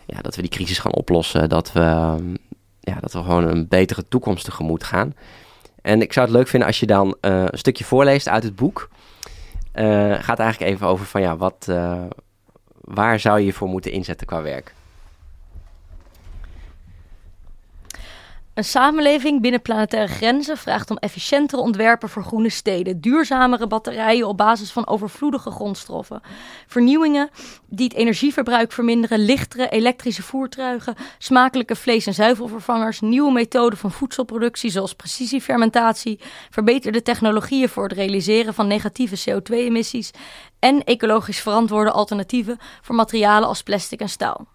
ja, 0.07 0.21
dat 0.21 0.37
we 0.37 0.43
die 0.43 0.51
crisis 0.51 0.79
gaan 0.79 0.95
oplossen. 0.95 1.49
Dat 1.49 1.73
we, 1.73 1.81
ehm, 1.81 2.35
ja, 2.81 2.95
dat 3.01 3.13
we 3.13 3.19
gewoon 3.19 3.49
een 3.49 3.69
betere 3.69 4.09
toekomst 4.09 4.45
tegemoet 4.45 4.85
gaan. 4.85 5.15
En 5.83 6.01
ik 6.03 6.13
zou 6.13 6.27
het 6.27 6.35
leuk 6.37 6.49
vinden 6.49 6.69
als 6.69 6.81
je 6.81 6.87
dan 6.87 7.17
eh, 7.21 7.45
een 7.47 7.59
stukje 7.59 7.85
voorleest 7.85 8.29
uit 8.29 8.43
het 8.43 8.57
boek. 8.57 8.89
Eh 9.73 10.15
gaat 10.21 10.39
eigenlijk 10.39 10.73
even 10.73 10.87
over 10.87 11.07
van 11.07 11.21
ja, 11.21 11.37
wat, 11.37 11.67
eh, 11.69 12.05
waar 12.81 13.21
zou 13.21 13.41
je 13.41 13.53
voor 13.53 13.69
moeten 13.69 13.93
inzetten 13.93 14.27
qua 14.27 14.43
werk? 14.43 14.75
Een 18.55 18.65
samenleving 18.65 19.41
binnen 19.41 19.63
planetaire 19.63 20.13
grenzen 20.13 20.57
vraagt 20.57 20.91
om 20.91 20.97
efficiëntere 20.97 21.63
ontwerpen 21.63 22.09
voor 22.09 22.25
groene 22.25 22.49
steden, 22.49 23.01
duurzamere 23.01 23.67
batterijen 23.67 24.29
op 24.29 24.37
basis 24.37 24.73
van 24.73 24.87
overvloedige 24.87 25.51
grondstoffen, 25.51 26.21
vernieuwingen 26.67 27.31
die 27.69 27.85
het 27.85 27.97
energieverbruik 27.97 28.73
verminderen, 28.73 29.19
lichtere 29.19 29.69
elektrische 29.69 30.23
voertuigen, 30.23 30.95
smakelijke 31.19 31.77
vlees- 31.77 32.07
en 32.07 32.15
zuivelvervangers, 32.15 33.01
nieuwe 33.01 33.33
methoden 33.33 33.79
van 33.79 33.91
voedselproductie 33.91 34.71
zoals 34.71 34.95
precisiefermentatie, 34.95 36.21
verbeterde 36.51 37.03
technologieën 37.03 37.69
voor 37.69 37.83
het 37.83 37.93
realiseren 37.93 38.55
van 38.55 38.67
negatieve 38.67 39.31
CO2-emissies 39.31 40.11
en 40.59 40.85
ecologisch 40.85 41.41
verantwoorde 41.41 41.91
alternatieven 41.91 42.59
voor 42.81 42.95
materialen 42.95 43.49
als 43.49 43.63
plastic 43.63 44.01
en 44.01 44.09
staal. 44.09 44.47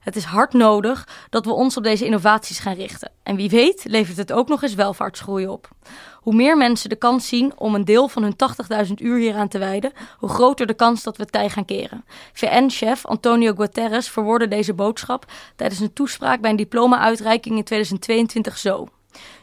Het 0.00 0.16
is 0.16 0.24
hard 0.24 0.52
nodig 0.52 1.08
dat 1.30 1.44
we 1.44 1.52
ons 1.52 1.76
op 1.76 1.82
deze 1.82 2.04
innovaties 2.04 2.58
gaan 2.58 2.74
richten. 2.74 3.10
En 3.22 3.36
wie 3.36 3.50
weet 3.50 3.84
levert 3.84 4.16
het 4.16 4.32
ook 4.32 4.48
nog 4.48 4.62
eens 4.62 4.74
welvaartsgroei 4.74 5.46
op. 5.46 5.68
Hoe 6.14 6.34
meer 6.34 6.56
mensen 6.56 6.88
de 6.88 6.96
kans 6.96 7.28
zien 7.28 7.52
om 7.56 7.74
een 7.74 7.84
deel 7.84 8.08
van 8.08 8.22
hun 8.22 8.36
80.000 8.86 8.92
uur 8.94 9.18
hieraan 9.18 9.48
te 9.48 9.58
wijden, 9.58 9.92
hoe 10.18 10.28
groter 10.28 10.66
de 10.66 10.74
kans 10.74 11.02
dat 11.02 11.16
we 11.16 11.26
tij 11.26 11.48
gaan 11.50 11.64
keren. 11.64 12.04
VN-chef 12.32 13.06
Antonio 13.06 13.54
Guterres 13.54 14.08
verwoordde 14.08 14.48
deze 14.48 14.74
boodschap 14.74 15.32
tijdens 15.56 15.80
een 15.80 15.92
toespraak 15.92 16.40
bij 16.40 16.50
een 16.50 16.56
diploma-uitreiking 16.56 17.56
in 17.56 17.64
2022 17.64 18.58
zo. 18.58 18.88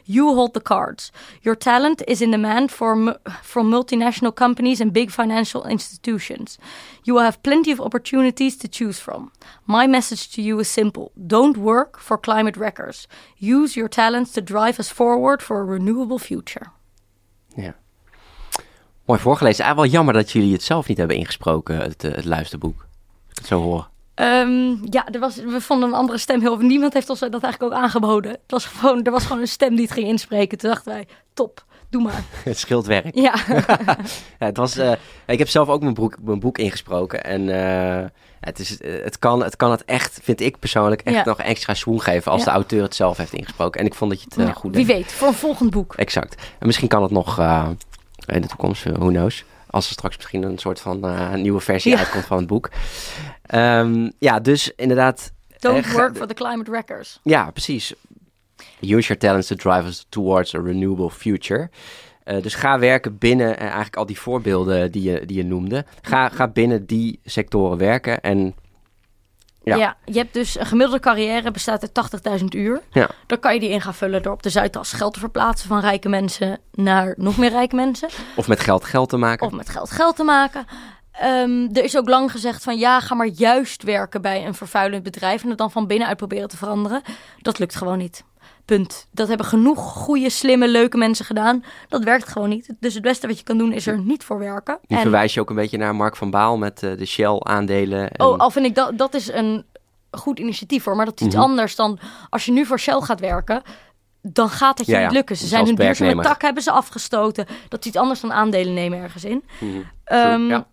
You 0.04 0.34
hold 0.34 0.52
the 0.52 0.60
cards. 0.60 1.12
Your 1.42 1.56
talent 1.56 2.02
is 2.06 2.20
in 2.20 2.30
demand 2.30 2.70
mu- 2.80 3.12
from 3.42 3.70
multinational 3.70 4.32
companies 4.32 4.80
and 4.80 4.92
big 4.92 5.10
financial 5.10 5.66
institutions. 5.66 6.58
You 7.04 7.14
will 7.14 7.24
have 7.24 7.38
plenty 7.40 7.72
of 7.72 7.80
opportunities 7.80 8.56
to 8.56 8.68
choose 8.68 9.00
from. 9.00 9.30
My 9.64 9.86
message 9.86 10.30
to 10.34 10.42
you 10.42 10.60
is 10.60 10.72
simple. 10.72 11.10
Don't 11.14 11.56
work 11.56 11.98
for 11.98 12.20
climate 12.20 12.56
wreckers. 12.58 13.06
Use 13.36 13.76
your 13.76 13.88
talents 13.88 14.32
to 14.32 14.40
drive 14.42 14.78
us 14.78 14.88
forward 14.92 15.42
for 15.42 15.60
a 15.60 15.64
renewable 15.64 16.18
future. 16.18 16.66
Ja. 17.56 17.74
Mooi 19.04 19.20
voorgelezen. 19.20 19.64
Ah, 19.64 19.74
wel 19.74 19.86
jammer 19.86 20.14
dat 20.14 20.30
jullie 20.32 20.52
het 20.52 20.62
zelf 20.62 20.88
niet 20.88 20.98
hebben 20.98 21.16
ingesproken, 21.16 21.76
het, 21.76 22.04
eh, 22.04 22.14
het 22.14 22.24
luisterboek. 22.24 22.86
Zo 23.44 23.60
hoor. 23.60 23.88
Ehm, 24.18 24.74
ja, 24.90 25.06
er 25.12 25.20
was, 25.20 25.36
we 25.36 25.60
vonden 25.60 25.88
een 25.88 25.94
andere 25.94 26.18
stem 26.18 26.40
heel... 26.40 26.56
Niemand 26.58 26.92
heeft 26.92 27.10
ons 27.10 27.18
dat 27.20 27.42
eigenlijk 27.42 27.62
ook 27.62 27.80
aangeboden. 27.80 28.30
Het 28.30 28.40
was 28.46 28.64
gewoon, 28.64 29.02
er 29.04 29.12
was 29.12 29.24
gewoon 29.26 29.40
een 29.40 29.48
stem 29.48 29.74
die 29.74 29.84
het 29.84 29.92
ging 29.92 30.06
inspreken. 30.06 30.58
Toen 30.58 30.70
dachten 30.70 30.92
wij, 30.92 31.06
top, 31.34 31.64
doe 31.90 32.02
maar. 32.02 32.22
Het 32.44 32.58
scheelt 32.58 32.86
werk. 32.86 33.14
Ja, 33.14 33.34
Ja, 34.38 34.46
het 34.46 34.56
was, 34.56 34.76
eh, 34.76 34.92
ik 35.26 35.38
heb 35.38 35.48
zelf 35.48 35.68
ook 35.68 35.82
mijn 35.82 35.94
boek, 35.94 36.16
mijn 36.20 36.40
boek 36.40 36.58
ingesproken. 36.58 37.24
En 37.24 37.48
eh, 37.48 38.06
het, 38.40 38.58
is, 38.58 38.80
eh, 38.80 39.04
het, 39.04 39.18
kan, 39.18 39.42
het 39.42 39.56
kan 39.56 39.70
het 39.70 39.84
echt, 39.84 40.18
vind 40.22 40.40
ik 40.40 40.58
persoonlijk, 40.58 41.00
echt 41.00 41.16
Ja. 41.16 41.24
nog 41.24 41.38
extra 41.38 41.74
swoon 41.74 42.00
geven 42.00 42.32
als 42.32 42.40
Ja. 42.40 42.46
de 42.46 42.52
auteur 42.52 42.82
het 42.82 42.94
zelf 42.94 43.16
heeft 43.16 43.32
ingesproken. 43.32 43.80
En 43.80 43.86
ik 43.86 43.94
vond 43.94 44.10
dat 44.10 44.20
je 44.22 44.42
het 44.42 44.56
goed 44.56 44.74
wie 44.74 44.86
deed. 44.86 44.96
weet, 44.96 45.12
voor 45.12 45.28
een 45.28 45.34
volgend 45.34 45.70
boek. 45.70 45.94
Exact. 45.94 46.42
En 46.58 46.66
misschien 46.66 46.88
kan 46.88 47.02
het 47.02 47.10
nog 47.10 47.38
in 48.26 48.40
de 48.40 48.48
toekomst, 48.48 48.84
who 48.84 49.06
knows. 49.08 49.44
Als 49.70 49.86
er 49.86 49.92
straks 49.92 50.16
misschien 50.16 50.42
een 50.42 50.58
soort 50.58 50.80
van 50.80 51.00
nieuwe 51.42 51.60
versie 51.60 51.92
Ja. 51.92 51.98
uitkomt 51.98 52.24
van 52.24 52.36
het 52.38 52.46
boek. 52.46 52.70
Ehm, 53.48 54.10
ja, 54.18 54.40
dus 54.40 54.72
inderdaad. 54.76 55.32
Don't 55.58 55.92
work 55.92 56.16
for 56.16 56.26
the 56.26 56.34
climate 56.34 56.70
wreckers. 56.70 57.20
Ja, 57.22 57.50
precies. 57.50 57.94
Use 58.80 59.06
your 59.06 59.18
talents 59.18 59.46
to 59.46 59.54
drive 59.56 59.86
us 59.86 60.06
towards 60.08 60.54
a 60.54 60.60
renewable 60.60 61.10
future. 61.10 61.70
Eh, 62.24 62.42
dus 62.42 62.54
ga 62.54 62.78
werken 62.78 63.18
binnen 63.18 63.56
eh, 63.56 63.62
eigenlijk 63.62 63.96
al 63.96 64.06
die 64.06 64.18
voorbeelden 64.20 64.92
die 64.92 65.02
je, 65.10 65.26
die 65.26 65.36
je 65.36 65.44
noemde. 65.44 65.84
Ga, 66.02 66.28
ga 66.28 66.48
binnen 66.48 66.86
die 66.86 67.20
sectoren 67.24 67.78
werken. 67.78 68.20
En 68.20 68.54
Ja. 69.62 69.76
Ja. 69.76 69.96
je 70.04 70.18
hebt 70.18 70.34
dus 70.34 70.58
een 70.58 70.66
gemiddelde 70.66 71.00
carrière 71.00 71.50
bestaat 71.50 71.82
uit 71.82 72.40
80.000 72.40 72.44
uur. 72.56 72.80
ja, 72.92 73.08
Dan 73.26 73.38
kan 73.40 73.54
je 73.54 73.60
die 73.60 73.68
in 73.68 73.80
gaan 73.80 73.94
vullen 73.94 74.22
door 74.22 74.32
op 74.32 74.42
de 74.42 74.50
Zuidas 74.50 74.92
geld 74.92 75.12
te 75.14 75.20
verplaatsen 75.20 75.68
van 75.68 75.80
rijke 75.80 76.08
mensen 76.08 76.58
naar 76.72 77.14
nog 77.16 77.36
meer 77.38 77.50
rijke 77.50 77.74
mensen. 77.76 78.08
of 78.36 78.48
met 78.48 78.60
geld 78.60 78.84
geld 78.84 79.08
te 79.08 79.16
maken. 79.16 79.46
Of 79.46 79.52
met 79.52 79.68
geld 79.68 79.90
geld 79.90 80.16
te 80.16 80.24
maken. 80.24 80.66
Ehm, 81.20 81.68
er 81.72 81.84
is 81.84 81.96
ook 81.96 82.08
lang 82.08 82.30
gezegd 82.30 82.62
van 82.62 82.78
ja, 82.78 83.00
ga 83.00 83.14
maar 83.14 83.26
juist 83.26 83.82
werken 83.82 84.22
bij 84.22 84.46
een 84.46 84.54
vervuilend 84.54 85.02
bedrijf 85.02 85.42
en 85.42 85.48
het 85.48 85.58
dan 85.58 85.70
van 85.70 85.86
binnenuit 85.86 86.16
proberen 86.16 86.48
te 86.48 86.56
veranderen. 86.56 87.02
Dat 87.42 87.58
lukt 87.58 87.74
gewoon 87.76 87.98
niet. 87.98 88.24
Punt. 88.64 89.06
Dat 89.10 89.28
hebben 89.28 89.46
genoeg 89.46 89.78
goede, 89.92 90.30
slimme, 90.30 90.68
leuke 90.68 90.96
mensen 90.96 91.24
gedaan. 91.24 91.64
Dat 91.88 92.04
werkt 92.04 92.28
gewoon 92.28 92.48
niet. 92.48 92.74
Dus 92.80 92.94
het 92.94 93.02
beste 93.02 93.26
wat 93.26 93.38
je 93.38 93.44
kan 93.44 93.58
doen 93.58 93.72
is 93.72 93.86
er 93.86 93.98
niet 93.98 94.24
voor 94.24 94.38
werken. 94.38 94.78
Nu 94.86 94.96
En- 94.96 95.02
verwijs 95.02 95.34
je 95.34 95.40
ook 95.40 95.50
een 95.50 95.56
beetje 95.56 95.78
naar 95.78 95.94
Mark 95.94 96.16
van 96.16 96.30
Baal 96.30 96.56
met 96.56 96.82
eh, 96.82 96.96
de 96.96 97.06
Shell-aandelen. 97.06 98.10
en- 98.10 98.26
Oh, 98.26 98.38
al 98.38 98.50
vind 98.50 98.66
ik 98.66 98.74
dat, 98.74 98.98
dat 98.98 99.14
is 99.14 99.32
een 99.32 99.64
goed 100.10 100.38
initiatief 100.38 100.84
hoor. 100.84 100.96
Maar 100.96 101.04
dat 101.04 101.20
is 101.20 101.26
iets 101.26 101.34
Mhm. 101.34 101.44
anders 101.44 101.76
dan 101.76 101.98
als 102.30 102.44
je 102.44 102.52
nu 102.52 102.64
voor 102.66 102.78
Shell 102.80 103.00
gaat 103.00 103.20
werken. 103.20 103.62
Dan 104.22 104.48
gaat 104.48 104.78
het 104.78 104.86
je 104.86 104.92
Ja, 104.92 104.98
ja. 104.98 105.04
niet 105.06 105.14
lukken. 105.14 105.36
Ze 105.36 105.46
zijn 105.46 105.64
hun 105.66 105.74
duurzame 105.74 106.22
tak 106.22 106.42
hebben 106.42 106.62
ze 106.62 106.70
afgestoten. 106.70 107.46
Dat 107.68 107.80
is 107.80 107.86
iets 107.86 107.96
anders 107.96 108.20
dan 108.20 108.32
aandelen 108.32 108.74
nemen 108.74 108.98
ergens 108.98 109.24
in. 109.24 109.44
Mhm. 109.60 109.78
Ehm, 110.04 110.48
ja. 110.48 110.66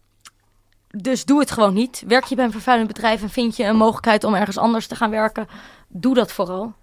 Dus 0.98 1.26
doe 1.26 1.40
het 1.40 1.52
gewoon 1.52 1.74
niet. 1.74 2.04
Werk 2.08 2.24
je 2.24 2.36
bij 2.36 2.46
een 2.46 2.52
vervuilend 2.52 2.88
bedrijf 2.88 3.22
en 3.22 3.30
vind 3.30 3.58
je 3.58 3.64
een 3.64 3.76
mogelijkheid 3.76 4.24
om 4.24 4.34
ergens 4.34 4.58
anders 4.58 4.88
te 4.88 4.96
gaan 4.96 5.10
werken, 5.10 5.48
doe 5.88 6.14
dat 6.14 6.32
vooral. 6.32 6.74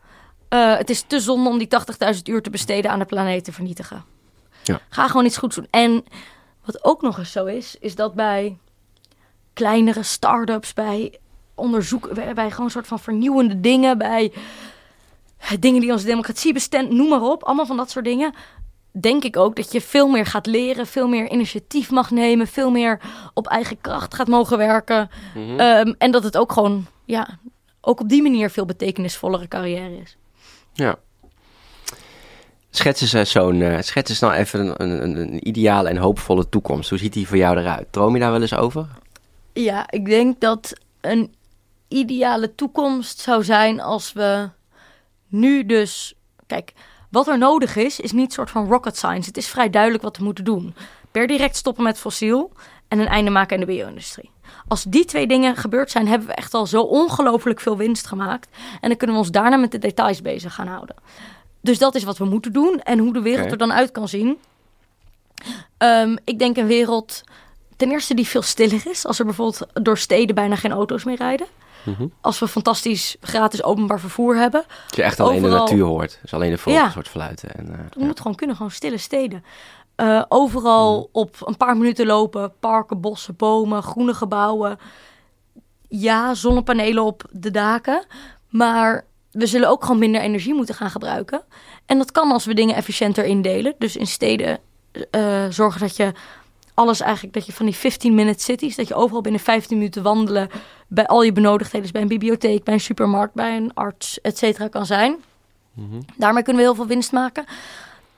Eh, 0.48 0.76
het 0.76 0.90
is 0.90 1.02
te 1.06 1.20
zonde 1.20 1.48
om 1.48 1.58
die 1.58 1.68
80.000 1.68 2.22
uur 2.28 2.42
te 2.42 2.50
besteden 2.50 2.90
aan 2.90 2.98
de 2.98 3.04
planeet 3.04 3.44
te 3.44 3.52
vernietigen. 3.52 4.04
Ja. 4.62 4.80
Ga 4.88 5.06
gewoon 5.06 5.24
iets 5.24 5.36
goeds 5.36 5.56
doen. 5.56 5.66
En 5.70 6.04
wat 6.64 6.84
ook 6.84 7.02
nog 7.02 7.18
eens 7.18 7.32
zo 7.32 7.44
is, 7.44 7.76
is 7.80 7.94
dat 7.94 8.14
bij 8.14 8.58
kleinere 9.52 10.02
start-ups, 10.02 10.72
bij 10.72 11.18
onderzoek, 11.54 12.14
bij, 12.14 12.34
bij 12.34 12.50
gewoon 12.50 12.64
een 12.64 12.72
soort 12.72 12.86
van 12.86 12.98
vernieuwende 12.98 13.60
dingen, 13.60 13.98
bij 13.98 14.32
dingen 15.60 15.80
die 15.80 15.92
onze 15.92 16.06
democratie 16.06 16.52
bestent, 16.52 16.90
noem 16.90 17.08
maar 17.08 17.22
op, 17.22 17.42
allemaal 17.42 17.66
van 17.66 17.76
dat 17.76 17.90
soort 17.90 18.04
dingen. 18.04 18.34
Denk 18.93 19.24
ik 19.24 19.36
ook 19.36 19.57
dat 19.57 19.72
je 19.72 19.80
veel 19.80 20.09
meer 20.09 20.26
gaat 20.26 20.47
leren, 20.47 20.86
veel 20.86 21.09
meer 21.09 21.30
initiatief 21.30 21.90
mag 21.90 22.11
nemen, 22.11 22.47
veel 22.47 22.70
meer 22.70 23.01
op 23.34 23.47
eigen 23.47 23.80
kracht 23.80 24.14
gaat 24.14 24.28
mogen 24.28 24.59
werken. 24.59 25.11
Mhm. 25.34 25.61
Ehm, 25.61 25.93
en 25.99 26.11
dat 26.11 26.24
het 26.24 26.36
ook 26.36 26.53
gewoon, 26.53 26.86
ja, 27.05 27.38
ook 27.80 28.01
op 28.01 28.09
die 28.09 28.22
manier 28.22 28.51
veel 28.51 28.64
betekenisvollere 28.64 29.49
carrière 29.49 29.97
is. 29.97 30.16
Ja. 30.72 30.99
Schets 32.70 33.01
eens 33.01 33.12
eh, 33.12 33.24
zo'n, 33.24 33.62
eh, 33.62 33.80
schets 33.80 34.11
eens 34.11 34.18
nou 34.18 34.32
even 34.32 34.82
een, 34.82 35.03
een, 35.03 35.16
een 35.16 35.49
ideale 35.49 35.88
en 35.88 35.97
hoopvolle 35.97 36.49
toekomst. 36.49 36.90
Hoe 36.90 36.99
ziet 36.99 37.12
die 37.12 37.28
voor 37.28 37.36
jou 37.36 37.59
eruit? 37.59 37.86
Droom 37.90 38.14
je 38.14 38.20
daar 38.20 38.30
wel 38.30 38.40
eens 38.40 38.55
over? 38.55 38.86
Ja, 39.53 39.90
ik 39.90 40.05
denk 40.05 40.40
dat 40.40 40.72
een 41.01 41.34
ideale 41.88 42.55
toekomst 42.55 43.18
zou 43.18 43.45
zijn 43.45 43.80
als 43.80 44.12
we 44.12 44.49
nu 45.28 45.66
dus... 45.66 46.14
Kijk, 46.47 46.72
wat 47.12 47.28
er 47.28 47.38
nodig 47.38 47.76
is, 47.76 48.00
is 48.00 48.12
niet 48.12 48.24
een 48.24 48.30
soort 48.30 48.50
van 48.50 48.68
rocket 48.68 48.96
science. 48.96 49.28
Het 49.28 49.36
is 49.36 49.48
vrij 49.48 49.70
duidelijk 49.70 50.02
wat 50.02 50.16
we 50.16 50.24
moeten 50.24 50.44
doen. 50.44 50.74
Per 51.10 51.26
direct 51.26 51.56
stoppen 51.56 51.84
met 51.84 51.98
fossiel 51.98 52.52
en 52.88 52.98
een 52.98 53.06
einde 53.06 53.30
maken 53.30 53.54
aan 53.54 53.66
de 53.66 53.72
bio-industrie. 53.72 54.30
Als 54.68 54.82
die 54.82 55.04
twee 55.04 55.26
dingen 55.26 55.56
gebeurd 55.56 55.90
zijn, 55.90 56.08
hebben 56.08 56.28
we 56.28 56.34
echt 56.34 56.54
al 56.54 56.66
zo 56.66 56.82
ongelooflijk 56.82 57.60
veel 57.60 57.76
winst 57.76 58.06
gemaakt. 58.06 58.48
En 58.80 58.88
dan 58.88 58.96
kunnen 58.96 59.16
we 59.16 59.22
ons 59.22 59.30
daarna 59.30 59.56
met 59.56 59.70
de 59.70 59.78
details 59.78 60.22
bezig 60.22 60.54
gaan 60.54 60.66
houden. 60.66 60.96
Dus 61.60 61.78
dat 61.78 61.94
is 61.94 62.04
wat 62.04 62.18
we 62.18 62.24
moeten 62.24 62.52
doen 62.52 62.80
en 62.80 62.98
hoe 62.98 63.12
de 63.12 63.22
wereld 63.22 63.50
er 63.50 63.58
dan 63.58 63.72
uit 63.72 63.90
kan 63.90 64.08
zien. 64.08 64.38
Ehm, 65.78 66.16
ik 66.24 66.38
denk 66.38 66.56
een 66.56 66.66
wereld 66.66 67.22
ten 67.76 67.90
eerste 67.90 68.14
die 68.14 68.26
veel 68.26 68.42
stiller 68.42 68.86
is. 68.86 69.06
Als 69.06 69.18
er 69.18 69.24
bijvoorbeeld 69.24 69.66
door 69.72 69.98
steden 69.98 70.34
bijna 70.34 70.56
geen 70.56 70.72
auto's 70.72 71.04
meer 71.04 71.16
rijden. 71.16 71.46
Mhm. 71.83 72.07
Als 72.20 72.39
we 72.39 72.49
fantastisch 72.49 73.16
gratis 73.20 73.62
openbaar 73.62 74.01
vervoer 74.01 74.37
hebben. 74.37 74.64
Dat 74.87 74.97
je 74.97 75.03
echt 75.03 75.20
alleen 75.20 75.43
de 75.43 75.49
natuur 75.49 75.85
hoort. 75.85 76.18
Dus 76.22 76.35
alleen 76.35 76.51
de 76.51 76.59
vogels 76.59 76.83
Ja. 76.83 76.91
soort 76.91 77.09
fluiten. 77.09 77.55
En, 77.55 77.72
eh, 77.72 77.78
Dat 77.78 78.01
ja. 78.01 78.05
moet 78.07 78.18
gewoon 78.20 78.37
kunnen, 78.37 78.57
gewoon 78.57 78.70
stille 78.70 78.99
steden. 78.99 79.45
Eh, 79.95 80.22
overal 80.28 81.09
op 81.12 81.37
een 81.45 81.57
paar 81.57 81.76
minuten 81.76 82.07
lopen. 82.07 82.53
Parken, 82.61 83.01
bossen, 83.01 83.37
bomen, 83.37 83.83
groene 83.83 84.14
gebouwen. 84.14 84.78
Ja, 85.89 86.35
zonnepanelen 86.35 87.05
op 87.05 87.24
de 87.30 87.51
daken. 87.51 88.05
Maar 88.49 89.05
we 89.30 89.47
zullen 89.47 89.68
ook 89.68 89.83
gewoon 89.85 89.99
minder 89.99 90.20
energie 90.20 90.55
moeten 90.55 90.74
gaan 90.74 90.91
gebruiken. 90.91 91.43
En 91.87 91.99
dat 91.99 92.12
kan 92.12 92.33
als 92.33 92.45
we 92.45 92.55
dingen 92.55 92.74
efficiënter 92.74 93.24
indelen. 93.24 93.74
Dus 93.78 93.97
in 93.97 94.07
steden 94.07 94.59
eh, 95.11 95.45
zorgen 95.51 95.80
dat 95.80 95.97
je 95.97 96.12
alles 96.74 97.00
eigenlijk... 97.00 97.34
dat 97.34 97.46
je 97.46 97.52
van 97.52 97.66
die 97.66 97.76
15-minute 97.76 98.42
cities... 98.42 98.76
dat 98.76 98.88
je 98.88 98.94
overal 98.94 99.20
binnen 99.20 99.40
15 99.40 99.78
minuten 99.78 100.02
wandelen... 100.02 100.48
bij 100.88 101.06
al 101.06 101.22
je 101.22 101.32
benodigdheden... 101.32 101.82
dus 101.82 101.90
bij 101.90 102.02
een 102.02 102.08
bibliotheek, 102.08 102.64
bij 102.64 102.74
een 102.74 102.80
supermarkt... 102.80 103.34
bij 103.34 103.56
een 103.56 103.74
arts, 103.74 104.20
et 104.20 104.38
cetera, 104.38 104.68
kan 104.68 104.86
zijn. 104.86 105.16
Mhm. 105.72 106.00
Daarmee 106.16 106.42
kunnen 106.42 106.62
we 106.62 106.68
heel 106.68 106.76
veel 106.76 106.86
winst 106.86 107.12
maken. 107.12 107.44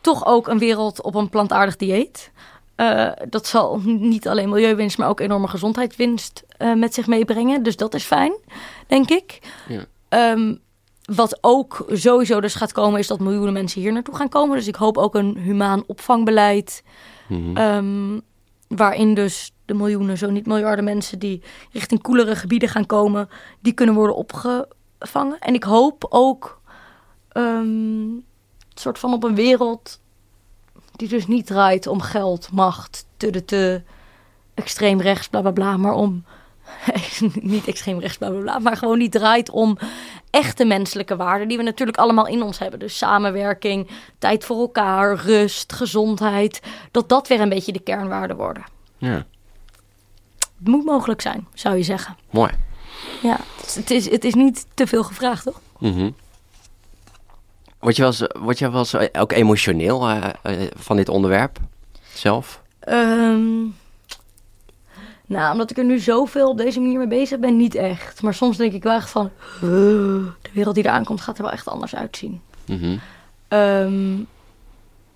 Toch 0.01 0.27
ook 0.27 0.49
een 0.49 0.59
wereld 0.59 1.03
op 1.03 1.15
een 1.15 1.29
plantaardig 1.29 1.77
dieet. 1.77 2.33
Eh, 2.75 3.11
dat 3.29 3.47
zal 3.47 3.81
niet 3.85 4.29
alleen 4.29 4.49
milieuwinst, 4.49 4.99
maar 4.99 5.09
ook 5.09 5.21
enorme 5.21 5.49
gezondheidswinst 5.49 6.45
eh, 6.57 6.73
met 6.73 6.95
zich 6.95 7.07
meebrengen. 7.07 7.63
Dus 7.63 7.77
dat 7.77 7.95
is 7.95 8.05
fijn, 8.05 8.33
denk 8.87 9.11
ik. 9.11 9.39
Ja. 9.69 9.85
Ehm, 10.09 10.55
wat 11.05 11.39
ook 11.41 11.85
sowieso 11.89 12.41
dus 12.41 12.55
gaat 12.55 12.73
komen, 12.73 12.99
is 12.99 13.07
dat 13.07 13.21
miljoenen 13.21 13.53
mensen 13.53 13.81
hier 13.81 13.93
naartoe 13.93 14.17
gaan 14.17 14.29
komen. 14.29 14.57
Dus 14.57 14.67
ik 14.67 14.75
hoop 14.75 14.99
ook 14.99 15.15
een 15.15 15.37
humaan 15.37 15.85
opvangbeleid. 15.87 16.83
Mhm. 17.29 17.57
Ehm, 17.57 18.21
waarin 18.69 19.15
dus 19.15 19.53
de 19.65 19.75
miljoenen, 19.75 20.19
zo 20.19 20.31
niet 20.31 20.47
miljarden 20.47 20.85
mensen 20.85 21.19
die 21.19 21.43
richting 21.73 22.03
koelere 22.03 22.37
gebieden 22.37 22.69
gaan 22.69 22.87
komen, 22.87 23.29
die 23.61 23.73
kunnen 23.73 23.95
worden 23.95 24.17
opgevangen. 24.17 25.39
En 25.39 25.55
ik 25.55 25.65
hoop 25.65 26.07
ook 26.09 26.61
ehm, 27.29 28.07
soort 28.75 28.99
van 28.99 29.13
op 29.13 29.25
een 29.25 29.35
wereld 29.35 30.01
die 30.97 31.09
dus 31.09 31.27
niet 31.27 31.47
draait 31.47 31.87
om 31.87 32.01
geld, 32.01 32.53
macht, 32.53 33.07
te, 33.17 33.45
te 33.45 33.83
extreem 34.55 35.01
rechts, 35.01 35.29
bla 35.29 35.41
bla 35.41 35.51
bla, 35.51 35.77
maar 35.77 35.95
om 35.95 36.25
niet 37.35 37.67
extreem 37.67 38.01
rechts, 38.01 38.19
bla 38.19 38.31
bla 38.31 38.41
bla, 38.41 38.59
maar 38.59 38.77
gewoon 38.77 38.99
die 38.99 39.09
draait 39.09 39.51
om 39.51 39.79
echte 40.35 40.65
menselijke 40.65 41.17
waarden 41.17 41.49
die 41.49 41.57
we 41.57 41.63
natuurlijk 41.63 41.99
allemaal 41.99 42.27
in 42.27 42.43
ons 42.43 42.59
hebben. 42.59 42.79
Dus 42.79 42.97
samenwerking, 42.97 43.89
tijd 44.19 44.45
voor 44.45 44.59
elkaar, 44.59 45.17
rust, 45.17 45.73
gezondheid. 45.73 46.61
Dat 46.91 47.09
dat 47.09 47.29
weer 47.29 47.41
een 47.41 47.49
beetje 47.49 47.73
de 47.73 47.81
kernwaarden 47.81 48.37
worden. 48.37 48.65
ja. 48.99 49.27
Het 50.59 50.73
moet 50.73 50.85
mogelijk 50.85 51.21
zijn, 51.21 51.47
zou 51.55 51.77
je 51.77 51.83
zeggen. 51.83 52.17
Mooi. 52.31 52.51
Ja, 53.23 53.39
het 53.75 53.91
is, 53.91 54.11
het 54.11 54.25
is 54.25 54.35
niet 54.35 54.67
te 54.75 54.87
veel 54.87 55.05
gevraagd, 55.05 55.45
toch? 55.45 55.61
Mhm. 55.79 56.11
Word 57.79 57.97
je 57.97 58.03
wel 58.03 58.11
eens, 58.11 58.27
word 58.39 58.59
je 58.59 58.71
wel 58.71 58.79
eens 58.79 58.95
eh, 58.95 59.21
ook 59.21 59.33
emotioneel 59.33 60.09
eh, 60.09 60.29
eh, 60.43 60.71
van 60.77 60.97
dit 60.97 61.09
onderwerp 61.09 61.59
zelf? 62.15 62.63
Ehm, 62.81 63.65
nou, 65.27 65.53
omdat 65.53 65.71
ik 65.71 65.79
er 65.79 65.85
nu 65.85 65.99
zoveel 65.99 66.49
op 66.49 66.57
deze 66.57 66.81
manier 66.81 66.99
mee 66.99 67.07
bezig 67.07 67.39
ben, 67.39 67.57
niet 67.57 67.75
echt. 67.75 68.23
Maar 68.23 68.35
soms 68.35 68.57
denk 68.57 68.73
ik 68.73 68.83
wel 68.83 68.95
echt 68.95 69.11
van... 69.11 69.31
"Uh, 69.55 69.61
de 70.43 70.51
wereld 70.53 70.75
die 70.75 70.85
eraan 70.85 71.05
komt 71.05 71.21
gaat 71.21 71.37
er 71.37 71.43
wel 71.43 71.53
echt 71.53 71.69
anders 71.69 71.95
uitzien. 71.95 72.41
Mhm. 72.67 72.97
Ehm, 73.49 74.17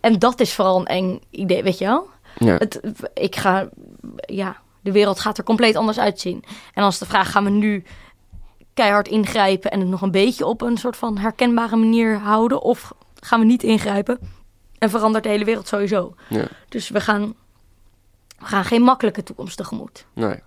en 0.00 0.18
dat 0.18 0.40
is 0.40 0.54
vooral 0.54 0.80
een 0.80 0.86
eng 0.86 1.20
idee, 1.30 1.62
weet 1.62 1.78
je 1.78 1.84
wel? 1.84 2.08
Ja. 2.38 2.56
Het, 2.56 2.80
ik 3.14 3.36
ga, 3.36 3.68
ja, 4.20 4.56
de 4.80 4.92
wereld 4.92 5.20
gaat 5.20 5.38
er 5.38 5.44
compleet 5.44 5.76
anders 5.76 5.98
uitzien. 5.98 6.44
En 6.74 6.82
als 6.82 6.98
de 6.98 7.06
vraag, 7.06 7.30
gaan 7.30 7.44
we 7.44 7.50
nu 7.50 7.84
keihard 8.74 9.08
ingrijpen 9.08 9.70
en 9.70 9.80
het 9.80 9.88
nog 9.88 10.02
een 10.02 10.10
beetje 10.10 10.46
op 10.46 10.62
een 10.62 10.76
soort 10.76 10.96
van 10.96 11.18
herkenbare 11.18 11.76
manier 11.76 12.18
houden? 12.18 12.62
Of 12.62 12.92
gaan 13.20 13.40
we 13.40 13.46
niet 13.46 13.62
ingrijpen 13.62 14.18
en 14.78 14.90
verandert 14.90 15.24
de 15.24 15.30
hele 15.30 15.44
wereld 15.44 15.68
sowieso? 15.68 16.14
Ja. 16.28 16.44
Dus 16.68 16.88
we 16.88 17.00
gaan, 17.00 17.34
we 18.38 18.44
gaan 18.44 18.64
geen 18.64 18.82
makkelijke 18.82 19.22
toekomst 19.22 19.56
tegemoet. 19.56 20.06
Nee. 20.14 20.42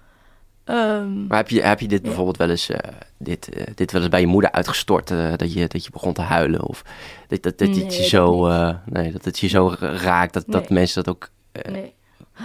Ehm, 0.64 1.28
Maar 1.28 1.38
heb 1.38 1.50
je, 1.50 1.62
heb 1.62 1.80
je 1.80 1.88
dit 1.88 2.00
Ja. 2.00 2.06
bijvoorbeeld 2.06 2.38
wel 2.38 2.50
eens, 2.50 2.70
eh, 2.70 2.92
dit, 3.18 3.50
eh, 3.50 3.64
dit 3.76 3.92
wel 3.92 4.02
eens 4.02 4.10
bij 4.10 4.20
je 4.20 4.28
moeder 4.28 4.52
uitgestort? 4.52 5.12
eh, 5.12 5.34
dat, 5.36 5.54
je, 5.54 5.68
dat 5.68 5.86
je 5.86 5.92
begon 5.92 6.14
te 6.14 6.22
huilen? 6.22 6.64
Of 6.64 6.82
dat, 7.28 7.44
dat, 7.44 7.58
dat, 7.58 7.68
Nee, 7.68 7.84
het 7.84 7.96
je 7.96 8.04
zo, 8.04 8.48
nee, 8.86 9.12
dat 9.12 9.26
het 9.26 9.40
je 9.40 9.48
zo 9.48 9.76
raakt 9.80 10.34
dat, 10.34 10.44
dat 10.48 10.70
mensen 10.70 11.04
dat 11.04 11.16
ook... 11.16 11.30
nee. 11.72 11.94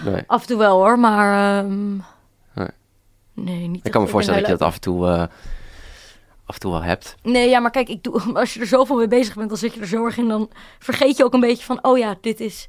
nee. 0.04 0.22
Af 0.26 0.40
en 0.40 0.46
toe 0.46 0.58
wel 0.58 0.76
hoor, 0.76 0.98
maar... 0.98 1.58
ehm, 1.64 1.94
Nee. 2.54 2.68
nee, 3.34 3.66
niet 3.66 3.86
Ik 3.86 3.92
kan 3.92 4.02
me 4.02 4.08
voorstellen 4.08 4.40
dat 4.40 4.50
je 4.50 4.56
dat 4.56 4.66
af 4.68 4.74
en 4.74 4.80
toe, 4.80 5.06
af 6.46 6.54
en 6.54 6.60
toe 6.60 6.70
wel 6.72 6.82
hebt. 6.82 7.14
Nee, 7.22 7.48
ja, 7.48 7.58
maar 7.60 7.70
kijk, 7.70 7.88
ik 7.88 8.02
doe, 8.02 8.20
als 8.40 8.54
je 8.54 8.60
er 8.60 8.66
zoveel 8.66 8.96
mee 8.96 9.08
bezig 9.08 9.34
bent, 9.34 9.48
dan 9.48 9.58
zit 9.58 9.74
je 9.74 9.80
er 9.80 9.86
zo 9.86 10.04
erg 10.04 10.16
in. 10.16 10.28
Dan 10.28 10.50
vergeet 10.78 11.16
je 11.16 11.24
ook 11.24 11.34
een 11.34 11.40
beetje 11.40 11.64
van, 11.64 11.78
oh 11.84 11.98
ja, 11.98 12.16
dit 12.20 12.40
is 12.40 12.68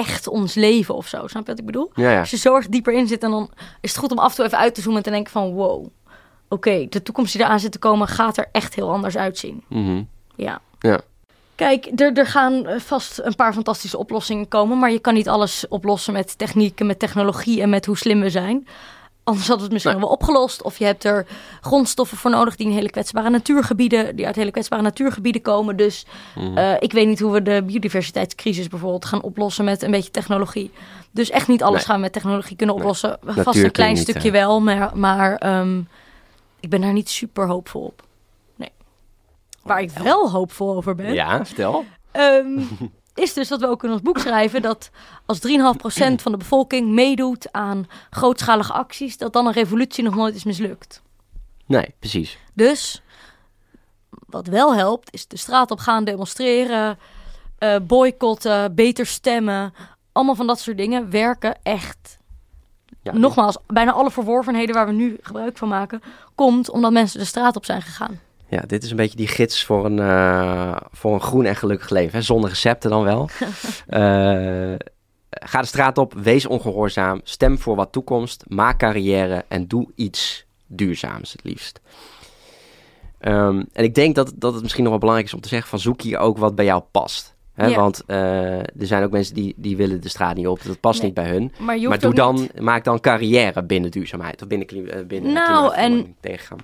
echt 0.00 0.28
ons 0.28 0.54
leven 0.54 0.94
of 0.94 1.08
zo. 1.08 1.26
Snap 1.26 1.42
je 1.42 1.50
wat 1.50 1.58
ik 1.58 1.66
bedoel? 1.66 1.90
Ja, 1.94 2.10
ja. 2.10 2.18
Als 2.18 2.30
je 2.30 2.36
zo 2.36 2.54
erg 2.54 2.68
dieper 2.68 2.92
in 2.92 3.06
zit, 3.06 3.22
en 3.22 3.30
dan 3.30 3.50
is 3.80 3.90
het 3.90 3.98
goed 3.98 4.10
om 4.10 4.18
af 4.18 4.30
en 4.30 4.36
toe 4.36 4.44
even 4.44 4.58
uit 4.58 4.74
te 4.74 4.80
zoomen 4.80 4.98
en 4.98 5.04
te 5.04 5.10
denken 5.10 5.32
van, 5.32 5.52
wow, 5.52 5.86
oké, 6.48 6.86
de 6.88 7.02
toekomst 7.02 7.32
die 7.32 7.42
eraan 7.42 7.60
zit 7.60 7.72
te 7.72 7.78
komen 7.78 8.08
gaat 8.08 8.36
er 8.36 8.48
echt 8.52 8.74
heel 8.74 8.90
anders 8.90 9.16
uitzien. 9.16 9.64
Mhm. 9.68 10.02
Ja. 10.36 10.60
Ja. 10.78 11.00
Kijk, 11.54 11.88
er, 11.96 12.12
er 12.12 12.26
gaan 12.26 12.66
eh, 12.66 12.80
vast 12.80 13.20
een 13.22 13.34
paar 13.34 13.52
fantastische 13.52 13.98
oplossingen 13.98 14.48
komen, 14.48 14.78
maar 14.78 14.92
je 14.92 14.98
kan 14.98 15.14
niet 15.14 15.28
alles 15.28 15.68
oplossen 15.68 16.12
met 16.12 16.38
techniek 16.38 16.80
en 16.80 16.86
met 16.86 16.98
technologie 16.98 17.62
en 17.62 17.70
met 17.70 17.86
hoe 17.86 17.96
slim 17.96 18.20
we 18.20 18.30
zijn. 18.30 18.66
Anders 19.30 19.48
we 19.48 19.62
het 19.62 19.72
misschien 19.72 19.98
wel 20.00 20.08
opgelost. 20.08 20.62
Of 20.62 20.78
je 20.78 20.84
hebt 20.84 21.04
er 21.04 21.26
grondstoffen 21.60 22.16
voor 22.16 22.30
nodig 22.30 22.56
die 22.56 22.66
in 22.66 22.72
hele 22.72 22.90
kwetsbare 22.90 23.30
natuurgebieden, 23.30 24.16
die 24.16 24.26
uit 24.26 24.36
hele 24.36 24.50
kwetsbare 24.50 24.82
natuurgebieden 24.82 25.42
komen. 25.42 25.76
Dus 25.76 26.06
Mhm. 26.36 26.58
eh, 26.58 26.74
ik 26.78 26.92
weet 26.92 27.06
niet 27.06 27.20
hoe 27.20 27.32
we 27.32 27.42
de 27.42 27.62
biodiversiteitscrisis 27.62 28.68
bijvoorbeeld 28.68 29.04
gaan 29.04 29.22
oplossen 29.22 29.64
met 29.64 29.82
een 29.82 29.90
beetje 29.90 30.10
technologie. 30.10 30.70
Dus 31.10 31.30
echt 31.30 31.48
niet 31.48 31.62
alles 31.62 31.76
Nee. 31.76 31.84
gaan 31.84 31.94
we 31.96 32.00
met 32.02 32.12
technologie 32.12 32.56
kunnen 32.56 32.74
Nee. 32.74 32.84
oplossen. 32.84 33.18
Vast 33.24 33.44
Natuur 33.46 33.64
een 33.64 33.70
klein 33.70 33.96
stukje 33.96 34.28
eh, 34.28 34.34
wel, 34.34 34.60
maar, 34.60 34.90
maar 34.98 35.36
ehm, 35.36 35.78
ik 36.60 36.70
ben 36.70 36.80
daar 36.80 36.92
niet 36.92 37.10
super 37.10 37.46
hoopvol 37.48 37.82
op. 37.82 38.02
Nee. 38.56 38.70
Waar 39.62 39.80
ik 39.82 39.90
wel 39.90 40.30
hoopvol 40.30 40.76
over 40.76 40.94
ben, 40.94 41.12
Ja, 41.12 41.44
vertel. 41.46 41.84
Ehm, 42.12 42.60
is 43.20 43.32
dus 43.32 43.48
dat 43.48 43.60
we 43.60 43.66
ook 43.66 43.84
in 43.84 43.90
ons 43.90 44.02
boek 44.02 44.18
schrijven 44.18 44.62
dat 44.62 44.90
als 45.26 45.38
3,5% 45.38 45.52
van 46.14 46.32
de 46.32 46.38
bevolking 46.38 46.88
meedoet 46.88 47.52
aan 47.52 47.86
grootschalige 48.10 48.72
acties, 48.72 49.16
dat 49.16 49.32
dan 49.32 49.46
een 49.46 49.52
revolutie 49.52 50.04
nog 50.04 50.14
nooit 50.14 50.34
is 50.34 50.44
mislukt. 50.44 51.02
Nee, 51.66 51.94
precies. 51.98 52.38
Dus 52.54 53.02
wat 54.26 54.46
wel 54.46 54.74
helpt, 54.74 55.12
is 55.12 55.26
de 55.26 55.36
straat 55.36 55.70
op 55.70 55.78
gaan 55.78 56.04
demonstreren, 56.04 56.98
eh, 57.58 57.76
boycotten, 57.82 58.74
beter 58.74 59.06
stemmen. 59.06 59.74
Allemaal 60.12 60.34
van 60.34 60.46
dat 60.46 60.60
soort 60.60 60.76
dingen 60.76 61.10
werken 61.10 61.58
echt. 61.62 62.18
Ja, 63.02 63.12
Nogmaals, 63.12 63.56
bijna 63.66 63.92
alle 63.92 64.10
verworvenheden 64.10 64.74
waar 64.74 64.86
we 64.86 64.92
nu 64.92 65.16
gebruik 65.20 65.58
van 65.58 65.68
maken, 65.68 66.02
komt 66.34 66.70
omdat 66.70 66.92
mensen 66.92 67.18
de 67.18 67.24
straat 67.24 67.56
op 67.56 67.64
zijn 67.64 67.82
gegaan. 67.82 68.20
Ja, 68.50 68.60
dit 68.66 68.82
is 68.82 68.90
een 68.90 68.96
beetje 68.96 69.16
die 69.16 69.26
gids 69.28 69.64
voor 69.64 69.84
een, 69.84 69.98
eh, 69.98 70.76
voor 70.92 71.14
een 71.14 71.20
groen 71.20 71.44
en 71.44 71.56
gelukkig 71.56 71.90
leven. 71.90 72.18
Hè? 72.18 72.24
Zonder 72.24 72.50
recepten 72.50 72.90
dan 72.90 73.04
wel. 73.04 73.28
Eh, 73.86 74.74
ga 75.30 75.60
de 75.60 75.66
straat 75.66 75.98
op, 75.98 76.14
wees 76.14 76.46
ongehoorzaam, 76.46 77.20
stem 77.24 77.58
voor 77.58 77.76
wat 77.76 77.92
toekomst, 77.92 78.44
maak 78.48 78.78
carrière 78.78 79.44
en 79.48 79.66
doe 79.68 79.88
iets 79.94 80.44
duurzaams 80.66 81.32
het 81.32 81.44
liefst. 81.44 81.80
Ehm, 83.20 83.62
en 83.72 83.84
ik 83.84 83.94
denk 83.94 84.14
dat, 84.14 84.32
dat 84.36 84.52
het 84.52 84.62
misschien 84.62 84.82
nog 84.82 84.90
wel 84.92 85.00
belangrijk 85.00 85.28
is 85.30 85.36
om 85.36 85.42
te 85.42 85.48
zeggen 85.48 85.68
van 85.70 85.78
zoek 85.78 86.02
hier 86.02 86.18
ook 86.18 86.38
wat 86.38 86.54
bij 86.54 86.64
jou 86.64 86.82
past. 86.90 87.34
Hè? 87.54 87.66
Ja. 87.66 87.76
Want 87.76 88.02
eh, 88.06 88.58
er 88.58 88.66
zijn 88.86 89.04
ook 89.04 89.10
mensen 89.10 89.34
die, 89.34 89.54
die 89.56 89.76
willen 89.76 90.00
de 90.00 90.08
straat 90.08 90.36
niet 90.36 90.46
op, 90.46 90.62
dat 90.64 90.80
past 90.80 90.98
Nee. 90.98 91.06
niet 91.06 91.14
bij 91.14 91.28
hun. 91.30 91.52
Maar 91.58 91.98
doe 91.98 92.14
dan, 92.14 92.34
niet- 92.34 92.60
maak 92.60 92.84
dan 92.84 93.00
carrière 93.00 93.62
binnen 93.64 93.90
duurzaamheid 93.90 94.42
of 94.42 94.48
binnen, 94.48 94.66
binnen 95.06 95.32
Nou, 95.32 95.46
klimaatverandering 95.46 96.14
tegengaan. 96.20 96.58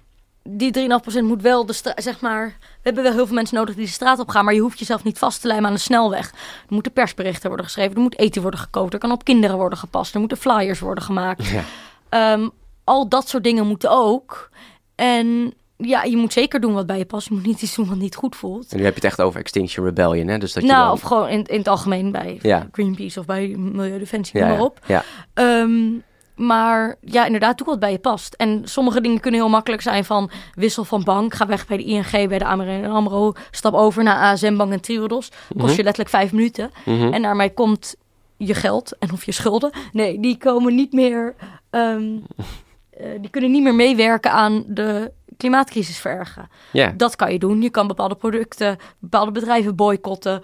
Die 0.49 0.89
3,5% 1.21 1.23
moet 1.23 1.43
wel 1.43 1.67
de 1.67 1.73
straat, 1.73 2.03
zeg 2.03 2.21
maar. 2.21 2.47
We 2.61 2.81
hebben 2.83 3.03
wel 3.03 3.13
heel 3.13 3.27
veel 3.27 3.35
mensen 3.35 3.57
nodig 3.57 3.75
die 3.75 3.85
de 3.85 3.91
straat 3.91 4.19
op 4.19 4.29
gaan, 4.29 4.45
maar 4.45 4.55
je 4.55 4.61
hoeft 4.61 4.79
jezelf 4.79 5.05
niet 5.05 5.19
vast 5.19 5.41
te 5.41 5.47
lijmen 5.47 5.67
aan 5.67 5.75
de 5.75 5.81
snelweg. 5.81 6.31
Er 6.31 6.35
moeten 6.69 6.93
persberichten 6.93 7.49
worden 7.49 7.67
geschreven, 7.67 7.95
er 7.95 8.01
moet 8.01 8.19
eten 8.19 8.43
worden 8.43 8.61
gekookt, 8.61 8.93
er 8.93 8.99
kan 8.99 9.13
op 9.13 9.25
kinderen 9.25 9.57
worden 9.57 9.79
gepast, 9.79 10.15
er 10.15 10.21
moeten 10.21 10.39
flyers 10.39 10.81
worden 10.81 11.05
gemaakt. 11.05 11.47
Ja. 11.47 11.63
Ehm, 12.09 12.49
al 12.85 13.09
dat 13.09 13.29
soort 13.29 13.45
dingen 13.45 13.67
moeten 13.67 13.91
ook. 13.91 14.51
En 14.95 15.55
ja, 15.77 16.03
je 16.03 16.17
moet 16.17 16.33
zeker 16.33 16.61
doen 16.61 16.73
wat 16.75 16.87
bij 16.87 16.99
je 16.99 17.05
past. 17.05 17.29
Je 17.29 17.35
moet 17.35 17.47
niet 17.47 17.63
iets 17.63 17.75
doen 17.75 17.89
wat 17.89 17.97
niet 17.97 18.15
goed 18.15 18.37
voelt. 18.37 18.73
En 18.73 18.79
nu 18.79 18.85
heb 18.85 18.95
je 18.95 19.01
het 19.01 19.11
echt 19.11 19.21
over 19.21 19.41
Extinction 19.41 19.85
Rebellion, 19.87 20.29
hè? 20.29 20.39
Dus 20.39 20.53
dat 20.53 20.63
je 20.63 20.69
nou, 20.69 20.85
dan... 20.85 20.93
of 20.93 21.01
gewoon 21.01 21.29
in, 21.29 21.45
in 21.45 21.59
het 21.59 21.69
algemeen 21.69 22.13
bij 22.13 22.39
Ja. 22.43 22.69
Greenpeace 22.73 23.21
of 23.21 23.27
bij 23.27 23.49
Milieudefensie, 23.49 24.41
ja, 24.41 24.49
maar 24.49 24.61
op. 24.61 24.79
Ja, 24.87 25.05
Ehm, 25.35 25.89
maar 26.37 26.97
ja, 27.01 27.25
inderdaad, 27.25 27.59
doe 27.59 27.67
wat 27.67 27.79
bij 27.79 27.91
je 27.93 27.99
past. 27.99 28.35
En 28.35 28.63
sommige 28.65 29.01
dingen 29.01 29.21
kunnen 29.21 29.41
heel 29.41 29.49
makkelijk 29.49 29.83
zijn 29.83 30.05
van 30.05 30.31
wissel 30.55 30.85
van 30.85 31.05
bank. 31.05 31.35
Ga 31.35 31.47
weg 31.47 31.67
bij 31.67 31.77
de 31.77 31.85
ING, 31.85 32.11
bij 32.11 32.39
de 32.39 32.45
AMRO, 32.45 32.89
AMRO 32.93 33.33
stap 33.51 33.75
over 33.75 34.03
naar 34.03 34.17
ASM 34.17 34.57
Bank 34.57 34.73
en 34.73 34.81
Triodos. 34.81 35.29
Kost 35.29 35.55
Mhm. 35.55 35.67
je 35.77 35.83
letterlijk 35.83 36.09
vijf 36.09 36.33
minuten. 36.33 36.71
Mhm. 36.85 37.13
En 37.13 37.23
daarmee 37.23 37.53
komt 37.55 37.95
je 38.37 38.55
geld 38.55 38.97
en 38.99 39.13
of 39.13 39.25
je 39.25 39.33
schulden. 39.33 39.71
Nee, 39.93 40.21
die 40.21 40.37
komen 40.39 40.75
niet 40.75 40.93
meer. 40.93 41.35
ehm, 41.71 42.17
eh, 42.91 43.07
die 43.21 43.31
kunnen 43.31 43.51
niet 43.51 43.63
meer 43.63 43.75
meewerken 43.75 44.33
aan 44.33 44.65
de 44.67 45.13
klimaatcrisis 45.37 45.99
verergeren. 45.99 46.49
Dat 46.97 47.17
kan 47.17 47.33
je 47.33 47.39
doen. 47.39 47.63
Je 47.63 47.71
kan 47.71 47.87
bepaalde 47.87 48.15
producten, 48.15 48.77
bepaalde 48.99 49.31
bedrijven 49.33 49.77
boycotten. 49.77 50.43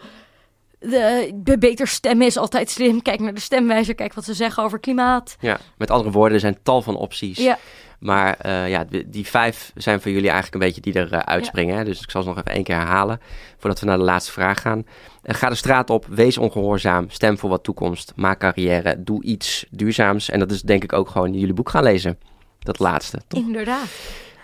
De, 0.83 1.31
de 1.35 1.59
beter 1.59 1.87
stemmen 1.87 2.27
is 2.27 2.37
altijd 2.37 2.71
slim. 2.71 3.03
Kijk 3.03 3.21
naar 3.21 3.35
de 3.35 3.41
stemwijzer, 3.41 3.95
kijk 3.95 4.15
wat 4.15 4.25
ze 4.25 4.35
zeggen 4.35 4.63
over 4.63 4.79
klimaat. 4.81 5.37
ja. 5.41 5.59
Met 5.79 5.91
andere 5.91 6.11
woorden, 6.11 6.35
er 6.35 6.41
zijn 6.41 6.59
tal 6.63 6.83
van 6.83 6.97
opties. 6.97 7.39
Ja, 7.39 7.59
Maar 7.99 8.35
eh, 8.39 8.69
ja, 8.69 8.85
die- 9.07 9.27
vijf 9.27 9.73
zijn 9.75 10.01
voor 10.01 10.11
jullie 10.11 10.31
eigenlijk 10.31 10.55
een 10.63 10.69
beetje 10.71 10.81
die 10.93 11.01
er 11.03 11.13
eh, 11.13 11.19
uitspringen. 11.19 11.85
Dus 11.85 12.01
ik 12.03 12.11
zal 12.11 12.23
ze 12.23 12.29
nog 12.29 12.39
even 12.39 12.53
één 12.53 12.63
keer 12.65 12.77
herhalen 12.77 13.21
voordat 13.59 13.81
we 13.81 13.87
naar 13.87 13.99
de 13.99 14.03
laatste 14.05 14.33
vraag 14.33 14.61
gaan. 14.61 14.87
Eh, 15.23 15.35
ga 15.35 15.49
de 15.49 15.55
straat 15.55 15.91
op, 15.91 16.07
wees 16.07 16.39
ongehoorzaam, 16.39 17.11
stem 17.11 17.39
voor 17.39 17.51
wat 17.51 17.63
toekomst, 17.65 18.13
maak 18.17 18.39
carrière, 18.39 19.03
doe 19.03 19.23
iets 19.23 19.67
duurzaams. 19.71 20.31
En 20.31 20.39
dat 20.39 20.51
is 20.51 20.63
denk 20.63 20.83
ik 20.83 20.93
ook 20.93 21.09
gewoon 21.09 21.33
jullie 21.35 21.55
boek 21.55 21.69
gaan 21.69 21.83
lezen. 21.83 22.19
Dat 22.59 22.79
laatste, 22.79 23.21
toch? 23.29 23.41
inderdaad. 23.41 23.87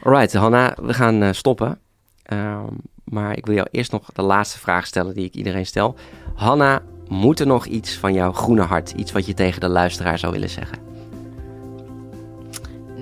Alright, 0.02 0.32
Hanna, 0.34 0.76
we 0.82 0.94
gaan 0.94 1.34
stoppen. 1.34 1.78
Ehm, 2.22 2.66
maar 3.10 3.36
ik 3.36 3.46
wil 3.46 3.54
jou 3.54 3.68
eerst 3.70 3.92
nog 3.92 4.12
de 4.12 4.22
laatste 4.22 4.58
vraag 4.58 4.86
stellen 4.86 5.14
die 5.14 5.24
ik 5.24 5.34
iedereen 5.34 5.66
stel. 5.66 5.94
Hanna, 6.34 6.82
moet 7.08 7.40
er 7.40 7.46
nog 7.46 7.66
iets 7.66 7.96
van 7.96 8.12
jouw 8.12 8.32
groene 8.32 8.62
hart, 8.62 8.90
iets 8.90 9.12
wat 9.12 9.26
je 9.26 9.34
tegen 9.34 9.60
de 9.60 9.68
luisteraar 9.68 10.18
zou 10.18 10.32
willen 10.32 10.50
zeggen? 10.50 10.78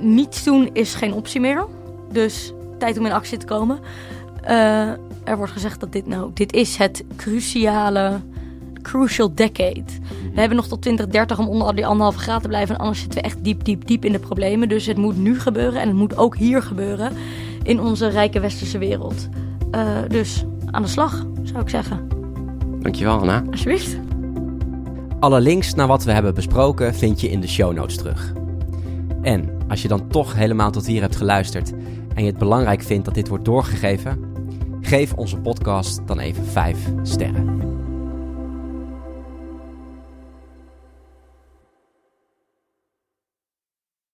Niets 0.01 0.45
doen 0.45 0.71
is 0.73 0.95
geen 0.95 1.13
optie 1.13 1.41
meer. 1.41 1.67
Dus 2.13 2.53
tijd 2.79 2.99
om 2.99 3.07
in 3.07 3.13
actie 3.13 3.39
te 3.39 3.47
komen. 3.47 3.79
Eh, 4.43 4.89
er 5.25 5.37
wordt 5.37 5.53
gezegd 5.53 5.81
dat 5.81 5.93
dit 5.93 6.07
nou, 6.07 6.31
dit 6.35 6.53
is 6.53 6.77
het 6.77 7.05
cruciale, 7.17 8.21
crucial 8.83 9.35
decade. 9.35 9.85
We 10.33 10.41
hebben 10.41 10.57
nog 10.57 10.69
tot 10.69 10.81
2030 10.81 11.39
om 11.39 11.49
onder 11.49 11.75
die 11.75 11.87
anderhalve 11.87 12.19
graad 12.19 12.43
te 12.43 12.49
blijven. 12.49 12.75
En 12.75 12.81
anders 12.81 13.01
zitten 13.01 13.21
we 13.21 13.27
echt 13.27 13.45
diep, 13.45 13.65
diep, 13.65 13.87
diep 13.87 14.05
in 14.05 14.13
de 14.13 14.19
problemen. 14.19 14.69
Dus 14.69 14.87
het 14.87 14.97
moet 14.97 15.17
nu 15.17 15.41
gebeuren 15.41 15.81
en 15.81 15.89
het 15.89 15.97
moet 15.97 16.17
ook 16.17 16.37
hier 16.37 16.63
gebeuren. 16.63 17.13
In 17.63 17.81
onze 17.81 18.09
rijke 18.09 18.41
westerse 18.41 18.79
wereld. 18.79 19.29
Eh, 19.71 19.99
dus 20.09 20.45
aan 20.71 20.83
de 20.83 20.89
slag, 20.89 21.27
zou 21.43 21.61
ik 21.61 21.69
zeggen. 21.69 22.09
Dankjewel, 22.81 23.19
Hanna. 23.19 23.43
Alsjeblieft. 23.51 23.99
Alle 25.21 25.41
links 25.41 25.75
naar 25.75 25.87
wat 25.87 26.05
we 26.05 26.13
hebben 26.13 26.35
besproken 26.35 26.95
vind 26.95 27.21
je 27.21 27.31
in 27.31 27.41
de 27.41 27.49
show 27.49 27.73
notes 27.73 27.97
terug. 27.97 28.33
En 29.23 29.49
als 29.69 29.83
je 29.83 29.89
dan 29.89 30.09
toch 30.09 30.35
helemaal 30.35 30.71
tot 30.71 30.87
hier 30.87 31.01
hebt 31.01 31.17
geluisterd 31.17 31.73
en 32.15 32.25
je 32.25 32.31
het 32.31 32.39
belangrijk 32.39 32.83
vindt 32.83 33.05
dat 33.05 33.15
dit 33.15 33.29
wordt 33.29 33.45
doorgegeven, 33.45 34.25
geef 34.81 35.13
onze 35.13 35.37
podcast 35.37 36.07
dan 36.07 36.19
even 36.19 36.45
5 36.45 36.79
sterren. 37.03 37.61